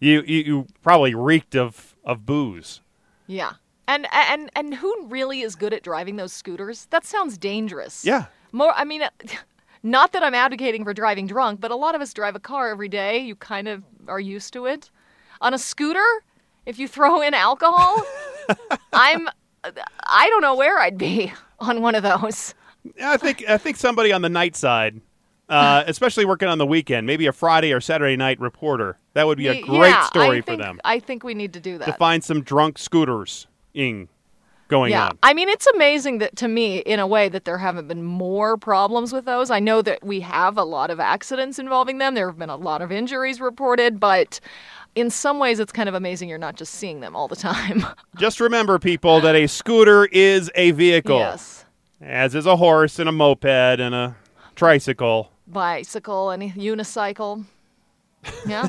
you, 0.00 0.22
you, 0.26 0.38
you 0.38 0.66
probably 0.82 1.14
reeked 1.14 1.56
of, 1.56 1.96
of 2.04 2.24
booze. 2.24 2.80
Yeah. 3.26 3.54
And 3.86 4.06
and 4.12 4.50
and 4.54 4.74
who 4.74 5.06
really 5.06 5.40
is 5.40 5.56
good 5.56 5.72
at 5.72 5.82
driving 5.82 6.16
those 6.16 6.32
scooters? 6.32 6.86
That 6.90 7.06
sounds 7.06 7.38
dangerous. 7.38 8.04
Yeah. 8.04 8.26
More 8.52 8.72
I 8.76 8.84
mean 8.84 9.02
not 9.82 10.12
that 10.12 10.22
I'm 10.22 10.34
advocating 10.34 10.84
for 10.84 10.92
driving 10.92 11.26
drunk, 11.26 11.60
but 11.60 11.70
a 11.70 11.76
lot 11.76 11.94
of 11.94 12.02
us 12.02 12.12
drive 12.12 12.36
a 12.36 12.40
car 12.40 12.70
every 12.70 12.90
day. 12.90 13.18
You 13.18 13.34
kind 13.34 13.66
of 13.66 13.82
are 14.06 14.20
used 14.20 14.52
to 14.52 14.66
it. 14.66 14.90
On 15.40 15.54
a 15.54 15.58
scooter, 15.58 16.04
if 16.66 16.78
you 16.78 16.86
throw 16.86 17.22
in 17.22 17.32
alcohol, 17.32 18.04
I'm 18.92 19.28
I 19.64 20.28
don't 20.28 20.42
know 20.42 20.54
where 20.54 20.78
I'd 20.78 20.98
be 20.98 21.32
on 21.58 21.80
one 21.80 21.94
of 21.94 22.02
those. 22.02 22.54
I 23.02 23.16
think 23.16 23.44
I 23.48 23.56
think 23.56 23.76
somebody 23.76 24.12
on 24.12 24.22
the 24.22 24.28
night 24.28 24.54
side, 24.54 25.00
uh, 25.48 25.84
especially 25.86 26.24
working 26.24 26.48
on 26.48 26.58
the 26.58 26.66
weekend, 26.66 27.06
maybe 27.06 27.26
a 27.26 27.32
Friday 27.32 27.72
or 27.72 27.80
Saturday 27.80 28.16
night 28.16 28.38
reporter, 28.40 28.98
that 29.14 29.26
would 29.26 29.38
be 29.38 29.48
a 29.48 29.60
great 29.62 29.90
yeah, 29.90 30.04
story 30.04 30.38
I 30.38 30.40
for 30.40 30.46
think, 30.46 30.62
them 30.62 30.80
I 30.84 30.98
think 31.00 31.24
we 31.24 31.34
need 31.34 31.52
to 31.54 31.60
do 31.60 31.78
that. 31.78 31.86
to 31.86 31.92
find 31.94 32.22
some 32.22 32.42
drunk 32.42 32.78
scooters 32.78 33.46
ing 33.74 34.08
going 34.68 34.92
yeah, 34.92 35.06
on. 35.06 35.18
I 35.22 35.34
mean, 35.34 35.48
it's 35.48 35.66
amazing 35.66 36.18
that 36.18 36.36
to 36.36 36.48
me, 36.48 36.78
in 36.78 37.00
a 37.00 37.06
way, 37.06 37.28
that 37.30 37.44
there 37.44 37.58
haven't 37.58 37.88
been 37.88 38.04
more 38.04 38.56
problems 38.56 39.12
with 39.12 39.24
those. 39.24 39.50
I 39.50 39.60
know 39.60 39.82
that 39.82 40.04
we 40.04 40.20
have 40.20 40.56
a 40.56 40.64
lot 40.64 40.90
of 40.90 41.00
accidents 41.00 41.58
involving 41.58 41.98
them. 41.98 42.14
There 42.14 42.28
have 42.28 42.38
been 42.38 42.50
a 42.50 42.56
lot 42.56 42.82
of 42.82 42.92
injuries 42.92 43.40
reported, 43.40 43.98
but 43.98 44.40
in 44.94 45.10
some 45.10 45.38
ways, 45.38 45.58
it's 45.58 45.72
kind 45.72 45.88
of 45.88 45.94
amazing 45.94 46.28
you're 46.28 46.38
not 46.38 46.56
just 46.56 46.74
seeing 46.74 47.00
them 47.00 47.16
all 47.16 47.28
the 47.28 47.36
time. 47.36 47.84
Just 48.18 48.40
remember, 48.40 48.78
people, 48.78 49.20
that 49.20 49.36
a 49.36 49.46
scooter 49.46 50.06
is 50.06 50.50
a 50.56 50.72
vehicle, 50.72 51.18
yes, 51.18 51.64
as 52.00 52.34
is 52.34 52.46
a 52.46 52.56
horse 52.56 52.98
and 52.98 53.08
a 53.08 53.12
moped 53.12 53.44
and 53.44 53.94
a 53.94 54.16
tricycle. 54.56 55.30
Bicycle 55.52 56.30
and 56.30 56.42
unicycle. 56.54 57.44
Yeah. 58.46 58.68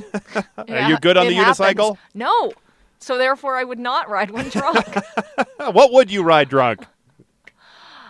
Are 0.57 0.89
you 0.89 0.99
good 0.99 1.17
on 1.17 1.25
it 1.25 1.29
the 1.29 1.35
happens. 1.35 1.57
unicycle? 1.59 1.97
No. 2.13 2.53
So 2.99 3.17
therefore, 3.17 3.55
I 3.57 3.63
would 3.63 3.79
not 3.79 4.07
ride 4.09 4.29
one 4.31 4.49
drunk. 4.49 4.85
What 5.71 5.91
would 5.91 6.11
you 6.11 6.21
ride 6.23 6.49
drunk? 6.49 6.85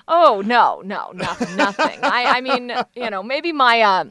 Oh 0.08 0.42
no, 0.46 0.82
no, 0.84 1.12
nothing, 1.14 1.56
nothing. 1.56 2.00
I, 2.04 2.38
I 2.38 2.42
mean, 2.42 2.74
you 2.96 3.10
know, 3.10 3.22
maybe 3.24 3.52
my 3.52 3.82
uh, 3.82 4.06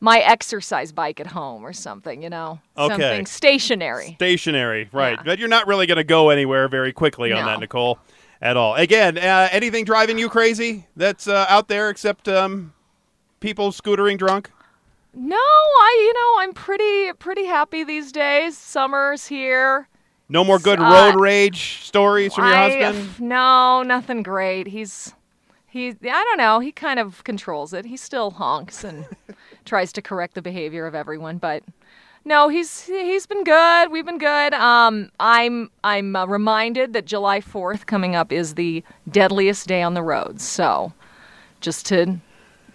my 0.00 0.18
exercise 0.18 0.92
bike 0.92 1.20
at 1.20 1.28
home 1.28 1.64
or 1.64 1.72
something. 1.72 2.22
You 2.22 2.30
know, 2.30 2.60
Okay. 2.76 2.92
something 2.92 3.26
stationary. 3.26 4.14
Stationary, 4.16 4.88
right? 4.92 5.16
Yeah. 5.18 5.22
But 5.24 5.38
you're 5.38 5.48
not 5.48 5.66
really 5.66 5.86
going 5.86 5.96
to 5.98 6.04
go 6.04 6.30
anywhere 6.30 6.68
very 6.68 6.92
quickly 6.92 7.32
on 7.32 7.40
No. 7.40 7.46
that, 7.46 7.60
Nicole, 7.60 7.98
at 8.42 8.56
all. 8.56 8.74
Again, 8.74 9.16
uh, 9.18 9.48
anything 9.52 9.84
driving 9.84 10.18
you 10.18 10.28
crazy 10.28 10.86
that's 10.96 11.28
uh, 11.28 11.46
out 11.48 11.68
there 11.68 11.90
except 11.90 12.28
um, 12.28 12.72
people 13.46 13.70
scootering 13.70 14.18
drunk? 14.18 14.50
No, 15.14 15.36
I, 15.36 16.02
you 16.04 16.12
know, 16.12 16.42
I'm 16.42 16.52
pretty 16.52 17.12
pretty 17.14 17.46
happy 17.46 17.84
these 17.84 18.10
days. 18.12 18.58
Summer's 18.58 19.26
here. 19.26 19.88
No 20.28 20.42
more 20.42 20.58
good 20.58 20.80
Uh, 20.80 20.90
road 21.12 21.20
rage 21.20 21.78
stories 21.84 22.34
from 22.34 22.46
your 22.46 22.54
I- 22.54 22.82
husband? 22.82 23.20
No, 23.20 23.82
nothing 23.84 24.22
great. 24.24 24.66
He's 24.66 25.14
he. 25.66 25.90
I 25.90 25.94
don't 26.24 26.38
know. 26.38 26.58
He 26.58 26.72
kind 26.72 26.98
of 26.98 27.22
controls 27.24 27.72
it. 27.72 27.84
He 27.86 27.96
still 27.96 28.32
honks 28.32 28.82
and 28.82 29.06
tries 29.64 29.92
to 29.92 30.02
correct 30.02 30.34
the 30.34 30.42
behavior 30.42 30.86
of 30.86 30.94
everyone, 30.94 31.38
but. 31.38 31.62
No, 32.28 32.48
he's 32.48 32.82
he's 32.86 33.24
been 33.24 33.44
good. 33.44 33.92
We've 33.92 34.04
been 34.04 34.18
good. 34.18 34.52
Um, 34.54 35.10
I'm 35.20 35.70
I'm 35.84 36.16
uh, 36.16 36.26
reminded 36.26 36.92
that 36.94 37.04
July 37.04 37.40
4th 37.40 37.86
coming 37.86 38.16
up 38.16 38.32
is 38.32 38.56
the 38.56 38.82
deadliest 39.08 39.68
day 39.68 39.80
on 39.80 39.94
the 39.94 40.02
roads. 40.02 40.42
So, 40.42 40.92
just 41.60 41.86
to 41.86 42.18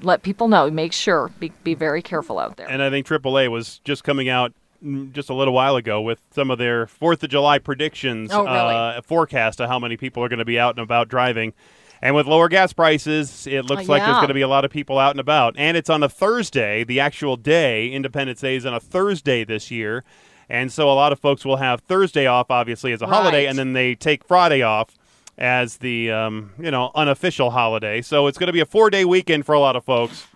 let 0.01 0.23
people 0.23 0.47
know, 0.47 0.69
make 0.69 0.93
sure 0.93 1.29
be 1.39 1.51
be 1.63 1.73
very 1.73 2.01
careful 2.01 2.39
out 2.39 2.57
there. 2.57 2.69
And 2.69 2.81
I 2.81 2.89
think 2.89 3.07
AAA 3.07 3.49
was 3.49 3.79
just 3.83 4.03
coming 4.03 4.29
out 4.29 4.53
just 5.11 5.29
a 5.29 5.33
little 5.33 5.53
while 5.53 5.75
ago 5.75 6.01
with 6.01 6.19
some 6.33 6.49
of 6.49 6.57
their 6.57 6.87
Fourth 6.87 7.23
of 7.23 7.29
July 7.29 7.59
predictions, 7.59 8.31
Oh, 8.33 8.43
really? 8.43 8.75
uh, 8.75 9.01
forecast 9.03 9.61
of 9.61 9.69
how 9.69 9.77
many 9.79 9.95
people 9.97 10.23
are 10.23 10.29
going 10.29 10.39
to 10.39 10.45
be 10.45 10.57
out 10.59 10.75
and 10.75 10.83
about 10.83 11.07
driving. 11.07 11.53
And 12.01 12.15
with 12.15 12.25
lower 12.25 12.49
gas 12.49 12.73
prices, 12.73 13.45
it 13.45 13.65
looks 13.65 13.87
like 13.87 14.01
there's 14.01 14.15
going 14.15 14.29
to 14.29 14.33
be 14.33 14.41
a 14.41 14.47
lot 14.47 14.65
of 14.65 14.71
people 14.71 14.97
out 14.97 15.11
and 15.11 15.19
about. 15.19 15.53
And 15.55 15.77
it's 15.77 15.89
on 15.89 16.01
a 16.01 16.09
Thursday, 16.09 16.83
the 16.83 16.99
actual 16.99 17.37
day. 17.37 17.89
Independence 17.91 18.41
Day 18.41 18.55
is 18.55 18.65
on 18.65 18.73
a 18.73 18.79
Thursday 18.79 19.43
this 19.43 19.69
year. 19.69 20.03
And 20.49 20.71
so 20.71 20.91
a 20.91 20.95
lot 20.95 21.11
of 21.11 21.19
folks 21.19 21.45
will 21.45 21.57
have 21.57 21.81
Thursday 21.81 22.25
off, 22.25 22.49
obviously, 22.49 22.91
as 22.91 23.03
a 23.03 23.07
holiday, 23.07 23.45
and 23.45 23.57
then 23.57 23.73
they 23.73 23.93
take 23.93 24.23
Friday 24.23 24.63
off 24.63 24.97
as 25.37 25.77
the 25.77 26.11
um, 26.11 26.51
you 26.59 26.71
know 26.71 26.91
unofficial 26.95 27.51
holiday. 27.51 28.01
So 28.01 28.27
it's 28.27 28.37
going 28.37 28.47
to 28.47 28.53
be 28.53 28.59
a 28.61 28.65
four 28.65 28.89
day 28.89 29.05
weekend 29.05 29.45
for 29.45 29.53
a 29.53 29.59
lot 29.59 29.75
of 29.75 29.83
folks 29.83 30.27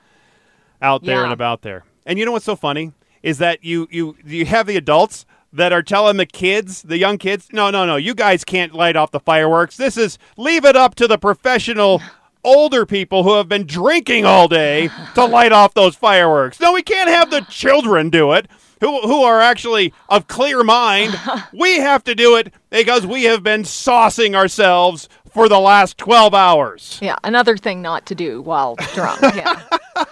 out 0.81 1.03
there 1.03 1.17
Yeah. 1.17 1.23
and 1.25 1.33
about 1.33 1.61
there. 1.61 1.83
And 2.05 2.19
you 2.19 2.25
know 2.25 2.31
what's 2.31 2.45
so 2.45 2.55
funny 2.55 2.93
is 3.23 3.37
that 3.39 3.63
you 3.63 3.87
you 3.91 4.15
you 4.25 4.45
have 4.45 4.67
the 4.67 4.77
adults 4.77 5.25
that 5.53 5.71
are 5.71 5.81
telling 5.81 6.17
the 6.17 6.25
kids, 6.25 6.81
the 6.81 6.97
young 6.97 7.17
kids, 7.17 7.47
no, 7.53 7.69
no, 7.71 7.85
no, 7.85 7.95
you 7.95 8.13
guys 8.13 8.43
can't 8.43 8.73
light 8.73 8.97
off 8.97 9.11
the 9.11 9.21
fireworks. 9.21 9.77
This 9.77 9.95
is 9.95 10.17
leave 10.37 10.65
it 10.65 10.75
up 10.75 10.95
to 10.95 11.07
the 11.07 11.17
professional 11.17 12.01
older 12.43 12.85
people 12.85 13.23
who 13.23 13.33
have 13.35 13.47
been 13.49 13.65
drinking 13.65 14.25
all 14.25 14.47
day 14.47 14.89
to 15.15 15.25
light 15.25 15.51
off 15.51 15.73
those 15.73 15.95
fireworks. 15.95 16.59
No, 16.59 16.73
we 16.73 16.83
can't 16.83 17.09
have 17.09 17.31
the 17.31 17.41
children 17.49 18.09
do 18.09 18.33
it. 18.33 18.47
Who, 18.81 19.01
who 19.01 19.23
are 19.23 19.39
actually 19.39 19.93
of 20.09 20.27
clear 20.27 20.63
mind. 20.63 21.17
We 21.53 21.77
have 21.77 22.03
to 22.05 22.15
do 22.15 22.35
it 22.35 22.53
because 22.69 23.05
we 23.05 23.23
have 23.23 23.41
been 23.43 23.63
saucing 23.63 24.35
ourselves 24.35 25.07
for 25.31 25.47
the 25.49 25.59
last 25.59 25.97
12 25.97 26.33
hours. 26.33 26.99
yeah, 27.01 27.15
another 27.23 27.55
thing 27.57 27.81
not 27.81 28.05
to 28.07 28.15
do 28.15 28.41
while 28.41 28.75
drunk. 28.93 29.21
Yeah. 29.21 29.61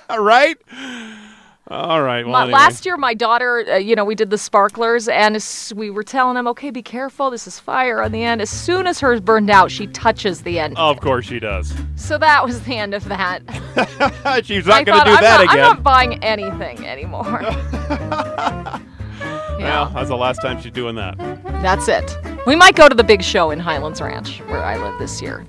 All 0.10 0.20
right? 0.24 0.58
All 1.70 2.02
right. 2.04 2.24
Well, 2.26 2.34
My- 2.34 2.42
anyway. 2.44 2.54
Last 2.60 2.86
year, 2.86 2.98
my 2.98 3.14
daughter, 3.14 3.66
uh, 3.70 3.76
you 3.78 3.96
know, 3.96 4.04
we 4.04 4.16
did 4.16 4.30
the 4.30 4.38
sparklers, 4.38 5.08
and 5.08 5.38
we 5.76 5.90
were 5.90 6.04
telling 6.04 6.36
them, 6.36 6.46
okay, 6.48 6.72
be 6.72 6.82
careful, 6.84 7.30
this 7.30 7.48
is 7.48 7.58
fire 7.58 8.02
on 8.02 8.12
the 8.12 8.22
end. 8.22 8.42
As 8.42 8.50
soon 8.50 8.86
as 8.86 9.00
hers 9.00 9.22
burned 9.22 9.50
out, 9.50 9.72
she 9.72 9.88
touches 9.88 10.42
the 10.42 10.60
end. 10.60 10.78
Of 10.78 11.00
course 11.00 11.26
she 11.26 11.40
does. 11.40 11.74
So 11.96 12.18
that 12.18 12.44
was 12.46 12.62
the 12.64 12.76
end 12.76 12.94
of 12.94 13.06
that. 13.06 13.42
She's 14.46 14.66
not 14.68 14.86
going 14.86 15.00
to 15.00 15.06
do 15.06 15.12
I'm 15.16 15.22
that 15.22 15.38
not, 15.38 15.44
again. 15.44 15.50
I'm 15.52 15.76
not 15.76 15.84
buying 15.84 16.22
anything 16.24 16.86
anymore. 16.86 17.42
Well, 19.60 19.90
that's 19.94 20.10
the 20.10 20.18
last 20.18 20.42
time 20.42 20.62
she's 20.62 20.74
doing 20.74 20.96
that. 20.96 21.16
That's 21.62 21.88
it. 21.88 22.18
We 22.46 22.54
might 22.54 22.76
go 22.76 22.90
to 22.90 22.96
the 22.96 23.04
big 23.04 23.22
show 23.24 23.50
in 23.52 23.60
Highlands 23.60 24.02
Ranch 24.02 24.40
where 24.48 24.62
I 24.62 24.76
live 24.78 25.00
this 25.00 25.22
year. 25.22 25.46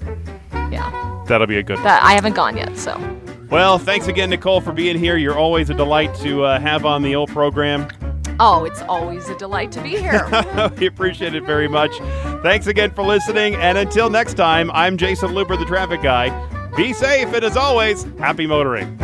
Yeah, 0.71 1.25
That'll 1.27 1.49
be 1.49 1.57
a 1.59 1.65
good 1.65 1.77
one. 1.79 1.85
that 1.85 2.01
I 2.05 2.13
haven't 2.13 2.35
gone 2.37 2.57
yet, 2.57 2.77
so 2.79 2.93
Well, 3.51 3.79
thanks 3.79 4.09
again, 4.09 4.31
Nicole, 4.31 4.61
for 4.61 4.73
being 4.73 4.99
here. 4.99 5.17
You're 5.17 5.39
always 5.39 5.71
a 5.71 5.75
delight 5.75 6.15
to 6.17 6.45
uh, 6.45 6.59
have 6.61 6.85
on 6.85 7.03
the 7.03 7.15
old 7.15 7.29
program. 7.31 7.89
oh, 8.41 8.65
it's 8.65 8.83
always 8.83 9.29
a 9.29 9.37
delight 9.37 9.71
to 9.73 9.83
be 9.83 9.91
here. 9.91 10.29
we 10.79 10.87
appreciate 10.87 11.35
it 11.35 11.45
very 11.45 11.69
much. 11.69 11.93
Thanks 12.43 12.67
again 12.67 12.91
for 12.91 13.03
listening. 13.05 13.55
And 13.57 13.79
until 13.79 14.11
next 14.11 14.35
time, 14.35 14.71
I'm 14.73 14.97
Jason 14.97 15.35
Looper, 15.35 15.57
the 15.57 15.67
traffic 15.67 16.03
guy. 16.03 16.31
Be 16.77 16.93
safe, 16.93 17.33
and 17.33 17.45
as 17.45 17.57
always, 17.57 18.03
happy 18.19 18.47
motoring. 18.47 18.99